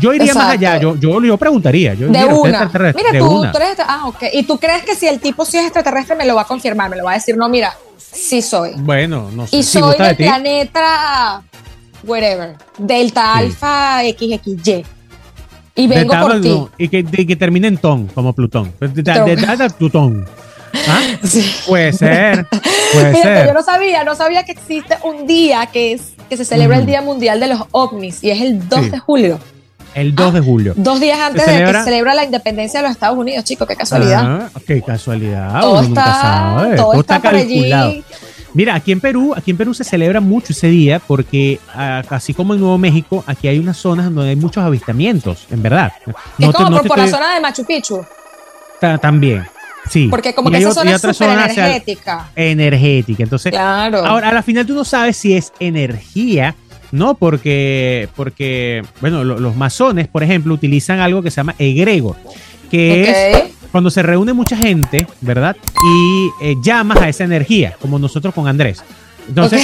Yo 0.00 0.14
iría 0.14 0.34
más 0.34 0.50
allá, 0.50 0.78
yo, 0.78 0.96
yo, 0.96 1.22
yo 1.22 1.36
preguntaría. 1.36 1.94
Yo 1.94 2.08
de 2.08 2.24
una. 2.24 2.70
Mira, 2.94 3.18
tú, 3.18 3.44
eres, 3.44 3.76
ah, 3.86 4.06
ok. 4.06 4.24
¿Y 4.32 4.42
tú 4.44 4.58
crees 4.58 4.82
que 4.84 4.94
si 4.94 5.06
el 5.06 5.20
tipo 5.20 5.44
sí 5.44 5.58
es 5.58 5.64
extraterrestre 5.64 6.16
me 6.16 6.24
lo 6.24 6.34
va 6.34 6.42
a 6.42 6.46
confirmar? 6.46 6.90
Me 6.90 6.96
lo 6.96 7.04
va 7.04 7.12
a 7.12 7.14
decir, 7.14 7.36
no, 7.36 7.48
mira, 7.48 7.76
sí 7.98 8.42
soy. 8.42 8.72
Bueno, 8.76 9.30
no 9.32 9.46
sé. 9.46 9.56
Y 9.56 9.62
soy 9.62 9.96
del 9.98 10.16
planeta, 10.16 11.42
whatever, 12.04 12.56
Delta 12.78 13.34
Alpha 13.34 14.00
XXY. 14.02 14.84
Y 15.74 15.86
vengo 15.86 16.14
por 16.20 16.40
ti. 16.40 16.64
y, 16.78 16.88
que, 16.88 17.04
que, 17.04 17.36
termine 17.36 17.68
en 17.68 17.78
ton, 17.78 18.06
como 18.08 18.32
Plutón. 18.34 18.72
Delta 18.78 19.68
Plutón. 19.70 20.26
¿Ah? 20.88 21.00
Puede 21.66 21.92
ser. 21.92 22.46
Puede 22.92 23.22
ser. 23.22 23.46
Yo 23.46 23.54
no 23.54 23.62
sabía, 23.62 24.04
no 24.04 24.14
sabía 24.14 24.44
que 24.44 24.52
existe 24.52 24.96
un 25.04 25.26
día 25.26 25.66
que 25.66 25.92
es 25.92 26.12
que 26.28 26.36
se 26.38 26.46
celebra 26.46 26.78
el 26.78 26.86
Día 26.86 27.02
Mundial 27.02 27.40
de 27.40 27.48
los 27.48 27.60
OVNIs 27.72 28.24
y 28.24 28.30
es 28.30 28.40
el 28.40 28.66
2 28.66 28.90
de 28.90 28.98
julio. 28.98 29.38
El 29.94 30.14
2 30.14 30.32
de 30.32 30.38
ah, 30.38 30.42
julio. 30.42 30.74
Dos 30.76 31.00
días 31.00 31.18
antes 31.18 31.46
de 31.46 31.64
que 31.64 31.72
se 31.72 31.84
celebra 31.84 32.14
la 32.14 32.24
independencia 32.24 32.80
de 32.80 32.88
los 32.88 32.92
Estados 32.92 33.18
Unidos, 33.18 33.44
chicos, 33.44 33.66
qué 33.68 33.76
casualidad. 33.76 34.50
Ah, 34.54 34.60
qué 34.66 34.82
casualidad. 34.82 35.60
Todo 35.60 35.80
está, 35.82 36.74
todo, 36.76 37.00
está, 37.00 37.20
calculado. 37.20 37.94
Mira, 38.54 38.74
aquí 38.74 38.92
en 38.92 39.00
Perú, 39.00 39.32
aquí 39.34 39.50
en 39.50 39.56
Perú 39.56 39.72
se 39.72 39.82
celebra 39.82 40.20
mucho 40.20 40.52
ese 40.52 40.68
día 40.68 40.98
porque 41.00 41.58
ah, 41.74 42.02
así 42.10 42.34
como 42.34 42.54
en 42.54 42.60
Nuevo 42.60 42.78
México, 42.78 43.24
aquí 43.26 43.48
hay 43.48 43.58
unas 43.58 43.76
zonas 43.78 44.12
donde 44.12 44.30
hay 44.30 44.36
muchos 44.36 44.62
avistamientos, 44.62 45.46
en 45.50 45.62
verdad. 45.62 45.92
No 46.38 46.50
es 46.50 46.56
como 46.56 46.82
por, 46.82 46.98
la 46.98 47.08
zona 47.08 47.34
de 47.34 47.40
Machu 47.40 47.64
Picchu. 47.64 48.04
también. 49.00 49.46
Sí. 49.88 50.08
Porque 50.08 50.34
como 50.34 50.50
que 50.50 50.58
esa 50.58 50.72
zona 50.72 50.94
es 50.94 51.00
súper 51.00 51.30
energética. 51.30 52.30
Energética. 52.36 53.22
Entonces, 53.22 53.50
claro. 53.50 54.04
ahora 54.04 54.28
a 54.28 54.32
la 54.32 54.42
final 54.42 54.66
tú 54.66 54.74
no 54.74 54.84
sabes 54.84 55.16
si 55.16 55.34
es 55.34 55.52
energía 55.58 56.54
¿no? 56.92 57.14
Porque, 57.14 58.08
porque 58.14 58.82
bueno, 59.00 59.24
los 59.24 59.56
masones, 59.56 60.06
por 60.06 60.22
ejemplo, 60.22 60.54
utilizan 60.54 61.00
algo 61.00 61.22
que 61.22 61.30
se 61.30 61.36
llama 61.36 61.54
egregor, 61.58 62.16
que 62.70 63.02
es 63.10 63.42
cuando 63.72 63.90
se 63.90 64.02
reúne 64.02 64.34
mucha 64.34 64.56
gente, 64.56 65.06
¿verdad? 65.22 65.56
Y 65.84 66.28
eh, 66.44 66.54
llamas 66.62 66.98
a 66.98 67.08
esa 67.08 67.24
energía, 67.24 67.74
como 67.80 67.98
nosotros 67.98 68.34
con 68.34 68.46
Andrés. 68.46 68.84
Entonces, 69.26 69.62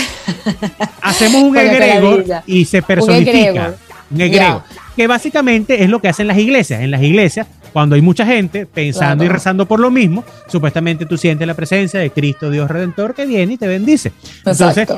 hacemos 1.03 1.43
un 1.43 1.57
egregor 1.59 2.25
y 2.47 2.65
se 2.65 2.83
personifica. 2.83 3.75
Un 4.11 4.21
egregor. 4.21 4.63
Que 4.97 5.07
básicamente 5.07 5.85
es 5.85 5.91
lo 5.91 6.01
que 6.01 6.09
hacen 6.09 6.27
las 6.27 6.39
iglesias. 6.39 6.81
En 6.81 6.91
las 6.91 7.03
iglesias, 7.03 7.47
cuando 7.73 7.95
hay 7.95 8.03
mucha 8.03 8.25
gente 8.25 8.65
pensando 8.65 9.25
y 9.25 9.29
rezando 9.29 9.67
por 9.67 9.79
lo 9.79 9.91
mismo, 9.91 10.25
supuestamente 10.49 11.05
tú 11.05 11.19
sientes 11.19 11.47
la 11.47 11.55
presencia 11.55 12.01
de 12.01 12.11
Cristo, 12.11 12.51
Dios 12.51 12.71
Redentor, 12.71 13.15
que 13.15 13.27
viene 13.27 13.55
y 13.55 13.57
te 13.59 13.67
bendice. 13.67 14.13
Entonces, 14.45 14.89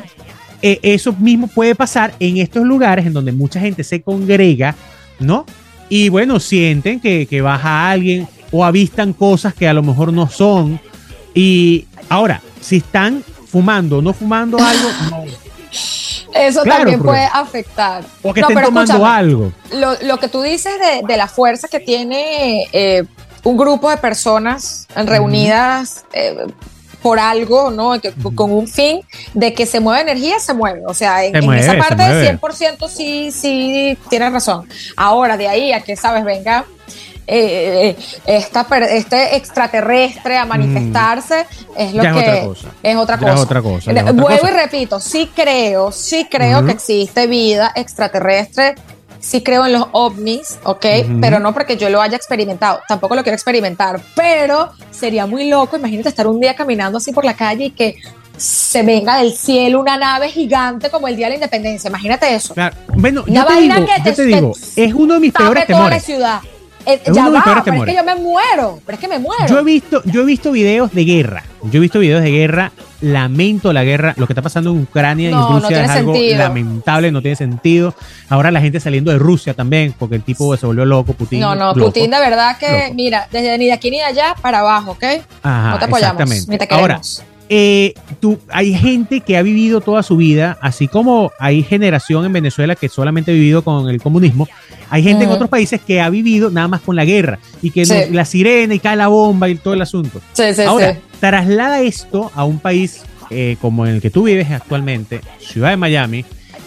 eh, 0.63 0.79
eso 0.83 1.13
mismo 1.13 1.47
puede 1.47 1.75
pasar 1.75 2.15
en 2.21 2.37
estos 2.37 2.65
lugares 2.65 3.07
en 3.07 3.13
donde 3.13 3.33
mucha 3.33 3.61
gente 3.61 3.85
se 3.85 4.03
congrega, 4.03 4.75
¿no? 5.19 5.47
Y 5.89 6.09
bueno, 6.09 6.39
sienten 6.39 7.01
que, 7.01 7.27
que 7.27 7.41
baja 7.41 7.91
alguien 7.91 8.29
o 8.53 8.65
avistan 8.65 9.13
cosas 9.13 9.55
que 9.55 9.69
a 9.69 9.73
lo 9.73 9.83
mejor 9.83 10.13
no 10.13 10.29
son. 10.29 10.81
Y 11.35 11.87
ahora, 12.09 12.43
si 12.61 12.77
están 12.77 13.25
fumando 13.51 13.99
o 13.99 14.03
no 14.03 14.13
fumando 14.13 14.59
algo, 14.59 14.89
no. 15.11 15.25
Eso 16.35 16.63
también 16.63 17.01
puede 17.03 17.25
afectar. 17.25 18.05
O 18.23 18.33
que 18.33 18.41
estén 18.41 18.63
tomando 18.63 19.05
algo. 19.05 19.53
Lo, 20.03 20.19
que 20.19 20.29
tú 20.29 20.43
dices 20.43 20.73
de, 21.07 21.17
la 21.17 21.27
fuerza 21.27 21.69
que 21.69 21.81
tiene 21.81 22.67
eh, 22.73 23.05
un 23.43 23.57
grupo 23.57 23.91
de 23.91 23.97
personas 23.97 24.87
reunidas 24.95 26.05
por 27.03 27.19
algo, 27.19 27.71
¿no? 27.71 27.95
con 28.35 28.53
un 28.53 28.69
fin 28.69 29.01
de 29.35 29.55
que 29.55 29.67
se 29.67 29.81
mueve 29.81 30.03
energía, 30.03 30.39
se 30.39 30.55
mueve. 30.55 30.83
O 30.87 30.95
sea, 30.95 31.25
en, 31.25 31.37
esa 31.53 31.77
parte 31.77 32.03
de 32.03 32.39
100% 32.39 32.89
sí, 32.89 33.31
sí, 33.33 33.99
tienes 34.09 34.33
razón. 34.33 34.69
Ahora, 34.97 35.37
de 35.37 35.49
ahí 35.49 35.73
a 35.73 35.81
que, 35.81 35.97
¿sabes? 35.97 36.25
Venga 36.25 36.65
eh, 37.33 37.97
esta, 38.27 38.67
este 38.89 39.37
extraterrestre 39.37 40.37
a 40.37 40.45
manifestarse 40.47 41.47
es 41.77 41.95
lo 41.95 42.03
que 42.03 42.09
es 42.83 42.97
otra 42.97 43.19
cosa. 43.19 43.33
Es 43.33 43.41
otra 43.41 43.63
cosa. 43.63 43.93
Vuelvo 44.13 44.49
y 44.49 44.51
repito, 44.51 44.99
sí 44.99 45.31
creo, 45.33 45.93
sí 45.93 46.27
creo 46.29 46.65
que 46.67 46.73
existe 46.73 47.29
vida 47.29 47.73
extraterrestre 47.77 48.75
sí 49.21 49.43
creo 49.43 49.67
en 49.67 49.75
los 49.75 49.87
ovnis, 49.93 50.59
¿ok? 50.65 50.87
Pero 51.21 51.39
no 51.39 51.53
porque 51.53 51.77
yo 51.77 51.89
lo 51.91 52.01
haya 52.01 52.17
experimentado, 52.17 52.81
tampoco 52.89 53.15
lo 53.15 53.23
quiero 53.23 53.35
experimentar, 53.35 54.01
pero 54.17 54.73
sería 54.91 55.27
muy 55.27 55.49
loco, 55.49 55.77
imagínate 55.77 56.09
estar 56.09 56.27
un 56.27 56.41
día 56.41 56.55
caminando 56.57 56.99
así 56.99 57.13
por 57.13 57.25
la 57.25 57.35
calle 57.35 57.67
y 57.67 57.71
que 57.71 57.97
se 58.37 58.83
venga 58.83 59.19
del 59.19 59.33
cielo 59.35 59.81
una 59.81 59.99
nave 59.99 60.31
gigante 60.31 60.89
como 60.89 61.07
el 61.09 61.17
Día 61.17 61.27
de 61.27 61.31
la 61.31 61.35
Independencia, 61.37 61.89
imagínate 61.89 62.35
eso. 62.35 62.55
Claro. 62.55 62.75
Bueno, 62.95 63.25
yo 63.27 63.45
te, 63.45 63.61
digo, 63.61 63.75
yo 64.05 64.15
te 64.15 64.25
digo, 64.25 64.53
es 64.77 64.95
uno 64.95 65.15
de 65.15 65.21
mis 65.21 65.33
peores 65.33 65.67
temores. 65.67 66.03
ciudad. 66.03 66.41
Eh, 66.87 67.01
ya 67.13 67.29
va, 67.29 67.43
pero 67.65 67.77
es 67.77 67.85
que 67.85 67.95
yo 67.95 68.05
me 68.05 68.15
muero, 68.17 68.81
pero 68.87 68.97
es 68.97 69.01
que 69.01 69.09
me 69.09 69.19
muero. 69.19 69.47
Yo 69.47 69.59
he 69.59 69.65
visto, 69.65 70.03
yo 70.05 70.23
he 70.23 70.25
visto 70.25 70.51
videos 70.51 70.93
de 70.93 71.05
guerra. 71.05 71.45
Yo 71.65 71.79
he 71.79 71.81
visto 71.81 71.99
videos 71.99 72.23
de 72.23 72.31
guerra. 72.31 72.73
Lamento 73.03 73.73
la 73.73 73.83
guerra. 73.83 74.15
Lo 74.17 74.27
que 74.27 74.35
está 74.35 74.43
pasando 74.43 74.71
en 74.71 74.83
Ucrania 74.83 75.31
y 75.31 75.33
en 75.33 75.41
Rusia 75.41 75.85
es 75.85 75.91
algo 75.91 76.15
lamentable, 76.15 77.11
no 77.11 77.23
tiene 77.23 77.37
sentido. 77.37 77.95
Ahora 78.29 78.51
la 78.51 78.61
gente 78.61 78.79
saliendo 78.81 79.11
de 79.11 79.19
Rusia 79.19 79.55
también, 79.55 79.95
porque 79.99 80.17
el 80.17 80.23
tipo 80.23 80.55
se 80.57 80.67
volvió 80.67 80.85
loco, 80.85 81.15
Putin. 81.15 81.41
No, 81.41 81.55
no, 81.55 81.75
Putin 81.75 82.11
de 82.11 82.19
verdad 82.19 82.59
que, 82.59 82.93
mira, 82.95 83.27
desde 83.31 83.57
ni 83.57 83.67
de 83.67 83.73
aquí 83.73 83.91
ni 83.91 83.99
de 83.99 84.05
allá 84.05 84.35
para 84.41 84.61
abajo, 84.61 84.93
¿ok? 84.93 85.05
Ajá, 85.43 85.71
no 85.71 85.79
te 85.79 85.85
apoyamos. 85.87 86.21
Exactamente. 86.21 86.69
Ahora, 86.75 87.01
eh, 87.53 87.95
tú, 88.21 88.39
hay 88.49 88.73
gente 88.75 89.23
que 89.23 89.37
ha 89.37 89.43
vivido 89.43 89.81
toda 89.81 90.05
su 90.05 90.17
vida, 90.17 90.57
así 90.63 90.87
como 90.87 91.33
hay 91.41 91.65
generación 91.65 92.25
en 92.25 92.33
Venezuela 92.33 92.77
que 92.77 92.89
solamente 92.89 93.33
ha 93.33 93.35
vivido 93.35 93.63
con 93.63 93.89
el 93.89 94.01
comunismo, 94.01 94.49
hay 94.89 95.03
gente 95.03 95.25
en 95.25 95.31
otros 95.31 95.51
países 95.51 95.81
que 95.81 96.01
ha 96.01 96.09
vivido 96.11 96.51
nada 96.51 96.69
más 96.69 96.81
con 96.81 96.95
la 96.95 97.05
guerra 97.05 97.41
y 97.61 97.73
que 97.73 98.09
la 98.13 98.25
sirena 98.25 98.73
y 98.75 98.79
cae 98.79 98.95
la 98.95 99.09
bomba 99.09 99.49
y 99.49 99.57
todo 99.57 99.75
el 99.75 99.83
asunto. 99.83 100.21
Ahora, 100.65 100.97
traslada 101.19 101.81
esto 101.81 102.31
a 102.37 102.45
un 102.45 102.61
país 102.61 103.03
eh, 103.31 103.57
como 103.61 103.85
en 103.85 103.97
el 103.97 104.01
que 104.01 104.11
tú 104.11 104.23
vives 104.23 104.49
actualmente, 104.53 105.21
Ciudad 105.41 105.71
de 105.71 105.77
Miami, 105.77 106.25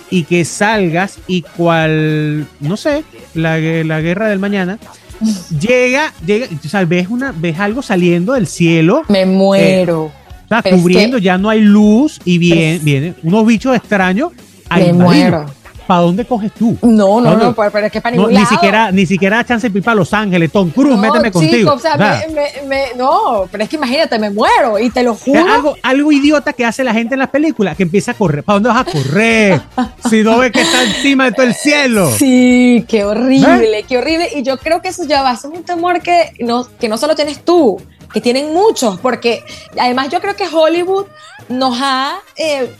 y 0.10 0.26
que 0.26 0.44
salgas 0.44 1.18
y 1.28 1.44
cual, 1.44 2.46
no 2.60 2.76
sé, 2.76 3.06
la, 3.36 3.58
la 3.58 4.02
guerra 4.02 4.28
del 4.28 4.40
mañana, 4.40 4.80
llega, 5.62 6.14
llega, 6.26 6.48
o 6.62 6.68
sea, 6.68 6.84
ves, 6.84 7.08
una, 7.10 7.34
ves 7.34 7.58
algo 7.58 7.82
saliendo 7.82 8.34
del 8.34 8.48
cielo. 8.48 9.04
Me 9.08 9.26
muero. 9.26 10.12
Eh, 10.14 10.23
Está 10.60 10.72
cubriendo, 10.72 11.18
ya 11.18 11.38
no 11.38 11.50
hay 11.50 11.62
luz 11.62 12.20
y 12.26 12.38
viene, 12.38 12.80
vienen 12.82 13.16
unos 13.24 13.46
bichos 13.46 13.76
extraños. 13.76 14.32
Me 14.76 14.94
muero. 14.94 15.46
¿Para 15.88 16.02
dónde 16.02 16.26
coges 16.26 16.52
tú? 16.54 16.78
No, 16.82 17.20
no, 17.20 17.36
no, 17.36 17.54
pero 17.54 17.86
es 17.86 17.92
que 17.92 18.00
para 18.00 18.16
ningún 18.16 18.34
Ni 18.34 18.46
siquiera, 18.46 18.92
ni 18.92 19.06
siquiera 19.06 19.44
chance 19.44 19.70
de 19.70 19.78
ir 19.78 19.84
para 19.84 19.96
Los 19.96 20.14
Ángeles, 20.14 20.52
Tom 20.52 20.70
Cruise, 20.70 20.98
méteme 20.98 21.32
contigo. 21.32 21.74
o 21.74 21.80
sea, 21.80 21.98
me, 21.98 22.68
me, 22.68 22.86
no, 22.96 23.48
pero 23.52 23.64
es 23.64 23.70
que 23.70 23.76
imagínate, 23.76 24.18
me 24.18 24.30
muero 24.30 24.80
y 24.80 24.90
te 24.90 25.04
lo 25.04 25.16
juro. 25.16 25.46
algo, 25.46 25.76
algo 25.82 26.12
idiota 26.12 26.54
que 26.54 26.66
hace 26.66 26.84
la 26.84 26.94
gente 26.94 27.16
en 27.16 27.20
las 27.20 27.30
películas, 27.30 27.76
que 27.76 27.84
empieza 27.84 28.12
a 28.12 28.14
correr. 28.14 28.44
¿Para 28.44 28.56
dónde 28.60 28.70
vas 28.70 28.88
a 28.88 28.92
correr? 28.92 29.62
si 30.10 30.24
no 30.24 30.38
ves 30.38 30.52
que 30.52 30.62
está 30.62 30.84
encima 30.84 31.26
de 31.26 31.32
todo 31.34 31.46
el 31.46 31.54
cielo. 31.54 32.10
Sí, 32.18 32.86
qué 32.88 33.04
horrible, 33.04 33.80
¿Eh? 33.80 33.86
qué 33.88 33.98
horrible. 33.98 34.30
Y 34.36 34.44
yo 34.44 34.58
creo 34.58 34.82
que 34.82 34.90
eso 34.90 35.04
ya 35.06 35.22
va 35.22 35.32
a 35.32 35.36
ser 35.36 35.52
un 35.52 35.64
temor 35.64 36.02
que 36.02 36.32
no, 36.40 36.66
que 36.80 36.88
no 36.88 36.98
solo 36.98 37.16
tienes 37.16 37.44
tú, 37.44 37.80
que 38.14 38.22
tienen 38.22 38.54
muchos, 38.54 39.00
porque 39.00 39.44
además 39.80 40.10
yo 40.10 40.22
creo 40.22 40.36
que 40.36 40.48
Hollywood 40.48 41.08
nos 41.50 41.78
ha 41.82 42.22
eh, 42.36 42.74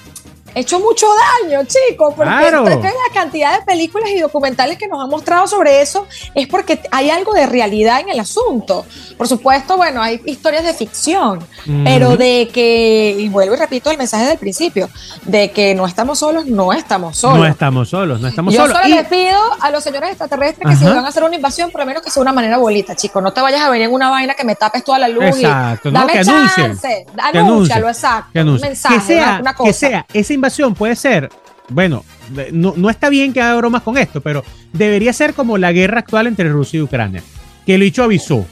hecho 0.56 0.80
mucho 0.80 1.08
daño, 1.44 1.62
chicos, 1.66 2.14
porque 2.16 2.32
la 2.32 3.14
cantidad 3.14 3.60
de 3.60 3.66
películas 3.66 4.10
y 4.12 4.20
documentales 4.20 4.78
que 4.78 4.88
nos 4.88 5.04
han 5.04 5.10
mostrado 5.10 5.48
sobre 5.48 5.82
eso 5.82 6.08
es 6.36 6.48
porque 6.48 6.80
hay 6.92 7.10
algo 7.10 7.34
de 7.34 7.46
realidad 7.46 8.00
en 8.00 8.10
el 8.10 8.20
asunto. 8.20 8.86
Por 9.18 9.28
supuesto, 9.28 9.78
bueno, 9.78 10.02
hay 10.02 10.22
historias 10.26 10.64
de 10.64 10.74
ficción, 10.74 11.40
pero 11.84 12.18
de 12.18 12.50
que, 12.54 13.16
y 13.20 13.30
vuelvo 13.30 13.56
y 13.56 13.58
repito 13.58 13.92
el 13.92 13.98
mensaje 13.98 14.26
del 14.26 14.38
principio, 14.38 14.90
de 15.24 15.52
que 15.52 15.76
no 15.76 15.86
estamos 15.86 16.20
solos, 16.20 16.46
no 16.46 16.74
estamos 16.74 17.18
solos. 17.18 17.40
No 17.40 17.46
estamos 17.46 17.90
solos, 17.90 18.22
no 18.22 18.28
estamos 18.28 18.54
solos. 18.54 18.70
Yo 18.70 18.82
solo 18.82 18.96
les 18.96 19.08
pido 19.08 19.40
a 19.60 19.70
los 19.72 19.84
señores 19.84 20.10
extraterrestres 20.10 20.68
que 20.68 20.76
si 20.76 20.86
van 20.86 21.06
a 21.06 21.08
hacer 21.08 21.24
una 21.24 21.36
invasión, 21.36 21.72
por 21.72 21.82
lo 21.82 21.88
menos 21.88 22.04
que 22.04 22.10
sea 22.10 22.22
una 22.22 22.34
manera 22.34 22.58
bolita, 22.58 22.96
chicos. 22.96 23.22
No 23.22 23.34
te 23.34 23.42
vayas 23.42 23.62
a 23.62 23.70
venir 23.70 23.88
en 23.88 23.94
una 23.94 24.10
vaina 24.10 24.34
que 24.34 24.44
me 24.44 24.56
tapes 24.56 24.84
toda 24.84 25.00
la 25.00 25.08
luz. 25.08 25.24
Exacto, 25.24 25.90
y, 25.90 25.92
dame 25.92 26.14
que 26.14 26.24
chance, 26.24 27.06
anúncialo, 27.18 27.88
exacto. 27.88 28.40
Un 28.40 28.60
mensaje, 28.60 28.96
que 28.96 29.02
sea, 29.02 29.38
una, 29.42 29.54
cosa. 29.54 29.68
Que 29.68 29.74
sea 29.74 30.06
esa 30.14 30.34
invasión 30.44 30.76
puede 30.76 30.98
ser, 30.98 31.30
bueno, 31.70 32.04
no, 32.52 32.74
no, 32.76 32.90
está 32.90 33.08
bien 33.08 33.32
que 33.32 33.42
haga 33.42 33.56
bromas 33.56 33.82
con 33.82 33.98
esto, 33.98 34.20
pero 34.20 34.44
debería 34.74 35.14
ser 35.14 35.34
como 35.34 35.58
la 35.58 35.72
guerra 35.72 36.00
actual 36.00 36.28
entre 36.28 36.50
Rusia 36.50 36.80
y 36.80 36.82
Ucrania, 36.82 37.24
que 37.66 37.76
el 37.76 37.82
hecho 37.82 38.04
avisó. 38.04 38.46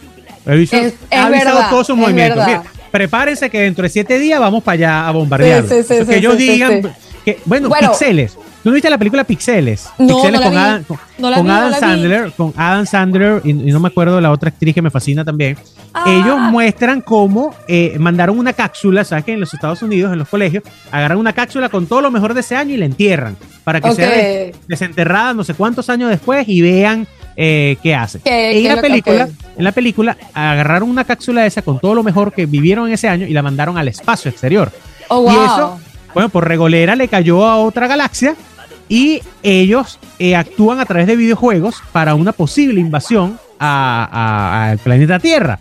ha 0.46 1.26
avisado 1.26 1.70
todos 1.70 1.88
sus 1.88 1.98
movimientos. 1.98 2.46
prepárense 2.92 3.50
que 3.50 3.60
dentro 3.60 3.84
de 3.84 3.90
siete 3.90 4.20
días 4.20 4.40
vamos 4.40 4.64
para 4.64 4.76
allá 4.76 5.08
a 5.10 5.12
bombardear. 5.12 5.66
que 5.66 6.16
ellos 6.16 6.38
digan 6.38 6.96
que, 7.26 7.40
bueno, 7.44 7.70
pixeles. 7.70 8.38
¿Tú 8.64 8.70
no 8.70 8.74
viste 8.74 8.90
la 8.90 8.98
película 8.98 9.24
Pixeles? 9.24 9.90
No, 9.98 10.08
Pixeles 10.08 10.42
con, 10.42 10.56
Adam, 10.56 10.84
con 10.84 11.50
Adam 11.50 11.74
Sandler, 11.80 12.32
con 12.34 12.54
Adam 12.56 12.86
Sandler 12.86 13.42
y, 13.44 13.54
no 13.54 13.80
me 13.80 13.88
acuerdo 13.88 14.18
de 14.18 14.22
la 14.22 14.32
otra 14.32 14.50
actriz 14.50 14.76
que 14.76 14.82
me 14.84 14.92
fascina 14.92 15.26
también. 15.26 15.58
Ah. 15.94 16.06
Ellos 16.08 16.40
muestran 16.40 17.02
cómo 17.02 17.56
eh, 17.68 17.96
mandaron 18.00 18.38
una 18.38 18.54
cápsula, 18.54 19.04
¿sabes 19.04 19.26
que 19.26 19.34
en 19.34 19.40
los 19.40 19.52
Estados 19.54 19.82
Unidos, 19.82 20.14
en 20.14 20.20
los 20.20 20.30
colegios, 20.30 20.64
agarran 20.92 21.18
una 21.18 21.34
cápsula 21.34 21.70
con 21.70 21.88
todo 21.88 22.02
lo 22.02 22.12
mejor 22.12 22.36
de 22.36 22.42
ese 22.42 22.56
año 22.56 22.76
y 22.76 22.78
la 22.78 22.86
entierran 22.86 23.36
para 23.64 23.82
que 23.82 23.94
sea 23.94 24.52
desenterrada 24.68 25.34
no 25.34 25.44
sé 25.44 25.54
cuántos 25.56 25.90
años 25.90 26.10
después 26.10 26.48
y 26.48 26.62
vean 26.62 27.08
eh, 27.36 27.78
qué 27.82 27.96
hace. 27.96 28.22
en, 28.26 28.64
la 28.68 28.80
película, 28.80 29.30
en 29.58 29.64
la 29.64 29.72
película 29.72 30.18
agarraron 30.34 30.90
una 30.90 31.04
cápsula 31.04 31.46
esa 31.48 31.64
con 31.64 31.80
todo 31.80 31.96
lo 31.96 32.04
mejor 32.04 32.32
que 32.32 32.46
vivieron 32.46 32.88
en 32.88 32.94
ese 32.94 33.08
año 33.08 33.26
y 33.26 33.34
la 33.34 33.42
mandaron 33.42 33.78
al 33.80 33.88
espacio 33.88 34.30
exterior. 34.30 34.72
Oh, 35.08 35.22
wow. 35.22 35.32
Y 35.32 35.36
eso, 35.36 35.80
bueno, 36.14 36.30
por 36.30 36.48
regolera 36.48 36.96
le 36.96 37.08
cayó 37.08 37.46
a 37.48 37.58
otra 37.58 37.88
galaxia 37.88 38.36
y 38.92 39.22
ellos 39.42 40.00
eh, 40.20 40.36
actúan 40.36 40.82
a 40.82 40.86
través 40.86 41.08
de 41.08 41.16
videojuegos 41.16 41.82
para 41.94 42.14
una 42.14 42.34
posible 42.34 42.82
invasión 42.82 43.40
al 43.58 44.78
planeta 44.80 45.18
Tierra. 45.18 45.60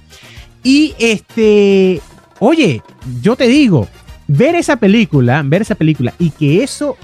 Y 0.64 0.97
este, 0.99 2.01
oye, 2.41 2.83
yo 3.22 3.37
te 3.37 3.47
digo, 3.47 3.87
ver 4.26 4.57
esa 4.57 4.74
película, 4.74 5.43
ver 5.45 5.62
esa 5.62 5.76
película 5.76 6.12
y 6.18 6.31
que 6.31 6.64
eso 6.64 6.97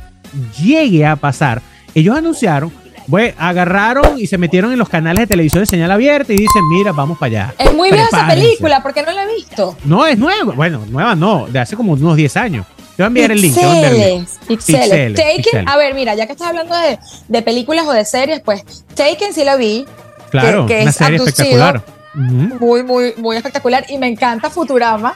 llegue 0.61 1.07
a 1.07 1.14
pasar, 1.14 1.62
ellos 1.95 2.16
anunciaron 2.18 2.72
bueno, 3.07 3.35
agarraron 3.39 4.18
y 4.18 4.27
se 4.27 4.37
metieron 4.37 4.72
en 4.72 4.81
los 4.81 4.89
canales 4.89 5.20
de 5.20 5.27
televisión 5.29 5.62
de 5.62 5.66
señal 5.66 5.93
abierta 5.93 6.33
y 6.33 6.37
dicen, 6.37 6.62
mira, 6.70 6.91
vamos 6.91 7.18
para 7.18 7.45
allá. 7.45 7.55
Es 7.57 7.72
muy 7.72 7.91
vieja 7.91 8.09
esa 8.09 8.27
película, 8.27 8.83
porque 8.83 9.03
no 9.03 9.12
la 9.12 9.22
he 9.22 9.35
visto. 9.35 9.77
No, 9.85 10.07
es 10.07 10.18
nueva. 10.18 10.55
Bueno, 10.55 10.83
nueva 10.91 11.14
no, 11.14 11.47
de 11.47 11.61
hace 11.61 11.77
como 11.77 11.93
unos 11.93 12.16
10 12.16 12.37
años. 12.37 12.66
Te 12.97 13.03
voy 13.03 13.05
a 13.05 13.07
enviar 13.09 13.30
el 13.32 13.42
link. 13.42 14.28
Pixeles. 14.49 15.14
Taken, 15.14 15.68
a 15.68 15.76
ver, 15.76 15.94
mira, 15.94 16.14
ya 16.14 16.26
que 16.26 16.32
estás 16.32 16.49
hablando 16.49 16.74
de, 16.74 16.99
de, 17.28 17.42
películas 17.42 17.86
o 17.86 17.92
de 17.92 18.05
series, 18.05 18.40
pues 18.40 18.64
Taken 18.94 19.34
sí 19.34 19.44
la 19.44 19.57
vi. 19.57 19.86
Claro, 20.30 20.66
que, 20.66 20.80
una 20.80 20.90
es 20.90 20.97
serie 20.97 21.18
espectacular. 21.18 21.82
Muy, 22.14 22.82
muy, 22.82 23.14
muy 23.18 23.36
espectacular. 23.36 23.84
Y 23.90 23.99
me 23.99 24.09
encanta 24.09 24.49
Futurama. 24.49 25.14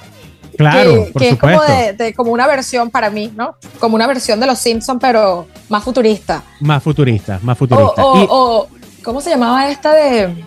Claro, 0.59 1.07
que, 1.18 1.31
es 1.31 1.39
como, 1.39 1.62
de, 1.62 2.12
como 2.14 2.33
una 2.33 2.47
versión 2.47 2.91
para 2.91 3.09
mí, 3.09 3.33
¿no? 3.35 3.57
Como 3.78 3.95
una 3.95 4.07
versión 4.07 4.39
de 4.41 4.47
los 4.47 4.59
Simpsons, 4.59 4.99
pero 5.01 5.47
más 5.70 5.83
futurista. 5.83 6.43
Más 6.61 6.83
futurista, 6.83 7.39
más 7.43 7.57
futurista. 7.57 7.95
O, 7.97 8.68
¿cómo 9.03 9.22
se 9.22 9.31
llamaba 9.31 9.70
esta 9.70 9.95
de...? 9.95 10.45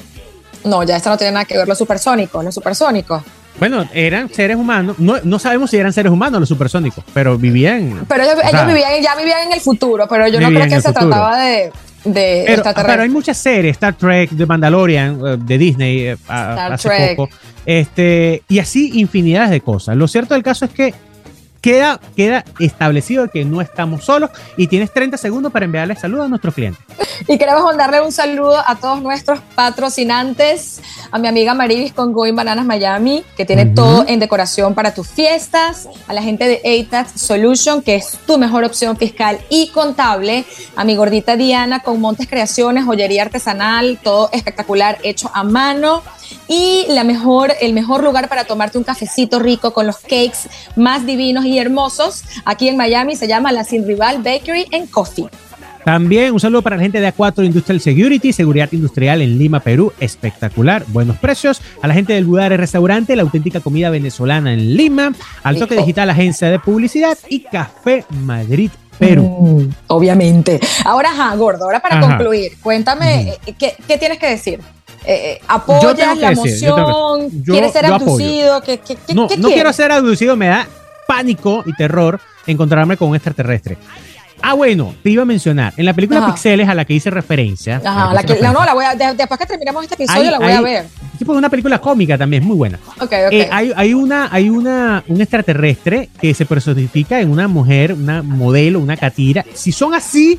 No, 0.66 0.84
ya 0.84 0.98
esta 0.98 1.10
no 1.10 1.18
tiene 1.18 1.34
nada 1.34 1.46
que 1.46 1.58
ver, 1.58 1.68
los 1.68 1.78
supersónicos, 1.80 2.44
los 2.44 2.54
supersónicos. 2.54 3.24
Bueno, 3.60 3.88
eran 3.94 4.30
seres 4.30 4.58
humanos. 4.58 4.98
No, 5.00 5.18
no 5.24 5.40
sabemos 5.40 5.70
si 5.70 5.78
eran 5.78 5.94
seres 5.94 6.12
humanos 6.12 6.40
los 6.40 6.50
supersónicos, 6.50 7.04
pero 7.14 7.38
vivían. 7.38 8.06
Pero 8.08 8.24
ellos, 8.24 8.68
vivían, 8.68 9.02
ya 9.02 9.16
vivían 9.16 9.48
en 9.48 9.54
el 9.54 9.62
futuro, 9.62 10.08
pero 10.08 10.28
yo 10.28 10.40
no 10.40 10.50
creo 10.50 10.68
que 10.68 10.82
se 10.82 10.94
trataba 10.94 11.38
de, 11.38 11.72
de 12.04 12.44
pero, 12.48 12.64
pero, 12.76 13.04
hay 13.04 13.10
muchas 13.10 13.38
series, 13.38 13.74
Star 13.74 13.94
Trek, 13.94 14.32
de 14.32 14.46
Mandalorian, 14.46 15.20
eh, 15.26 15.38
de 15.40 15.58
Disney, 15.58 16.00
eh, 16.08 16.18
hace 16.28 17.16
poco. 17.16 17.34
Este, 17.66 18.44
y 18.50 18.60
así 18.60 19.00
infinidades 19.00 19.52
de 19.52 19.62
cosas. 19.62 19.96
Lo 19.96 20.08
cierto 20.08 20.34
del 20.34 20.44
caso 20.44 20.66
es 20.66 20.72
que 20.72 20.94
queda, 21.64 22.00
queda 22.16 22.44
establecido 22.60 23.30
que 23.30 23.46
no 23.46 23.62
estamos 23.62 24.04
solos 24.04 24.30
y 24.58 24.68
tienes 24.68 24.92
30 24.92 25.18
segundos 25.18 25.52
para 25.52 25.64
enviarle 25.64 25.96
saludos 25.96 26.26
a 26.26 26.28
nuestros 26.28 26.54
clientes. 26.54 26.84
Y 27.28 27.38
queremos 27.38 27.64
mandarle 27.64 28.02
un 28.02 28.12
saludo 28.12 28.58
a 28.58 28.76
todos 28.76 29.02
nuestros 29.02 29.40
patrocinantes, 29.56 30.82
a 31.10 31.18
mi 31.18 31.28
amiga 31.30 31.54
Maribis 31.54 31.94
con 31.94 32.12
Going 32.12 32.36
Bananas 32.36 32.66
Miami, 32.66 33.24
que 33.38 33.46
tiene 33.46 33.66
todo 33.66 34.04
en 34.08 34.20
decoración 34.20 34.74
para 34.74 34.94
tus 34.94 35.08
fiestas, 35.08 35.88
a 36.08 36.14
la 36.14 36.22
gente 36.22 36.46
de 36.48 36.86
ATAX 36.86 37.22
Solution, 37.22 37.82
que 37.82 37.96
es 37.96 38.20
tu 38.28 38.38
mejor 38.38 38.66
opción 38.66 38.98
fiscal 38.98 39.40
y 39.50 39.70
contable, 39.70 40.44
a 40.76 40.84
mi 40.84 40.98
gordita 40.98 41.38
Diana 41.38 41.80
con 41.80 42.02
Montes 42.02 42.28
Creaciones, 42.28 42.84
joyería 42.84 43.22
artesanal, 43.22 44.00
todo 44.04 44.30
espectacular, 44.34 44.98
hecho 45.04 45.32
a 45.34 45.44
mano 45.44 46.04
y 46.48 46.86
la 46.90 47.04
mejor, 47.04 47.54
el 47.62 47.74
mejor 47.74 48.04
lugar 48.04 48.28
para 48.28 48.44
tomarte 48.44 48.78
un 48.78 48.84
cafecito 48.84 49.40
rico 49.40 49.74
con 49.74 49.88
los 49.88 49.98
cakes 49.98 50.50
más 50.76 51.06
divinos 51.06 51.46
y 51.46 51.53
hermosos 51.60 52.24
aquí 52.46 52.68
en 52.68 52.78
Miami 52.78 53.16
se 53.16 53.28
llama 53.28 53.52
la 53.52 53.64
Sin 53.64 53.88
Rival 53.88 54.22
Bakery 54.24 54.68
and 54.72 54.90
Coffee. 54.90 55.30
También 55.84 56.34
un 56.34 56.40
saludo 56.40 56.62
para 56.62 56.78
la 56.78 56.82
gente 56.82 57.02
de 57.02 57.14
A4 57.14 57.46
Industrial 57.46 57.80
Security, 57.82 58.32
seguridad 58.32 58.70
industrial 58.72 59.22
en 59.22 59.38
Lima, 59.38 59.60
Perú, 59.60 59.92
espectacular, 60.00 60.86
buenos 60.88 61.18
precios. 61.18 61.62
A 61.82 61.88
la 61.88 61.94
gente 61.94 62.14
del 62.14 62.26
Budare 62.26 62.56
Restaurante, 62.56 63.16
la 63.16 63.24
auténtica 63.24 63.60
comida 63.60 63.90
venezolana 63.90 64.54
en 64.54 64.78
Lima, 64.78 65.12
al 65.44 65.60
toque 65.60 65.76
digital, 65.76 66.10
agencia 66.10 66.50
de 66.50 66.60
publicidad 66.60 67.18
y 67.28 67.42
Café 67.42 68.06
Madrid 68.10 68.72
Perú. 68.98 69.24
Mm, 69.24 69.70
obviamente. 69.88 70.60
Ahora, 70.86 71.10
ajá, 71.10 71.36
gordo, 71.36 71.66
ahora 71.66 71.82
para 71.82 72.00
concluir, 72.00 72.54
cuéntame, 72.62 73.38
eh, 73.46 73.54
¿qué, 73.58 73.98
tienes 73.98 74.20
que 74.20 74.28
decir? 74.28 74.62
Eh, 75.06 75.34
eh 75.34 75.42
¿Apoyas 75.50 76.18
la 76.18 76.32
emoción? 76.32 77.30
¿Quieres 77.46 77.74
ser 77.74 77.88
abducido? 77.88 78.62
¿Qué, 78.62 78.78
qué, 78.78 78.98
no, 79.14 79.28
no 79.38 79.50
quiero 79.50 79.74
ser 79.74 79.92
abducido, 79.92 80.38
me 80.38 80.48
da 80.48 80.66
pánico 81.08 81.64
y 81.66 81.74
terror 81.74 82.20
encontrarme 82.46 82.98
con 82.98 83.10
un 83.10 83.16
extraterrestre. 83.16 83.78
Ah, 84.46 84.56
bueno, 84.56 84.94
te 85.02 85.10
iba 85.10 85.24
a 85.24 85.26
mencionar. 85.26 85.74
En 85.78 85.86
la 85.86 85.94
película 85.94 86.26
Pixeles 86.26 86.68
a 86.68 86.76
la 86.76 86.84
que 86.84 86.94
hice 86.94 87.10
referencia. 87.10 87.82
Ajá, 87.84 88.14
la 88.14 88.24
que, 88.24 88.36
no, 88.42 88.66
la 88.66 88.74
voy 88.74 88.84
a, 88.84 88.94
después 89.14 89.40
que 89.40 89.46
terminemos 89.46 89.84
este 89.84 89.96
episodio, 89.96 90.32
la 90.32 90.40
voy 90.40 90.52
a 90.52 90.60
ver. 90.60 90.86
Tipo 91.18 91.32
de 91.32 91.38
una 91.38 91.50
película 91.50 91.80
cómica 91.80 92.18
también, 92.18 92.44
es 92.44 92.48
muy 92.48 92.58
buena. 92.58 92.78
Ok, 92.98 93.04
ok. 93.04 93.32
Eh, 93.32 93.48
hay, 93.50 93.72
hay, 93.74 93.94
una, 93.94 94.28
hay 94.30 94.50
una, 94.50 95.02
un 95.08 95.22
extraterrestre 95.22 96.10
que 96.20 96.34
se 96.34 96.46
personifica 96.46 97.22
en 97.22 97.32
una 97.32 97.48
mujer, 97.48 97.94
una 97.94 98.22
modelo, 98.22 98.80
una 98.80 98.98
catira. 98.98 99.46
Si 99.54 99.72
son 99.72 99.94
así, 99.94 100.38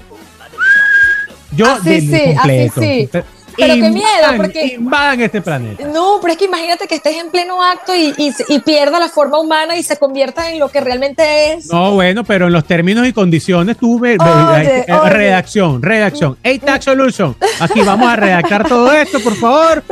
yo 1.56 1.64
así 1.64 2.02
sí, 2.02 2.34
completo. 2.34 2.80
Así 2.82 3.08
sí. 3.10 3.18
Pero 3.56 3.74
qué 3.74 3.90
miedo, 3.90 4.36
porque. 4.36 4.74
Invadan 4.78 5.20
este 5.20 5.40
planeta. 5.40 5.86
No, 5.88 6.18
pero 6.20 6.32
es 6.32 6.38
que 6.38 6.44
imagínate 6.46 6.86
que 6.86 6.96
estés 6.96 7.16
en 7.16 7.30
pleno 7.30 7.62
acto 7.62 7.94
y, 7.94 8.14
y, 8.16 8.58
pierda 8.60 8.98
la 8.98 9.08
forma 9.08 9.38
humana 9.38 9.76
y 9.76 9.82
se 9.82 9.96
convierta 9.96 10.50
en 10.50 10.58
lo 10.58 10.68
que 10.68 10.80
realmente 10.80 11.52
es. 11.52 11.66
No, 11.66 11.92
bueno, 11.92 12.24
pero 12.24 12.46
en 12.46 12.52
los 12.52 12.66
términos 12.66 13.06
y 13.06 13.12
condiciones 13.12 13.76
tú 13.76 13.98
ves. 13.98 14.18
Eh, 14.24 14.84
redacción, 15.08 15.82
redacción. 15.82 16.36
tax 16.64 16.84
Solution. 16.84 17.36
Aquí 17.60 17.80
vamos 17.82 18.08
a 18.08 18.16
redactar 18.16 18.68
todo 18.68 18.92
esto, 18.92 19.20
por 19.20 19.34
favor. 19.36 19.82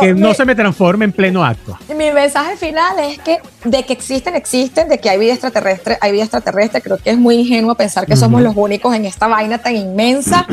que, 0.00 0.14
no, 0.14 0.34
se 0.34 0.44
me 0.44 0.54
transforme 0.54 1.04
en 1.04 1.12
pleno 1.12 1.44
acto. 1.44 1.78
Mi 1.88 2.10
mensaje 2.10 2.56
final 2.56 2.98
es 3.00 3.18
que 3.18 3.38
de 3.64 3.84
que 3.84 3.92
existen, 3.92 4.34
existen, 4.34 4.88
de 4.88 4.98
que 4.98 5.10
hay 5.10 5.18
vida 5.18 5.32
extraterrestre, 5.32 5.98
hay 6.00 6.12
vida 6.12 6.22
extraterrestre. 6.22 6.80
Creo 6.80 6.98
que 6.98 7.10
es 7.10 7.18
muy 7.18 7.36
ingenuo 7.36 7.74
pensar 7.74 8.06
que 8.06 8.16
somos 8.16 8.42
los 8.42 8.54
únicos 8.56 8.94
en 8.94 9.04
esta 9.04 9.26
vaina 9.26 9.58
tan 9.58 9.76
inmensa 9.76 10.46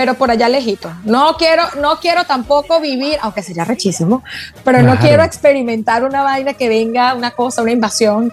pero 0.00 0.14
por 0.14 0.30
allá 0.30 0.48
lejito. 0.48 0.90
No 1.04 1.36
quiero, 1.36 1.62
no 1.78 2.00
quiero 2.00 2.24
tampoco 2.24 2.80
vivir, 2.80 3.18
aunque 3.20 3.42
sería 3.42 3.66
rechísimo, 3.66 4.24
pero 4.64 4.80
no 4.80 4.96
quiero 4.96 5.22
experimentar 5.22 6.04
una 6.04 6.22
vaina 6.22 6.54
que 6.54 6.70
venga, 6.70 7.12
una 7.12 7.32
cosa, 7.32 7.60
una 7.60 7.72
invasión. 7.72 8.32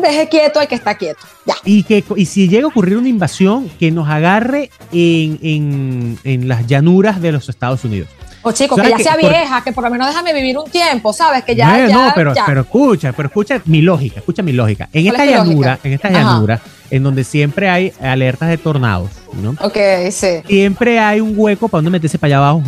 Deje 0.00 0.28
quieto 0.28 0.60
al 0.60 0.68
que 0.68 0.76
está 0.76 0.94
quieto. 0.94 1.18
Ya. 1.44 1.56
Y, 1.64 1.82
que, 1.82 2.04
y 2.14 2.26
si 2.26 2.48
llega 2.48 2.66
a 2.66 2.68
ocurrir 2.68 2.96
una 2.96 3.08
invasión, 3.08 3.68
que 3.70 3.90
nos 3.90 4.08
agarre 4.08 4.70
en, 4.92 5.40
en, 5.42 6.18
en 6.22 6.46
las 6.46 6.68
llanuras 6.68 7.20
de 7.20 7.32
los 7.32 7.48
Estados 7.48 7.84
Unidos. 7.84 8.08
O 8.42 8.52
chico, 8.52 8.76
que 8.76 8.88
ya 8.88 8.98
sea 9.00 9.16
vieja, 9.16 9.64
que 9.64 9.72
por 9.72 9.82
lo 9.82 9.90
menos 9.90 10.06
déjame 10.06 10.32
vivir 10.32 10.56
un 10.56 10.70
tiempo, 10.70 11.12
¿sabes? 11.12 11.42
Que 11.42 11.56
ya. 11.56 11.88
No, 11.88 12.06
no 12.06 12.12
pero, 12.14 12.34
pero 12.46 12.60
escucha, 12.60 13.12
pero 13.12 13.26
escucha 13.26 13.60
mi 13.64 13.82
lógica, 13.82 14.20
escucha 14.20 14.44
mi 14.44 14.52
lógica. 14.52 14.88
En 14.92 15.08
esta 15.08 15.26
llanura, 15.26 15.76
en 15.82 15.92
esta 15.92 16.08
llanura, 16.08 16.60
en 16.90 17.02
donde 17.02 17.24
siempre 17.24 17.68
hay 17.68 17.92
alertas 18.00 18.48
de 18.48 18.58
tornados, 18.58 19.10
¿no? 19.42 19.50
Ok, 19.60 19.76
sí. 20.10 20.42
Siempre 20.46 20.98
hay 20.98 21.20
un 21.20 21.34
hueco 21.36 21.68
para 21.68 21.78
donde 21.78 21.90
meterse 21.90 22.18
para 22.18 22.38
allá 22.38 22.48
abajo, 22.48 22.62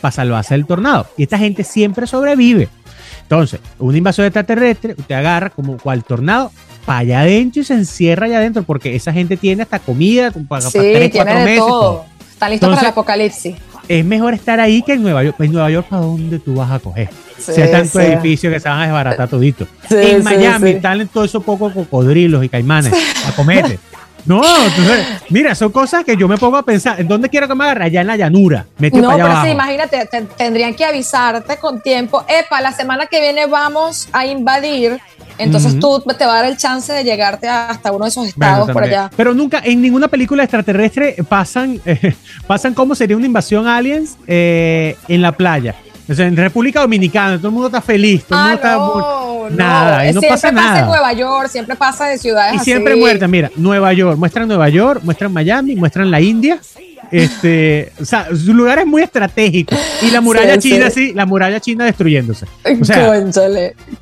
para 0.00 0.12
salvarse 0.12 0.54
del 0.54 0.66
tornado. 0.66 1.06
Y 1.16 1.24
esta 1.24 1.38
gente 1.38 1.64
siempre 1.64 2.06
sobrevive. 2.06 2.68
Entonces, 3.22 3.60
una 3.78 3.98
invasión 3.98 4.26
extraterrestre, 4.26 4.94
usted 4.96 5.14
agarra 5.14 5.50
como 5.50 5.76
cual 5.76 6.02
tornado 6.02 6.50
para 6.86 7.00
allá 7.00 7.20
adentro 7.20 7.60
y 7.60 7.64
se 7.64 7.74
encierra 7.74 8.26
allá 8.26 8.38
adentro, 8.38 8.62
porque 8.62 8.94
esa 8.96 9.12
gente 9.12 9.36
tiene 9.36 9.62
hasta 9.62 9.78
comida 9.78 10.30
para, 10.48 10.62
sí, 10.62 10.78
para 10.78 11.10
cuatro 11.10 11.34
meses. 11.34 11.58
Todo. 11.58 12.04
Están 12.30 12.50
listos 12.52 12.68
para 12.70 12.80
el 12.80 12.86
apocalipsis 12.86 13.56
es 13.88 14.04
mejor 14.04 14.34
estar 14.34 14.60
ahí 14.60 14.82
que 14.82 14.92
en 14.92 15.02
Nueva 15.02 15.24
York. 15.24 15.36
En 15.40 15.52
Nueva 15.52 15.70
York, 15.70 15.86
¿para 15.88 16.02
dónde 16.02 16.38
tú 16.38 16.54
vas 16.54 16.70
a 16.70 16.78
coger? 16.78 17.08
Sí, 17.38 17.52
si 17.54 17.60
hay 17.60 17.70
tantos 17.70 17.96
edificios 17.96 18.52
que 18.52 18.60
se 18.60 18.68
van 18.68 18.80
a 18.80 18.82
desbaratar 18.84 19.28
todito. 19.28 19.66
en 19.90 20.22
Miami 20.22 20.70
están 20.70 21.08
todos 21.08 21.28
esos 21.28 21.42
pocos 21.42 21.72
cocodrilos 21.72 22.44
y 22.44 22.48
caimanes 22.48 22.92
a 23.26 23.32
comete. 23.34 23.78
No, 24.24 24.42
entonces, 24.44 25.06
mira, 25.30 25.54
son 25.54 25.72
cosas 25.72 26.04
que 26.04 26.16
yo 26.16 26.28
me 26.28 26.36
pongo 26.36 26.56
a 26.56 26.62
pensar. 26.62 27.00
¿En 27.00 27.08
dónde 27.08 27.28
quiero 27.28 27.48
que 27.48 27.54
me 27.54 27.64
agarre? 27.64 27.84
Allá 27.84 28.00
en 28.02 28.06
la 28.06 28.16
llanura. 28.16 28.66
no, 28.78 28.90
pero 28.90 29.42
sí, 29.42 29.50
imagínate, 29.50 30.08
tendrían 30.36 30.74
que 30.74 30.84
avisarte 30.84 31.56
con 31.56 31.80
tiempo. 31.80 32.24
Epa, 32.28 32.60
la 32.60 32.72
semana 32.72 33.06
que 33.06 33.20
viene 33.20 33.46
vamos 33.46 34.08
a 34.12 34.26
invadir 34.26 35.00
entonces 35.38 35.78
tú 35.78 36.02
te 36.18 36.26
va 36.26 36.32
a 36.32 36.36
dar 36.42 36.50
el 36.50 36.56
chance 36.56 36.92
de 36.92 37.04
llegarte 37.04 37.48
hasta 37.48 37.92
uno 37.92 38.04
de 38.04 38.10
esos 38.10 38.26
estados 38.26 38.70
por 38.70 38.82
allá. 38.82 39.10
Pero 39.16 39.32
nunca, 39.34 39.62
en 39.64 39.80
ninguna 39.80 40.08
película 40.08 40.42
extraterrestre 40.42 41.16
pasan, 41.28 41.80
pasan 42.46 42.74
cómo 42.74 42.94
sería 42.94 43.16
una 43.16 43.26
invasión 43.26 43.66
aliens 43.66 44.16
eh, 44.26 44.96
en 45.06 45.22
la 45.22 45.32
playa. 45.32 45.74
O 46.08 46.14
sea, 46.14 46.26
en 46.26 46.36
República 46.36 46.80
Dominicana 46.80 47.36
todo 47.36 47.48
el 47.48 47.54
mundo 47.54 47.68
está 47.68 47.80
feliz, 47.80 48.24
todo 48.24 48.38
el 48.38 48.44
mundo 48.44 48.54
está 48.56 48.76
no, 49.50 49.56
nada, 49.56 50.04
y 50.04 50.12
no 50.12 50.20
siempre 50.20 50.28
pasa 50.30 50.52
nada. 50.52 50.80
en 50.80 50.86
Nueva 50.86 51.12
York, 51.12 51.48
siempre 51.48 51.76
pasa 51.76 52.06
de 52.06 52.18
ciudades 52.18 52.54
Y 52.56 52.64
siempre 52.64 52.96
muerta, 52.96 53.26
mira, 53.28 53.50
Nueva 53.56 53.92
York, 53.92 54.18
muestran 54.18 54.48
Nueva 54.48 54.68
York, 54.68 55.00
muestran 55.04 55.32
Miami, 55.32 55.76
muestran 55.76 56.10
la 56.10 56.20
India. 56.20 56.58
Este, 57.10 57.90
o 58.00 58.04
sea, 58.04 58.28
su 58.36 58.52
lugar 58.52 58.78
es 58.80 58.86
muy 58.86 59.02
estratégico. 59.02 59.74
Y 60.02 60.10
la 60.10 60.20
muralla 60.20 60.60
Sí, 60.60 60.70
china, 60.72 60.90
sí. 60.90 61.08
sí, 61.08 61.14
la 61.14 61.24
muralla 61.24 61.58
china 61.60 61.84
destruyéndose. 61.86 62.44
O 62.80 62.84
sea, 62.84 63.12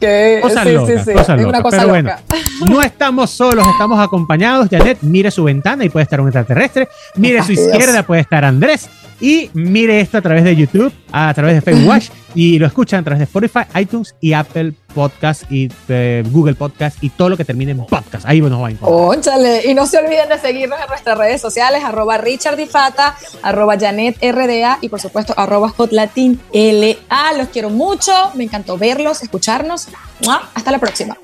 que 0.00 0.38
Cosas 0.42 0.64
sí, 0.66 0.72
locas, 0.72 1.04
sí, 1.04 1.10
es 1.10 1.16
locas. 1.16 1.44
una 1.44 1.62
cosa 1.62 1.76
Pero 1.78 1.96
loca. 1.96 2.20
bueno, 2.58 2.72
no 2.74 2.82
estamos 2.82 3.30
solos, 3.30 3.66
estamos 3.70 4.00
acompañados. 4.04 4.68
Janet, 4.70 4.98
mire 5.02 5.30
su 5.30 5.44
ventana 5.44 5.84
y 5.84 5.88
puede 5.88 6.04
estar 6.04 6.20
un 6.20 6.28
extraterrestre. 6.28 6.88
Mire 7.16 7.42
su 7.44 7.52
izquierda, 7.52 8.02
puede 8.02 8.22
estar 8.22 8.44
Andrés. 8.44 8.88
Y 9.20 9.50
mire 9.54 10.00
esto 10.00 10.18
a 10.18 10.20
través 10.20 10.44
de 10.44 10.54
YouTube, 10.56 10.92
a 11.16 11.32
través 11.32 11.54
de 11.54 11.60
Facebook 11.62 11.88
Watch. 11.88 12.08
y 12.34 12.58
lo 12.58 12.66
escuchan 12.66 13.00
a 13.00 13.04
través 13.04 13.20
de 13.20 13.24
Spotify, 13.24 13.80
iTunes 13.80 14.14
y 14.20 14.34
Apple 14.34 14.74
Podcast 14.94 15.50
y 15.50 15.70
eh, 15.88 16.22
Google 16.30 16.54
Podcast 16.54 17.02
y 17.02 17.08
todo 17.08 17.30
lo 17.30 17.36
que 17.38 17.44
termine 17.44 17.70
en 17.72 17.86
podcast. 17.86 18.26
Ahí 18.26 18.40
nos 18.42 18.62
va 18.62 18.68
a 18.68 18.70
encontrar. 18.70 19.08
Cónchale. 19.08 19.66
Y 19.66 19.74
no 19.74 19.86
se 19.86 19.96
olviden 19.98 20.28
de 20.28 20.38
seguirnos 20.38 20.78
en 20.78 20.88
nuestras 20.88 21.16
redes 21.16 21.40
sociales, 21.40 21.82
arroba 21.82 22.18
Richard 22.18 22.56
Difata, 22.56 23.16
arroba 23.42 23.78
Janet 23.78 24.16
RDA 24.22 24.78
y 24.82 24.90
por 24.90 25.00
supuesto 25.00 25.32
arroba 25.36 25.70
Hotlatin 25.70 26.38
LA. 26.52 27.32
Los 27.38 27.48
quiero 27.48 27.70
mucho, 27.70 28.12
me 28.34 28.44
encantó 28.44 28.76
verlos, 28.76 29.22
escucharnos. 29.22 29.88
¡Mua! 30.22 30.50
Hasta 30.54 30.70
la 30.70 30.78
próxima. 30.78 31.16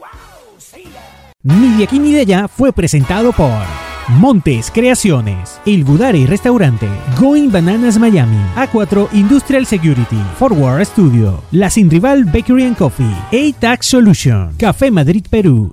Ni 1.43 1.77
de 1.77 1.85
aquí 1.85 1.99
ni 1.99 2.13
de 2.13 2.21
allá 2.21 2.49
fue 2.49 2.73
presentado 2.73 3.33
por 3.33 3.92
Montes 4.19 4.71
Creaciones, 4.71 5.61
El 5.65 5.85
Budari 5.85 6.27
Restaurante, 6.27 6.89
Going 7.19 7.51
Bananas 7.51 7.99
Miami, 7.99 8.39
A4 8.57 9.09
Industrial 9.13 9.65
Security, 9.67 10.19
Forward 10.39 10.85
Studio, 10.85 11.43
La 11.51 11.71
Sin 11.71 11.91
Rival 11.91 12.25
Bakery 12.25 12.65
and 12.65 12.77
Coffee, 12.77 13.17
A-Tax 13.33 13.87
Solution, 13.87 14.55
Café 14.59 14.91
Madrid 14.91 15.25
Perú. 15.29 15.71